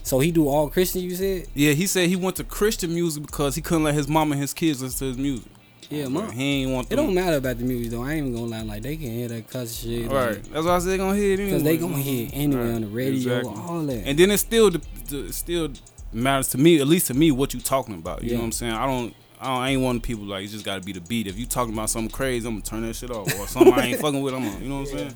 So 0.06 0.20
he 0.20 0.30
do 0.30 0.46
all 0.48 0.68
Christian. 0.70 1.00
You 1.02 1.16
said? 1.16 1.48
Yeah, 1.52 1.72
he 1.72 1.88
said 1.88 2.08
he 2.08 2.14
went 2.14 2.36
to 2.36 2.44
Christian 2.44 2.94
music 2.94 3.26
because 3.26 3.56
he 3.56 3.60
couldn't 3.60 3.82
let 3.82 3.94
his 3.94 4.06
mom 4.06 4.30
and 4.30 4.40
his 4.40 4.54
kids 4.54 4.80
listen 4.80 4.98
to 5.00 5.04
his 5.06 5.18
music. 5.18 5.50
Yeah, 5.90 6.04
Like, 6.04 6.12
mom. 6.12 6.30
He 6.30 6.62
ain't 6.62 6.70
want 6.70 6.92
It 6.92 6.96
don't 6.96 7.12
matter 7.12 7.36
about 7.38 7.58
the 7.58 7.64
music 7.64 7.90
though. 7.90 8.04
I 8.04 8.12
ain't 8.12 8.28
even 8.28 8.32
gonna 8.34 8.46
lie. 8.46 8.62
Like 8.62 8.82
they 8.82 8.96
can 8.96 9.10
hear 9.10 9.26
that 9.26 9.50
cuss 9.50 9.74
shit. 9.82 10.08
Right. 10.08 10.40
That's 10.52 10.64
why 10.64 10.76
I 10.76 10.78
said 10.78 10.90
they 10.90 10.96
gonna 10.98 11.16
hear 11.16 11.32
it 11.32 11.40
anyway. 11.40 11.46
Because 11.50 11.62
they 11.64 11.76
gonna 11.76 11.98
hear 11.98 12.26
it 12.28 12.30
anyway 12.34 12.66
Right, 12.66 12.74
on 12.76 12.80
the 12.82 12.86
radio, 12.86 13.14
exactly. 13.38 13.62
all 13.62 13.82
that. 13.82 14.06
And 14.06 14.16
then 14.16 14.30
it 14.30 14.38
still 14.38 14.70
the, 14.70 14.80
the, 15.08 15.24
it 15.26 15.34
still 15.34 15.70
matters 16.12 16.48
to 16.50 16.58
me, 16.58 16.80
at 16.80 16.86
least 16.86 17.08
to 17.08 17.14
me, 17.14 17.32
what 17.32 17.52
you 17.52 17.58
talking 17.60 17.94
about. 17.96 18.22
You 18.22 18.28
Yeah. 18.30 18.34
know 18.36 18.40
what 18.42 18.46
I'm 18.46 18.52
saying? 18.52 18.72
I 18.74 18.86
don't. 18.86 19.14
I, 19.40 19.46
don't, 19.48 19.62
I 19.62 19.70
ain't 19.70 19.82
one 19.82 19.96
of 19.96 20.02
people 20.02 20.24
like 20.24 20.42
you 20.42 20.48
just 20.48 20.64
gotta 20.64 20.80
be 20.82 20.92
the 20.92 21.00
beat. 21.00 21.26
If 21.26 21.36
you 21.36 21.46
talking 21.46 21.74
about 21.74 21.90
something 21.90 22.10
crazy, 22.10 22.46
I'm 22.46 22.54
gonna 22.54 22.62
turn 22.64 22.82
that 22.86 22.94
shit 22.94 23.10
off. 23.10 23.26
Or 23.40 23.48
something 23.48 23.72
I 23.72 23.86
ain't 23.86 23.98
fucking 24.00 24.22
with, 24.22 24.34
I'm 24.34 24.44
gonna, 24.44 24.60
you 24.60 24.68
know 24.68 24.82
what 24.82 24.90
I'm 24.92 24.96
saying? 24.98 25.14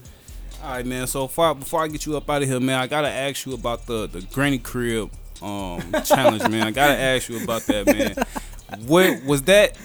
All 0.63 0.71
right, 0.73 0.85
man. 0.87 1.07
So 1.07 1.27
far, 1.27 1.55
before 1.55 1.83
I 1.83 1.89
get 1.89 2.05
you 2.07 2.17
up 2.17 2.29
out 2.29 2.43
of 2.43 2.49
here, 2.49 2.61
man, 2.61 2.79
I 2.79 2.87
gotta 2.87 3.09
ask 3.09 3.47
you 3.47 3.55
about 3.55 3.87
the 3.87 4.07
the 4.07 4.21
granny 4.33 4.59
crib 4.59 5.11
um 5.43 5.81
challenge, 6.05 6.49
man. 6.49 6.67
I 6.67 6.71
gotta 6.71 6.99
ask 6.99 7.29
you 7.29 7.43
about 7.43 7.63
that, 7.63 7.87
man. 7.87 8.15
What 8.87 9.25
was 9.25 9.43
that? 9.43 9.77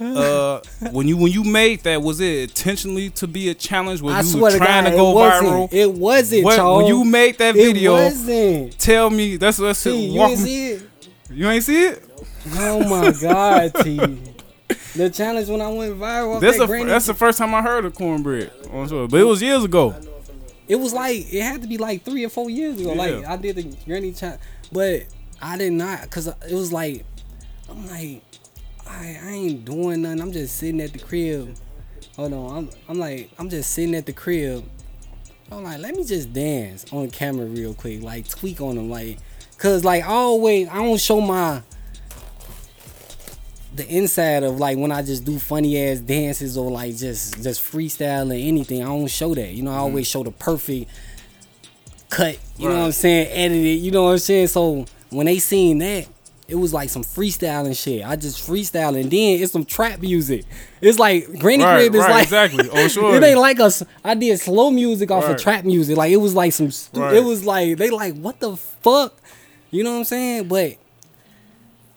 Uh, 0.00 0.60
when 0.90 1.06
you 1.06 1.16
when 1.16 1.30
you 1.30 1.44
made 1.44 1.80
that, 1.84 2.02
was 2.02 2.20
it 2.20 2.50
intentionally 2.50 3.10
to 3.10 3.28
be 3.28 3.48
a 3.48 3.54
challenge? 3.54 4.02
Was 4.02 4.12
I 4.12 4.20
you 4.38 4.50
to 4.50 4.56
trying 4.58 4.84
God, 4.84 4.90
to 4.90 4.96
go 4.96 5.10
it 5.12 5.14
viral? 5.30 5.72
It 5.72 5.92
wasn't, 5.92 6.44
What- 6.44 6.76
when 6.78 6.86
you 6.86 7.04
made 7.04 7.38
that 7.38 7.54
video, 7.54 7.94
it 7.94 8.04
wasn't. 8.04 8.78
tell 8.78 9.08
me. 9.10 9.36
That's 9.36 9.60
let's 9.60 9.80
T, 9.82 10.06
you 10.06 10.20
ain't 10.20 10.38
see 10.40 10.70
it? 10.72 10.82
You 11.30 11.48
ain't 11.48 11.62
see 11.62 11.84
it? 11.84 12.02
Oh 12.56 12.88
my 12.88 13.12
God, 13.12 13.72
T. 13.82 14.18
The 14.96 15.10
challenge 15.10 15.48
when 15.48 15.60
I 15.60 15.68
went 15.68 15.98
viral. 15.98 16.40
That's 16.40 16.56
that 16.58 16.68
the 16.68 16.84
that's 16.84 17.06
the 17.06 17.14
first 17.14 17.36
time 17.38 17.52
I 17.52 17.62
heard 17.62 17.84
of 17.84 17.94
cornbread. 17.96 18.50
But 18.72 19.14
it 19.14 19.24
was 19.24 19.42
years 19.42 19.64
ago. 19.64 19.94
It 20.66 20.76
was 20.76 20.92
like 20.92 21.32
it 21.32 21.42
had 21.42 21.62
to 21.62 21.68
be 21.68 21.78
like 21.78 22.04
three 22.04 22.24
or 22.24 22.28
four 22.28 22.48
years 22.48 22.80
ago. 22.80 22.92
Like 22.92 23.24
I 23.26 23.36
did 23.36 23.56
the 23.56 23.62
granny 23.84 24.12
challenge, 24.12 24.40
but 24.72 25.02
I 25.42 25.56
did 25.58 25.72
not 25.72 26.10
cause 26.10 26.26
it 26.26 26.54
was 26.54 26.72
like 26.72 27.04
I'm 27.68 27.86
like 27.86 28.22
I, 28.86 29.18
I 29.22 29.30
ain't 29.30 29.64
doing 29.64 30.02
nothing. 30.02 30.20
I'm 30.20 30.32
just 30.32 30.56
sitting 30.56 30.80
at 30.80 30.92
the 30.92 30.98
crib. 30.98 31.56
Hold 32.16 32.32
on, 32.32 32.56
I'm 32.56 32.70
I'm 32.88 32.98
like 32.98 33.30
I'm 33.38 33.48
just 33.48 33.70
sitting 33.70 33.94
at 33.94 34.06
the 34.06 34.12
crib. 34.12 34.64
I'm 35.52 35.64
like 35.64 35.80
let 35.80 35.94
me 35.94 36.04
just 36.04 36.32
dance 36.32 36.86
on 36.92 37.10
camera 37.10 37.46
real 37.46 37.74
quick, 37.74 38.02
like 38.02 38.28
tweak 38.28 38.60
on 38.60 38.76
them, 38.76 38.88
like 38.88 39.18
cause 39.58 39.84
like 39.84 40.04
I 40.04 40.08
always 40.08 40.68
I 40.68 40.76
don't 40.76 41.00
show 41.00 41.20
my 41.20 41.62
the 43.74 43.86
inside 43.88 44.44
of 44.44 44.58
like 44.60 44.78
when 44.78 44.92
I 44.92 45.02
just 45.02 45.24
do 45.24 45.38
funny 45.38 45.78
ass 45.80 45.98
dances 45.98 46.56
or 46.56 46.70
like 46.70 46.96
just 46.96 47.42
just 47.42 47.60
freestyle 47.60 48.30
or 48.30 48.34
anything. 48.34 48.82
I 48.82 48.86
don't 48.86 49.08
show 49.08 49.34
that. 49.34 49.52
You 49.52 49.62
know, 49.62 49.70
I 49.70 49.74
mm-hmm. 49.74 49.82
always 49.82 50.06
show 50.06 50.22
the 50.22 50.30
perfect 50.30 50.90
cut. 52.08 52.38
You 52.56 52.68
know 52.68 52.76
what 52.76 52.84
I'm 52.86 52.92
saying? 52.92 53.28
Edited. 53.32 53.80
You 53.80 53.90
know 53.90 54.04
what 54.04 54.12
I'm 54.12 54.18
saying? 54.18 54.46
So 54.48 54.86
when 55.10 55.26
they 55.26 55.38
seen 55.38 55.78
that, 55.78 56.06
it 56.46 56.54
was 56.54 56.72
like 56.72 56.90
some 56.90 57.02
freestyling 57.02 57.76
shit. 57.76 58.04
I 58.04 58.16
just 58.16 58.46
freestyle 58.46 59.00
and 59.00 59.10
then 59.10 59.42
it's 59.42 59.52
some 59.52 59.64
trap 59.64 60.00
music. 60.00 60.44
It's 60.80 60.98
like 60.98 61.26
Granny 61.38 61.64
Right, 61.64 61.78
Crib 61.78 61.94
is 61.94 62.00
right, 62.02 62.10
like 62.10 62.22
exactly. 62.24 62.68
Oh, 62.70 62.88
sure. 62.88 63.16
it 63.16 63.24
ain't 63.24 63.40
like 63.40 63.58
us. 63.60 63.82
I 64.04 64.14
did 64.14 64.38
slow 64.38 64.70
music 64.70 65.10
off 65.10 65.24
Right. 65.24 65.34
of 65.34 65.40
trap 65.40 65.64
music. 65.64 65.96
Like 65.96 66.12
it 66.12 66.18
was 66.18 66.34
like 66.34 66.52
some. 66.52 66.70
Stu- 66.70 67.00
Right. 67.00 67.14
It 67.14 67.24
was 67.24 67.44
like 67.44 67.78
they 67.78 67.90
like 67.90 68.14
what 68.16 68.40
the 68.40 68.56
fuck. 68.56 69.14
You 69.70 69.82
know 69.82 69.92
what 69.92 69.98
I'm 70.00 70.04
saying? 70.04 70.48
But 70.48 70.76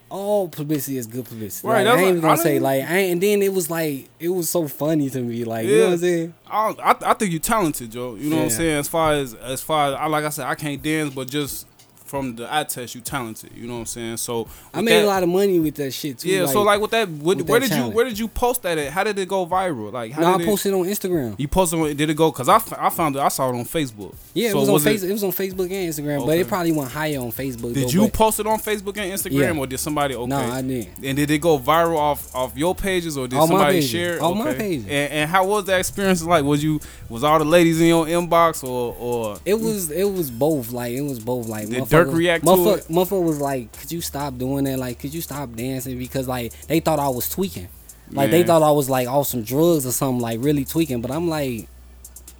all 0.09 0.47
publicity 0.47 0.97
is 0.97 1.05
good 1.05 1.25
publicity. 1.25 1.67
Right, 1.67 1.85
Like, 1.85 1.97
I 1.97 2.01
ain't 2.01 2.15
like- 2.15 2.21
gonna 2.21 2.33
I 2.33 2.35
say 2.37 2.59
like 2.59 2.83
I 2.83 2.97
ain't, 2.97 3.11
and 3.13 3.21
then 3.23 3.41
it 3.41 3.53
was 3.53 3.69
like 3.69 4.07
it 4.19 4.29
was 4.29 4.49
so 4.49 4.67
funny 4.67 5.09
to 5.09 5.21
me. 5.21 5.43
Like 5.43 5.67
you 5.67 5.77
know 5.77 5.83
what 5.85 5.91
I'm 5.93 5.97
saying? 5.99 6.33
I, 6.49 6.75
I 6.83 6.95
I 7.11 7.13
think 7.13 7.31
you're 7.31 7.39
talented, 7.41 7.91
Joe. 7.91 8.15
You 8.15 8.29
know 8.29 8.37
what 8.37 8.43
I'm 8.43 8.49
saying? 8.49 8.77
As 8.79 8.87
far 8.87 9.13
as 9.13 9.33
as 9.35 9.61
far 9.61 9.89
as 9.89 9.93
I 9.95 10.07
like 10.07 10.23
I 10.25 10.29
said, 10.29 10.45
I 10.47 10.55
can't 10.55 10.81
dance, 10.81 11.13
but 11.13 11.27
just 11.27 11.66
from 12.07 12.35
the 12.35 12.53
eye 12.53 12.63
test, 12.63 12.95
you 12.95 13.01
talented. 13.01 13.51
You 13.55 13.67
know 13.67 13.73
what 13.73 13.79
I'm 13.81 13.85
saying? 13.85 14.17
So 14.17 14.47
I 14.73 14.81
made 14.81 14.93
that- 14.93 15.03
a 15.05 15.07
lot 15.07 15.23
of 15.23 15.29
money 15.29 15.59
with 15.59 15.75
that 15.75 15.91
shit 15.91 16.19
too. 16.19 16.29
Yeah. 16.29 16.45
so 16.47 16.61
like 16.63 16.79
with 16.81 16.91
that, 16.91 17.09
what, 17.09 17.37
with 17.37 17.49
where 17.49 17.59
that 17.59 17.69
did 17.69 17.77
you 17.77 17.89
where 17.89 18.05
did 18.05 18.17
you 18.17 18.27
post 18.27 18.63
that 18.63 18.77
at? 18.77 18.91
How 18.91 19.03
did 19.03 19.17
it 19.19 19.27
go 19.27 19.45
viral? 19.45 19.91
Like 19.91 20.11
how 20.13 20.21
no, 20.21 20.33
I 20.33 20.37
did 20.37 20.43
it, 20.47 20.49
posted 20.49 20.73
on 20.73 20.85
Instagram. 20.85 21.35
You 21.37 21.47
posted 21.47 21.79
on 21.79 21.95
did 21.95 22.09
it 22.09 22.15
go? 22.15 22.31
Cause 22.31 22.49
I, 22.49 22.55
I 22.77 22.89
found 22.89 23.15
it. 23.15 23.19
I 23.19 23.27
saw 23.27 23.49
it 23.49 23.55
on 23.57 23.65
Facebook. 23.65 24.15
Yeah, 24.33 24.51
So 24.51 24.57
it 24.57 24.59
was, 24.61 24.69
on 24.69 24.75
it- 24.75 24.95
Facebook. 24.95 25.09
It, 25.09 25.11
was 25.13 25.23
on 25.23 25.31
Facebook 25.31 25.63
and 25.71 25.71
Instagram, 25.93 26.25
but 26.25 26.37
it 26.37 26.47
probably 26.47 26.71
went 26.71 26.91
higher 26.91 27.19
on 27.19 27.31
Facebook. 27.31 27.73
Did 27.73 27.87
though, 27.89 28.03
you 28.03 28.09
post 28.09 28.39
it 28.39 28.47
on 28.47 28.59
Facebook 28.59 28.97
and 28.97 29.11
Instagram, 29.13 29.53
Yeah. 29.55 29.59
or 29.59 29.67
did 29.67 29.79
somebody? 29.79 30.15
Okay. 30.15 30.27
No, 30.27 30.37
I 30.37 30.61
didn't. 30.61 30.89
And 31.03 31.17
did 31.17 31.29
it 31.31 31.39
go 31.39 31.59
viral 31.59 31.97
off 31.97 32.33
off 32.35 32.55
your 32.57 32.73
pages, 32.75 33.17
or 33.17 33.27
did 33.27 33.37
All 33.37 33.47
somebody 33.47 33.81
share? 33.81 34.15
it? 34.15 34.21
All 34.21 34.33
my 34.35 34.49
Okay. 34.49 34.57
pages. 34.57 34.85
And, 34.85 35.11
and 35.13 35.29
how 35.29 35.45
was 35.45 35.65
that 35.65 35.79
experience 35.79 36.23
like? 36.23 36.43
Was 36.43 36.63
you 36.63 36.79
was 37.09 37.23
all 37.23 37.39
the 37.39 37.45
ladies 37.45 37.79
in 37.81 37.87
your 37.87 38.05
inbox, 38.05 38.63
or 38.63 38.95
or 38.99 39.37
It 39.45 39.59
was 39.59 39.91
it 39.91 40.03
was 40.11 40.29
both 40.31 40.71
like 40.71 40.93
it 40.93 41.01
was 41.01 41.19
both 41.19 41.47
like 41.47 41.67
Durk 42.05 42.13
react 42.13 42.45
to 42.45 42.49
motherfucker, 42.51 43.23
was 43.23 43.39
like, 43.39 43.71
could 43.79 43.91
you 43.91 44.01
stop 44.01 44.37
doing 44.37 44.63
that? 44.65 44.77
Like, 44.79 44.99
could 44.99 45.13
you 45.13 45.21
stop 45.21 45.53
dancing? 45.55 45.97
Because 45.97 46.27
like 46.27 46.53
they 46.67 46.79
thought 46.79 46.99
I 46.99 47.09
was 47.09 47.29
tweaking, 47.29 47.67
like 48.11 48.31
they 48.31 48.43
thought 48.43 48.63
I 48.63 48.71
was 48.71 48.89
like 48.89 49.07
off 49.07 49.27
some 49.27 49.43
drugs 49.43 49.85
or 49.85 49.91
something, 49.91 50.21
like 50.21 50.39
really 50.41 50.65
tweaking. 50.65 51.01
But 51.01 51.11
I'm 51.11 51.27
like, 51.29 51.67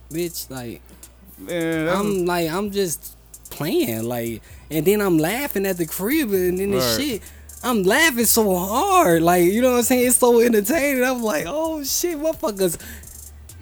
bitch, 0.10 0.50
like 0.50 0.82
man, 1.38 1.90
I'm 1.90 2.26
like 2.26 2.50
I'm 2.50 2.72
just 2.72 3.16
playing, 3.50 4.04
like, 4.04 4.42
and 4.70 4.86
then 4.86 5.02
I'm 5.02 5.18
laughing 5.18 5.66
at 5.66 5.78
the 5.78 5.86
crib, 5.86 6.32
and 6.32 6.60
then 6.60 6.72
this 6.72 6.98
Right. 6.98 7.06
shit. 7.08 7.22
I'm 7.64 7.82
laughing 7.84 8.26
so 8.26 8.56
hard, 8.56 9.24
like 9.24 9.44
you 9.46 9.62
know 9.62 9.72
what 9.72 9.78
I'm 9.78 9.84
saying. 9.84 10.08
It's 10.08 10.18
so 10.18 10.40
entertaining. 10.40 11.04
I'm 11.04 11.24
like, 11.24 11.46
oh 11.48 11.84
shit, 11.84 12.18
motherfuckers 12.18 12.78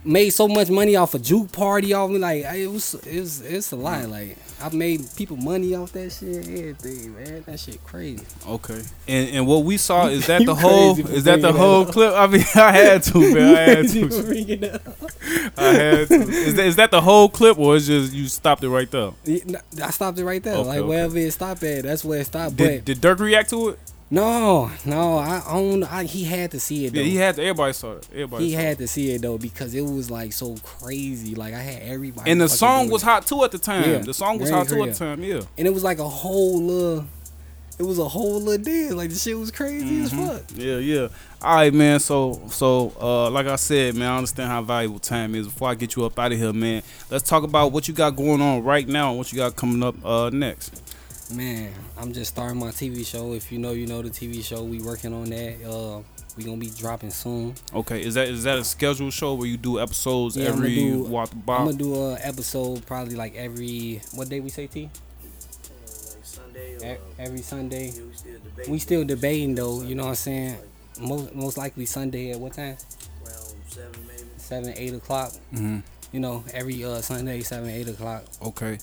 made 0.03 0.29
so 0.31 0.47
much 0.49 0.69
money 0.69 0.95
off 0.97 1.13
a 1.15 1.19
juke 1.19 1.51
party 1.53 1.93
off 1.93 2.09
me. 2.11 2.17
Like 2.19 2.43
it 2.43 2.67
was, 2.67 2.93
it 2.93 3.19
was, 3.19 3.41
it's 3.41 3.71
a 3.71 3.77
lot. 3.77 4.09
Like 4.09 4.37
I 4.61 4.69
made 4.69 5.05
people 5.15 5.37
money 5.37 5.75
off 5.75 5.91
that 5.91 6.11
shit, 6.11 6.47
everything, 6.47 7.15
man. 7.15 7.43
That 7.45 7.59
shit 7.59 7.83
crazy. 7.83 8.25
Okay. 8.47 8.81
And 9.07 9.29
and 9.29 9.47
what 9.47 9.63
we 9.63 9.77
saw 9.77 10.07
is 10.07 10.27
that 10.27 10.45
the 10.45 10.55
whole 10.55 10.97
is 10.99 11.25
that 11.25 11.41
the 11.41 11.51
whole 11.51 11.85
clip? 11.85 12.13
I 12.13 12.27
mean, 12.27 12.43
I 12.55 12.71
had 12.71 13.03
to, 13.03 13.33
man. 13.33 13.55
I 13.55 13.61
had 13.61 13.89
to. 13.89 14.23
bring 14.23 14.49
it 14.49 14.63
up. 14.63 14.81
I 15.57 15.63
had 15.63 16.07
to. 16.07 16.13
Is 16.15 16.55
that, 16.55 16.65
is 16.65 16.75
that 16.77 16.91
the 16.91 17.01
whole 17.01 17.27
clip, 17.29 17.57
or 17.57 17.75
is 17.75 17.87
just 17.87 18.13
you 18.13 18.27
stopped 18.27 18.63
it 18.63 18.69
right 18.69 18.89
there? 18.89 19.11
I 19.83 19.89
stopped 19.91 20.19
it 20.19 20.25
right 20.25 20.41
there. 20.41 20.55
Okay, 20.55 20.67
like 20.67 20.79
okay. 20.79 20.87
wherever 20.87 21.17
it 21.17 21.31
stopped 21.31 21.63
at, 21.63 21.83
that's 21.83 22.05
where 22.05 22.19
it 22.19 22.25
stopped. 22.25 22.55
Did, 22.55 22.79
but 22.79 22.85
did 22.85 23.01
Durk 23.01 23.19
react 23.19 23.49
to 23.49 23.69
it? 23.69 23.79
No, 24.15 24.71
no, 24.85 25.17
I 25.17 25.41
own. 25.47 25.83
I, 25.83 26.05
he 26.05 26.23
had 26.23 26.51
to 26.51 26.59
see 26.59 26.85
it. 26.85 26.93
Though. 26.93 26.99
Yeah, 26.99 27.05
he 27.05 27.15
had. 27.17 27.35
To, 27.35 27.41
everybody 27.41 27.73
saw 27.73 27.93
it. 27.93 28.07
Everybody. 28.11 28.45
He 28.45 28.51
had 28.53 28.73
it. 28.73 28.77
to 28.77 28.87
see 28.87 29.11
it 29.11 29.21
though 29.21 29.37
because 29.37 29.73
it 29.75 29.81
was 29.81 30.09
like 30.09 30.33
so 30.33 30.55
crazy. 30.63 31.35
Like 31.35 31.53
I 31.53 31.59
had 31.59 31.81
everybody. 31.83 32.31
And 32.31 32.39
the 32.39 32.49
song 32.49 32.89
was 32.89 33.03
it. 33.03 33.05
hot 33.05 33.27
too 33.27 33.43
at 33.43 33.51
the 33.51 33.57
time. 33.57 33.89
Yeah. 33.89 33.97
The 33.99 34.13
song 34.13 34.39
was 34.39 34.49
hot 34.49 34.67
too 34.67 34.81
at 34.83 34.93
the 34.93 34.95
time. 34.97 35.21
Yeah. 35.23 35.41
and 35.57 35.67
it 35.67 35.73
was 35.73 35.83
like 35.83 35.99
a 35.99 36.07
whole 36.09 36.61
little. 36.61 37.05
It 37.77 37.83
was 37.83 37.99
a 37.99 38.07
whole 38.07 38.39
little 38.39 38.63
dance. 38.63 38.93
Like 38.93 39.09
the 39.09 39.17
shit 39.17 39.37
was 39.37 39.51
crazy 39.51 40.03
as 40.03 40.13
Mm-hmm. 40.13 40.27
fuck. 40.27 40.43
Yeah, 40.55 40.77
yeah. 40.77 41.07
All 41.41 41.55
right, 41.55 41.73
man. 41.73 41.99
So, 41.99 42.41
so, 42.49 42.93
uh, 43.01 43.29
like 43.29 43.47
I 43.47 43.57
said, 43.57 43.95
man, 43.95 44.09
I 44.09 44.15
understand 44.15 44.49
how 44.49 44.61
valuable 44.61 44.99
time 44.99 45.35
is. 45.35 45.47
Before 45.47 45.67
I 45.69 45.75
get 45.75 45.93
you 45.97 46.05
up 46.05 46.17
out 46.17 46.31
of 46.31 46.37
here, 46.37 46.53
man, 46.53 46.83
let's 47.11 47.27
talk 47.27 47.43
about 47.43 47.73
what 47.73 47.89
you 47.89 47.93
got 47.93 48.11
going 48.15 48.41
on 48.41 48.63
right 48.63 48.87
now 48.87 49.09
and 49.09 49.17
what 49.17 49.33
you 49.33 49.37
got 49.39 49.57
coming 49.57 49.83
up 49.83 49.93
uh, 50.05 50.29
next. 50.29 50.81
Man, 51.33 51.73
I'm 51.97 52.13
just 52.13 52.31
starting 52.33 52.59
my 52.59 52.67
TV 52.69 53.05
show. 53.05 53.33
If 53.33 53.51
you 53.51 53.57
know, 53.57 53.71
you 53.71 53.87
know 53.87 54.01
the 54.01 54.09
TV 54.09 54.43
show. 54.43 54.63
We 54.63 54.79
working 54.81 55.11
on 55.13 55.25
that. 55.31 55.55
Uh, 55.67 56.01
we 56.37 56.43
gonna 56.43 56.57
be 56.57 56.69
dropping 56.69 57.09
soon. 57.09 57.55
Okay, 57.73 58.03
is 58.03 58.13
that 58.13 58.27
is 58.27 58.43
that 58.43 58.59
a 58.59 58.63
scheduled 58.63 59.11
show 59.13 59.33
where 59.33 59.47
you 59.47 59.57
do 59.57 59.79
episodes 59.79 60.35
Yeah, 60.37 60.49
I'ma 60.49 60.57
every 60.57 60.75
do- 60.75 61.03
walk 61.05 61.29
the 61.31 61.37
I'm 61.51 61.65
gonna 61.65 61.73
do 61.73 61.95
a 61.95 62.15
episode 62.21 62.85
probably 62.85 63.15
like 63.15 63.35
every 63.35 64.01
what 64.13 64.29
day 64.29 64.39
we 64.39 64.49
say 64.49 64.67
T? 64.67 64.83
like 64.83 64.91
Sunday 66.23 66.75
or 66.93 66.97
Every 67.17 67.41
Sunday. 67.41 67.91
yeah, 67.95 68.01
we 68.03 68.13
still 68.13 68.39
debating. 68.43 68.71
We 68.73 68.79
still 68.79 69.05
debating 69.05 69.55
though. 69.55 69.81
You 69.81 69.95
know 69.95 70.03
what 70.03 70.09
I'm 70.09 70.15
saying? 70.15 70.57
Most 71.01 71.33
most 71.33 71.57
likely 71.57 71.85
Sunday 71.85 72.31
at 72.31 72.39
what 72.39 72.53
time? 72.53 72.77
around 73.25 73.55
seven 73.67 73.91
maybe. 74.07 74.23
Seven, 74.37 74.73
eight 74.77 74.93
o'clock. 74.93 75.31
hmm 75.51 75.79
You 76.11 76.19
know, 76.19 76.43
every 76.53 76.83
uh 76.83 77.01
Sunday, 77.01 77.41
seven, 77.41 77.69
eight 77.69 77.87
o'clock. 77.87 78.25
Okay, 78.41 78.77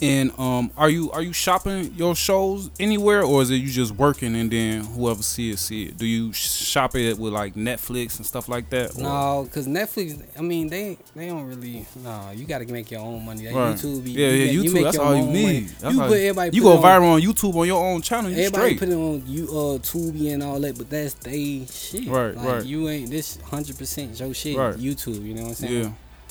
and 0.00 0.30
um, 0.38 0.70
are 0.76 0.88
you 0.88 1.10
are 1.10 1.22
you 1.22 1.32
shopping 1.32 1.92
your 1.94 2.14
shows 2.14 2.70
anywhere, 2.78 3.22
or 3.22 3.42
is 3.42 3.50
it 3.50 3.56
you 3.56 3.68
just 3.68 3.92
working 3.92 4.36
and 4.36 4.50
then 4.50 4.84
whoever 4.84 5.22
see 5.22 5.50
it 5.50 5.58
see 5.58 5.84
it? 5.86 5.96
Do 5.98 6.06
you 6.06 6.32
shop 6.32 6.94
it 6.94 7.18
with 7.18 7.32
like 7.32 7.54
Netflix 7.54 8.16
and 8.18 8.26
stuff 8.26 8.48
like 8.48 8.70
that? 8.70 8.96
or- 8.96 9.02
No, 9.02 9.48
cause 9.52 9.66
Netflix. 9.66 10.22
I 10.38 10.42
mean, 10.42 10.68
they 10.68 10.98
they 11.16 11.26
don't 11.26 11.44
really. 11.46 11.84
No, 12.04 12.30
you 12.34 12.44
got 12.46 12.58
to 12.58 12.66
make 12.72 12.90
your 12.90 13.00
own 13.00 13.24
money. 13.24 13.44
That 13.46 13.54
Right. 13.54 13.74
YouTube. 13.76 14.04
Be, 14.04 14.12
Yeah, 14.12 14.28
you 14.28 14.32
yeah, 14.32 14.44
get- 14.46 14.54
YouTube. 14.70 14.72
make 14.74 14.84
that's 14.84 14.98
all 14.98 15.16
you 15.16 15.26
need. 15.26 15.68
That's 15.80 15.94
you 15.94 16.00
put 16.00 16.12
everybody. 16.18 16.56
you 16.56 16.62
put 16.62 16.76
go 16.76 16.82
viral 16.82 17.14
on 17.14 17.20
YouTube 17.20 17.54
on 17.56 17.66
your 17.66 17.84
own 17.84 18.00
channel. 18.02 18.30
You 18.30 18.36
Everybody 18.36 18.76
straight. 18.76 18.78
put 18.78 18.88
it 18.88 18.94
on 18.94 19.22
you 19.26 19.44
uh 19.48 19.78
Tubi 19.78 20.32
and 20.32 20.42
all 20.42 20.60
that, 20.60 20.78
but 20.78 20.88
that's 20.90 21.14
they 21.14 21.66
shit. 21.70 22.06
Right, 22.08 22.36
like, 22.36 22.46
right. 22.46 22.64
You 22.64 22.88
ain't 22.88 23.10
this 23.10 23.38
hundred 23.42 23.76
percent 23.78 24.18
your 24.20 24.32
shit. 24.34 24.56
Right. 24.56 24.76
YouTube. 24.76 25.24
You 25.24 25.34
know 25.34 25.42
what 25.42 25.48
I'm 25.48 25.54
saying? 25.54 25.82
Yeah. 25.84 25.90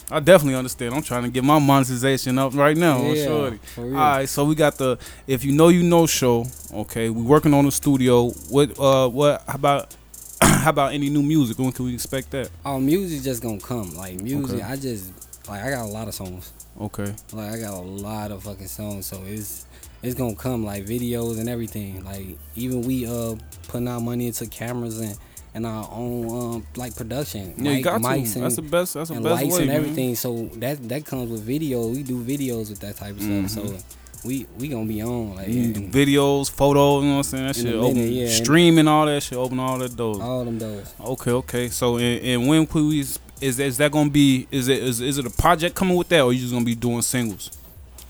I 0.10 0.20
definitely 0.22 0.56
understand. 0.56 0.94
I'm 0.96 1.02
trying 1.02 1.24
to 1.24 1.30
get 1.30 1.44
my 1.44 1.60
monetization 1.60 2.38
up 2.38 2.54
right 2.56 2.78
now. 2.78 3.02
Yeah. 3.12 3.52
All 3.78 3.86
right, 3.86 4.30
so 4.30 4.46
we 4.46 4.56
got 4.56 4.78
the 4.78 4.98
if 5.28 5.44
you 5.44 5.52
know 5.52 5.68
you 5.68 5.84
know 5.84 6.08
show. 6.08 6.46
Okay, 6.74 7.10
we 7.10 7.22
working 7.22 7.54
on 7.54 7.66
the 7.66 7.72
studio. 7.72 8.30
What 8.50 8.80
uh 8.80 9.10
what 9.10 9.44
how 9.48 9.56
about 9.56 9.96
how 10.42 10.70
about 10.70 10.94
any 10.94 11.10
new 11.10 11.22
music? 11.24 11.60
When 11.60 11.72
can 11.74 11.86
we 11.86 11.94
expect 11.94 12.32
that? 12.32 12.50
Our 12.64 12.80
music 12.80 13.22
just 13.22 13.42
gonna 13.42 13.60
come. 13.60 13.96
Like 13.96 14.22
music, 14.22 14.56
Okay. 14.56 14.64
I 14.64 14.78
just 14.78 15.12
Like 15.50 15.64
I 15.64 15.72
got 15.72 15.86
a 15.86 15.92
lot 15.92 16.08
of 16.08 16.14
songs. 16.14 16.54
Okay. 16.80 17.14
Like 17.34 17.54
I 17.54 17.60
got 17.60 17.74
a 17.74 17.82
lot 17.82 18.32
of 18.32 18.44
fucking 18.44 18.68
songs, 18.68 19.08
so 19.08 19.22
it's 19.26 19.66
it's 20.04 20.16
gonna 20.16 20.36
come 20.36 20.64
like 20.64 20.86
videos 20.86 21.38
and 21.38 21.50
everything. 21.50 22.06
Like 22.06 22.38
even 22.56 22.82
we 22.84 23.06
uh 23.06 23.36
putting 23.68 23.90
our 23.90 24.00
money 24.00 24.28
into 24.28 24.46
cameras 24.48 25.00
and 25.02 25.18
and 25.58 25.66
our 25.66 25.90
own 25.92 26.30
um 26.56 26.66
like 26.76 26.96
production. 26.96 27.54
Yeah, 27.58 27.72
you 27.74 27.84
got 27.84 28.00
mics 28.02 28.34
to. 28.34 28.40
and, 28.40 28.44
That's 28.46 28.56
the 28.56 28.62
best. 28.62 28.94
That's 28.94 29.10
the 29.10 29.16
and 29.16 29.24
best 29.24 29.42
lights 29.44 29.56
way, 29.56 29.62
and 29.64 29.68
man. 29.68 29.76
everything. 29.78 30.16
So 30.16 30.46
that 30.58 30.88
that 30.90 31.06
comes 31.06 31.30
with 31.30 31.42
video. 31.44 31.88
We 31.88 32.04
do 32.04 32.24
videos 32.24 32.70
with 32.70 32.80
that 32.82 32.96
type 32.98 33.16
of 33.16 33.22
stuff. 33.22 33.50
So 33.50 33.62
Mm-hmm. 33.64 34.28
we 34.28 34.46
we 34.60 34.68
gonna 34.68 34.86
be 34.86 35.02
on 35.04 35.36
like 35.36 35.48
do 35.48 35.74
videos, 35.90 36.50
photos, 36.50 37.04
you 37.04 37.10
know 37.10 37.18
what 37.18 37.18
I'm 37.18 37.24
saying? 37.24 37.48
That 37.48 37.58
In 37.58 37.66
shit 37.66 37.76
open, 37.76 37.96
minute, 37.96 38.12
yeah, 38.14 38.30
streaming 38.30 38.88
all 38.88 39.06
that 39.06 39.22
shit, 39.24 39.38
open 39.38 39.60
all 39.60 39.78
that 39.80 39.96
doors. 39.96 40.20
all 40.20 40.44
them 40.46 40.58
doors. 40.58 40.94
Okay, 41.00 41.32
okay. 41.32 41.70
So, 41.70 41.98
and, 41.98 42.24
and 42.26 42.48
when 42.48 42.66
could 42.66 42.86
we? 42.86 43.00
Is 43.00 43.58
that, 43.58 43.66
is 43.66 43.78
that 43.78 43.92
gonna 43.92 44.10
be? 44.10 44.48
Is 44.52 44.68
it 44.68 44.82
is, 44.82 45.02
is 45.02 45.18
it 45.20 45.26
a 45.28 45.30
project 45.30 45.76
coming 45.76 45.96
with 45.96 46.10
that, 46.10 46.22
or 46.22 46.34
you 46.34 46.40
just 46.40 46.52
gonna 46.54 46.66
be 46.66 46.76
doing 46.76 47.02
singles? 47.04 47.52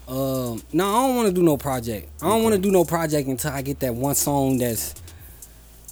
Um, 0.08 0.64
no, 0.72 0.88
I 0.88 1.08
don't 1.08 1.16
want 1.18 1.28
to 1.28 1.34
do 1.34 1.44
no 1.44 1.58
project. 1.58 2.08
I 2.22 2.30
don't 2.30 2.42
want 2.42 2.56
to 2.56 2.62
do 2.62 2.72
no 2.72 2.86
project 2.86 3.28
until 3.28 3.52
I 3.52 3.62
get 3.62 3.82
that 3.82 3.94
one 3.94 4.16
song 4.16 4.58
that's 4.58 4.96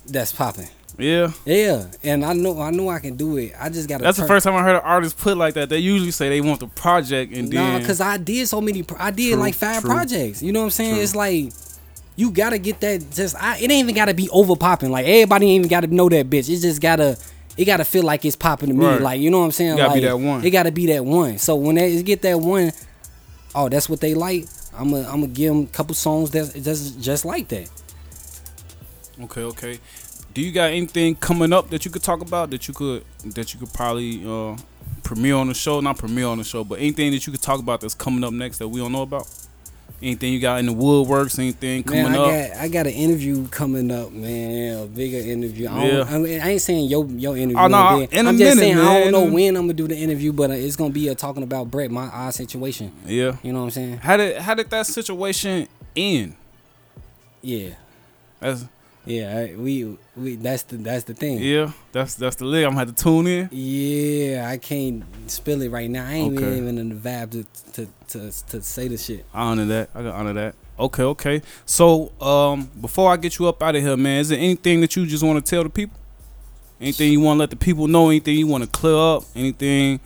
that's 0.07 0.31
popping. 0.31 0.69
Yeah, 0.97 1.31
Yeah, 1.45 1.87
and 2.03 2.23
I 2.23 2.33
know 2.33 2.59
I 2.61 2.71
know 2.71 2.89
I 2.89 2.99
can 2.99 3.15
do 3.15 3.37
it. 3.37 3.53
I 3.59 3.69
just 3.69 3.89
got 3.89 3.97
to. 3.97 4.03
that's 4.03 4.17
the 4.17 4.27
first 4.27 4.43
time 4.45 4.55
I 4.55 4.63
heard 4.63 4.75
an 4.77 4.81
artist 4.83 5.17
put 5.17 5.37
like 5.37 5.55
that. 5.55 5.67
They 5.69 5.79
usually 5.79 6.11
say 6.11 6.29
they 6.29 6.41
want 6.41 6.59
the 6.61 6.67
project, 6.67 7.33
and 7.33 7.49
Nah, 7.49 7.77
then 7.79 7.85
cause 7.85 7.99
I 7.99 8.17
did 8.17 8.47
so 8.47 8.61
many. 8.61 8.83
pro- 8.83 8.97
I 8.99 9.11
did 9.11 9.33
True, 9.33 9.41
like 9.41 9.55
five 9.55 9.81
true, 9.81 9.89
projects. 9.89 10.41
You 10.41 10.53
know 10.53 10.59
what 10.61 10.65
I'm 10.65 10.71
saying? 10.71 10.93
true. 10.95 11.03
It's 11.03 11.15
like 11.15 11.51
you 12.15 12.31
gotta 12.31 12.57
get 12.57 12.79
that. 12.81 13.11
Just 13.11 13.35
I, 13.35 13.57
it 13.57 13.63
ain't 13.63 13.73
even 13.73 13.93
gotta 13.95 14.13
be 14.13 14.29
over 14.29 14.55
popping. 14.55 14.89
Like 14.91 15.05
everybody 15.05 15.47
ain't 15.47 15.65
even 15.65 15.69
gotta 15.69 15.87
know 15.87 16.07
that 16.09 16.29
bitch. 16.29 16.49
It 16.49 16.61
just 16.61 16.81
gotta. 16.81 17.17
It 17.57 17.63
gotta 17.65 17.85
feel 17.85 18.03
like 18.03 18.25
it's 18.25 18.35
popping 18.35 18.67
to 18.69 18.75
me. 18.75 18.85
Right. 18.85 19.01
Like 19.01 19.21
you 19.21 19.31
know 19.31 19.39
what 19.39 19.45
I'm 19.45 19.51
saying? 19.51 19.73
It 19.75 19.77
gotta 19.77 19.93
be 19.93 20.01
Like, 20.01 20.09
that 20.09 20.17
one. 20.17 20.43
It 20.45 20.49
gotta 20.51 20.71
be 20.71 20.85
that 20.87 21.05
one. 21.05 21.37
So 21.37 21.55
when 21.55 21.75
they 21.75 22.03
get 22.03 22.21
that 22.23 22.37
one, 22.39 22.71
oh, 23.53 23.69
that's 23.69 23.87
what 23.89 24.01
they 24.01 24.13
like. 24.13 24.45
I'm 24.77 24.91
gonna 24.91 25.07
I'm 25.07 25.21
gonna 25.21 25.27
give 25.27 25.53
them 25.53 25.63
a 25.63 25.67
couple 25.67 25.95
songs 25.95 26.31
that's 26.31 26.51
that's 26.51 26.91
just 26.91 27.23
like 27.23 27.47
that. 27.49 27.69
okay, 29.23 29.41
okay. 29.43 29.79
Do 30.35 30.41
you 30.41 30.51
got 30.51 30.71
anything 30.71 31.15
coming 31.15 31.53
up 31.53 31.69
that 31.69 31.85
you 31.85 31.91
could 31.91 32.03
talk 32.03 32.21
about 32.21 32.49
that 32.49 32.67
you 32.67 32.73
could 32.73 33.05
that 33.35 33.53
you 33.53 33.59
could 33.59 33.73
probably 33.73 34.21
uh, 34.27 34.57
premiere 35.01 35.35
on 35.35 35.47
the 35.47 35.53
show? 35.53 35.79
Not 35.79 35.97
premiere 35.97 36.27
on 36.27 36.37
the 36.37 36.43
show, 36.43 36.63
but 36.65 36.77
anything 36.79 37.11
that 37.11 37.25
you 37.25 37.31
could 37.31 37.41
talk 37.41 37.59
about 37.61 37.79
that's 37.79 37.95
coming 37.95 38.21
up 38.23 38.33
next 38.33 38.57
that 38.57 38.67
we 38.67 38.81
don't 38.81 38.91
know 38.91 39.03
about. 39.03 39.27
Anything 40.01 40.33
you 40.33 40.41
got 40.41 40.59
in 40.59 40.65
the 40.65 40.73
woodworks? 40.73 41.39
Anything 41.39 41.81
coming 41.83 42.03
Man, 42.03 42.15
I 42.15 42.17
up? 42.17 42.51
got 42.51 42.57
I 42.59 42.67
got 42.67 42.85
an 42.85 42.91
interview 42.91 43.47
coming 43.47 43.89
up, 43.89 44.11
man. 44.11 44.83
A 44.83 44.85
bigger 44.87 45.17
interview. 45.19 45.69
I, 45.69 45.85
Yeah. 45.85 46.03
I, 46.05 46.17
mean, 46.17 46.41
I 46.41 46.49
ain't 46.49 46.61
saying 46.61 46.89
your 46.89 47.05
your 47.05 47.37
interview. 47.37 47.57
Oh, 47.57 47.67
no, 47.67 48.01
in 48.01 48.25
a 48.25 48.29
I'm 48.29 48.37
just 48.37 48.59
saying 48.59 48.77
I 48.77 48.99
don't 49.03 49.13
know 49.13 49.23
when 49.23 49.55
I'm 49.55 49.63
gonna 49.63 49.73
do 49.73 49.87
the 49.87 49.95
interview, 49.95 50.33
but 50.33 50.49
uh, 50.51 50.55
it's 50.55 50.75
gonna 50.75 50.89
be 50.89 51.07
a 51.07 51.15
talking 51.15 51.43
about 51.43 51.71
Brat, 51.71 51.89
my 51.91 52.09
eye 52.13 52.31
situation. 52.31 52.91
yeah. 53.05 53.37
You 53.41 53.53
know 53.53 53.59
what 53.59 53.65
I'm 53.65 53.71
saying? 53.71 53.97
How 53.99 54.17
did 54.17 54.35
how 54.41 54.53
did 54.53 54.69
that 54.69 54.85
situation 54.85 55.69
end? 55.95 56.35
Yeah, 57.41 57.69
That's 58.41 58.65
yeah. 59.05 59.55
We 59.55 59.97
we 60.15 60.35
that's 60.35 60.63
the 60.63 60.77
that's 60.77 61.03
the 61.05 61.13
thing. 61.13 61.39
yeah. 61.39 61.71
That's 61.91 62.15
that's 62.15 62.35
the 62.37 62.45
leg. 62.45 62.63
I'm 62.63 62.71
gonna 62.71 62.85
have 62.85 62.95
to 62.95 63.03
tune 63.03 63.27
in. 63.27 63.49
Yeah, 63.51 64.49
I 64.49 64.57
can't 64.57 65.03
spill 65.29 65.61
it 65.61 65.69
right 65.69 65.89
now. 65.89 66.05
I 66.07 66.13
ain't 66.13 66.37
Okay. 66.37 66.57
even 66.57 66.77
in 66.77 66.89
the 66.89 66.95
vibe 66.95 67.31
to 67.31 67.45
to, 67.73 67.87
to 68.09 68.47
to 68.47 68.61
say 68.61 68.87
the 68.87 68.97
shit. 68.97 69.25
I 69.33 69.43
honor 69.43 69.65
that. 69.65 69.89
I 69.93 69.99
can 69.99 70.07
honor 70.07 70.33
that. 70.33 70.55
Okay, 70.77 71.03
okay. 71.03 71.41
So, 71.65 72.11
um, 72.21 72.69
before 72.81 73.09
I 73.09 73.15
get 73.15 73.39
you 73.39 73.47
up 73.47 73.63
out 73.63 73.75
of 73.77 73.81
here, 73.81 73.95
man, 73.95 74.19
is 74.19 74.29
there 74.29 74.37
anything 74.39 74.81
that 74.81 74.93
you 74.97 75.05
just 75.05 75.23
want 75.23 75.43
to 75.43 75.49
tell 75.49 75.63
the 75.63 75.69
people? 75.69 75.97
Anything 76.81 77.13
you 77.13 77.21
want 77.21 77.37
to 77.37 77.39
let 77.39 77.49
the 77.49 77.55
people 77.55 77.87
know? 77.87 78.09
Anything 78.09 78.37
you 78.37 78.47
want 78.47 78.65
to 78.65 78.69
clear 78.69 78.97
up? 78.97 79.23
Anything? 79.35 80.01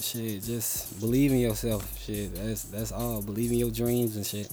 Shit, 0.00 0.42
just 0.42 0.98
believe 0.98 1.30
in 1.32 1.38
yourself. 1.38 1.86
Shit, 2.02 2.34
that's 2.34 2.62
that's 2.64 2.90
all. 2.92 3.20
Believe 3.22 3.52
in 3.52 3.58
your 3.58 3.70
dreams 3.70 4.16
and 4.16 4.24
shit. 4.26 4.50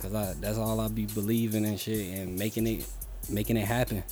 Cause 0.00 0.14
I 0.14 0.34
that's 0.40 0.58
all 0.58 0.80
I 0.80 0.88
be 0.88 1.06
believing 1.06 1.64
and 1.64 1.78
shit 1.78 2.18
and 2.18 2.38
making 2.38 2.66
it 2.66 2.86
making 3.28 3.56
it 3.56 3.66
happen. 3.66 4.02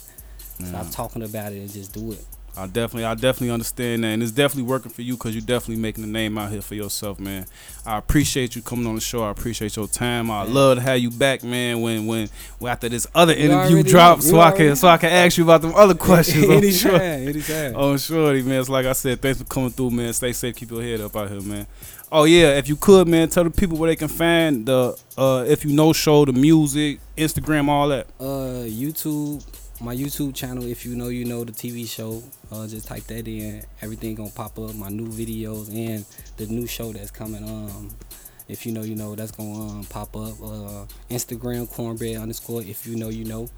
Stop 0.64 0.90
talking 0.90 1.22
about 1.22 1.52
it 1.52 1.58
and 1.58 1.70
just 1.70 1.92
do 1.94 2.12
it. 2.12 2.24
I 2.58 2.66
definitely, 2.66 3.04
I 3.04 3.14
definitely 3.14 3.50
understand 3.50 4.02
that, 4.02 4.08
and 4.08 4.22
it's 4.22 4.32
definitely 4.32 4.68
working 4.68 4.90
for 4.90 5.02
you 5.02 5.14
because 5.14 5.32
you're 5.32 5.46
definitely 5.46 5.80
making 5.80 6.02
a 6.02 6.08
name 6.08 6.36
out 6.36 6.50
here 6.50 6.60
for 6.60 6.74
yourself, 6.74 7.20
man. 7.20 7.46
I 7.86 7.98
appreciate 7.98 8.56
you 8.56 8.62
coming 8.62 8.84
on 8.88 8.96
the 8.96 9.00
show. 9.00 9.22
I 9.22 9.30
appreciate 9.30 9.76
your 9.76 9.86
time. 9.86 10.28
I 10.28 10.42
love 10.42 10.78
to 10.78 10.82
have 10.82 10.98
you 10.98 11.10
back, 11.10 11.44
man. 11.44 11.80
When 11.80 12.06
when, 12.06 12.28
when 12.58 12.72
after 12.72 12.88
this 12.88 13.06
other 13.14 13.32
You 13.32 13.50
interview 13.50 13.74
already 13.76 13.90
drops, 13.90 14.28
so 14.28 14.40
I 14.40 14.50
can 14.50 14.74
so 14.74 14.88
I 14.88 14.96
can 14.96 15.10
ask 15.10 15.38
you 15.38 15.44
about 15.44 15.62
them 15.62 15.72
other 15.76 15.94
questions. 16.08 16.50
I'm 16.50 16.70
sure. 16.72 16.96
anytime, 16.96 17.28
anytime. 17.28 17.72
Oh, 17.76 17.96
shorty, 17.96 18.42
man. 18.42 18.58
It's 18.58 18.68
like 18.68 18.86
I 18.86 18.92
said, 18.92 19.22
thanks 19.22 19.38
for 19.38 19.44
coming 19.44 19.70
through, 19.70 19.92
man. 19.92 20.12
Stay 20.12 20.32
safe, 20.32 20.56
keep 20.56 20.70
your 20.72 20.82
head 20.82 21.00
up 21.00 21.14
out 21.14 21.30
here, 21.30 21.40
man. 21.40 21.66
Oh 22.10 22.24
yeah, 22.24 22.56
if 22.56 22.68
you 22.70 22.76
could, 22.76 23.06
man, 23.06 23.28
tell 23.28 23.44
the 23.44 23.50
people 23.50 23.76
where 23.76 23.90
they 23.90 23.96
can 23.96 24.08
find 24.08 24.64
the 24.64 24.98
uh 25.18 25.44
if 25.46 25.62
you 25.64 25.72
know 25.72 25.92
show, 25.92 26.24
the 26.24 26.32
music, 26.32 27.00
Instagram, 27.18 27.68
all 27.68 27.88
that. 27.88 28.06
Uh, 28.18 28.64
YouTube, 28.64 29.44
my 29.82 29.94
YouTube 29.94 30.34
channel. 30.34 30.64
If 30.64 30.86
you 30.86 30.94
know, 30.96 31.08
you 31.08 31.26
know 31.26 31.44
the 31.44 31.52
TV 31.52 31.86
show. 31.86 32.22
Uh, 32.50 32.66
just 32.66 32.88
type 32.88 33.02
that 33.04 33.28
in. 33.28 33.62
Everything 33.82 34.14
gonna 34.14 34.30
pop 34.30 34.58
up. 34.58 34.74
My 34.74 34.88
new 34.88 35.06
videos 35.06 35.68
and 35.68 36.02
the 36.38 36.46
new 36.46 36.66
show 36.66 36.92
that's 36.94 37.10
coming. 37.10 37.44
Um, 37.44 37.90
if 38.48 38.64
you 38.64 38.72
know, 38.72 38.82
you 38.82 38.94
know 38.94 39.14
that's 39.14 39.32
gonna 39.32 39.68
um, 39.68 39.84
pop 39.84 40.16
up. 40.16 40.40
Uh, 40.42 40.86
Instagram 41.10 41.70
cornbread 41.70 42.16
underscore. 42.16 42.62
If 42.62 42.86
you 42.86 42.96
know, 42.96 43.10
you 43.10 43.24
know. 43.24 43.48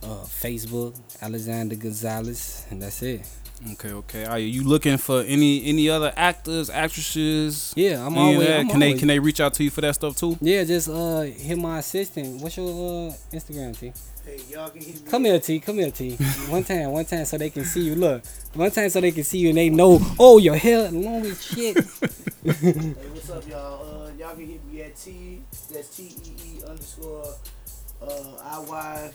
Uh, 0.00 0.22
Facebook 0.24 0.96
Alexander 1.20 1.74
Gonzalez, 1.74 2.64
and 2.70 2.80
that's 2.80 3.02
it. 3.02 3.26
Okay, 3.72 3.90
okay. 3.90 4.24
Are 4.24 4.38
you 4.38 4.62
looking 4.62 4.98
for 4.98 5.22
any 5.22 5.64
any 5.64 5.88
other 5.88 6.12
actors, 6.16 6.70
actresses? 6.70 7.72
Yeah, 7.76 8.06
I'm 8.06 8.16
any 8.16 8.34
of 8.34 8.40
always. 8.40 8.50
I'm 8.50 8.68
can 8.68 8.78
they 8.80 8.94
can 8.94 9.08
they 9.08 9.18
reach 9.18 9.40
out 9.40 9.54
to 9.54 9.64
you 9.64 9.70
for 9.70 9.80
that 9.80 9.94
stuff 9.96 10.16
too? 10.16 10.38
Yeah, 10.40 10.62
just 10.62 10.88
uh 10.88 11.22
hit 11.22 11.58
my 11.58 11.78
assistant. 11.78 12.40
What's 12.40 12.56
your 12.56 12.68
uh 12.68 13.12
Instagram, 13.32 13.76
T? 13.78 13.92
Hey, 14.24 14.40
y'all 14.50 14.70
can 14.70 14.80
hit 14.80 15.04
me. 15.04 15.10
Come 15.10 15.24
here, 15.24 15.40
T. 15.40 15.58
Come 15.58 15.76
here, 15.78 15.90
T. 15.90 16.12
One 16.48 16.62
time, 16.62 16.92
one 16.92 17.04
time, 17.04 17.24
so 17.24 17.36
they 17.36 17.50
can 17.50 17.64
see 17.64 17.80
you. 17.80 17.96
Look, 17.96 18.22
one 18.54 18.70
time, 18.70 18.90
so 18.90 19.00
they 19.00 19.10
can 19.10 19.24
see 19.24 19.38
you 19.38 19.48
and 19.48 19.58
they 19.58 19.70
know. 19.70 19.98
Oh, 20.20 20.38
your 20.38 20.54
hair 20.56 20.90
long 20.90 21.26
as 21.26 21.42
shit. 21.44 21.76
Hey, 22.44 22.94
what's 23.12 23.28
up, 23.28 23.46
y'all? 23.48 24.06
Uh, 24.06 24.10
y'all 24.18 24.36
can 24.36 24.46
hit 24.46 24.64
me 24.66 24.82
at 24.82 24.96
T. 24.96 25.40
That's 25.72 25.96
T 25.96 26.04
E 26.04 26.30
E 26.46 26.62
underscore 26.64 27.24
uh 28.00 28.06
I 28.40 28.58
Y. 28.60 29.10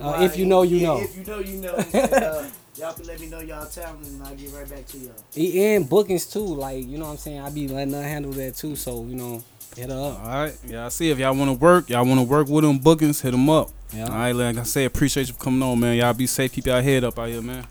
Uh, 0.00 0.18
if 0.22 0.38
you 0.38 0.46
know, 0.46 0.62
you 0.62 0.78
Yeah, 0.78 0.86
know. 0.86 1.00
If 1.02 1.16
you 1.16 1.24
know, 1.24 1.38
you 1.38 1.56
know. 1.60 2.46
And, 2.82 2.88
y'all 2.88 2.92
can 2.94 3.06
let 3.06 3.20
me 3.20 3.28
know 3.28 3.40
y'all 3.40 3.66
talent, 3.66 4.06
and 4.06 4.22
I'll 4.22 4.34
get 4.34 4.52
right 4.52 4.68
back 4.68 4.86
to 4.88 4.98
y'all. 4.98 5.12
E- 5.36 5.74
And 5.74 5.88
bookings 5.88 6.26
too. 6.26 6.40
Like 6.40 6.84
you 6.84 6.98
know 6.98 7.04
what 7.06 7.12
I'm 7.12 7.16
saying. 7.16 7.40
I 7.40 7.50
be 7.50 7.68
letting 7.68 7.94
her 7.94 8.02
handle 8.02 8.32
that 8.32 8.56
too. 8.56 8.74
So 8.76 9.04
you 9.04 9.14
know, 9.14 9.44
hit 9.76 9.88
her 9.88 9.94
up. 9.94 10.20
All 10.20 10.26
right, 10.26 10.54
Yeah, 10.66 10.86
I 10.86 10.88
see. 10.88 11.10
If 11.10 11.18
y'all 11.18 11.34
want 11.36 11.50
to 11.50 11.56
work, 11.56 11.88
y'all 11.90 12.04
want 12.04 12.18
to 12.20 12.26
work 12.26 12.48
with 12.48 12.64
them 12.64 12.78
bookings, 12.78 13.20
hit 13.20 13.30
them 13.30 13.48
up. 13.48 13.70
Yeah. 13.94 14.04
All 14.06 14.10
right, 14.10 14.32
like 14.32 14.56
I 14.58 14.62
say, 14.64 14.84
appreciate 14.84 15.28
you 15.28 15.34
for 15.34 15.44
coming 15.44 15.62
on, 15.62 15.78
man. 15.78 15.96
Y'all 15.96 16.12
be 16.14 16.26
safe. 16.26 16.52
Keep 16.52 16.66
y'all 16.66 16.82
head 16.82 17.04
up 17.04 17.18
out 17.18 17.28
here, 17.28 17.42
man. 17.42 17.66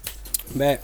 Back. 0.55 0.81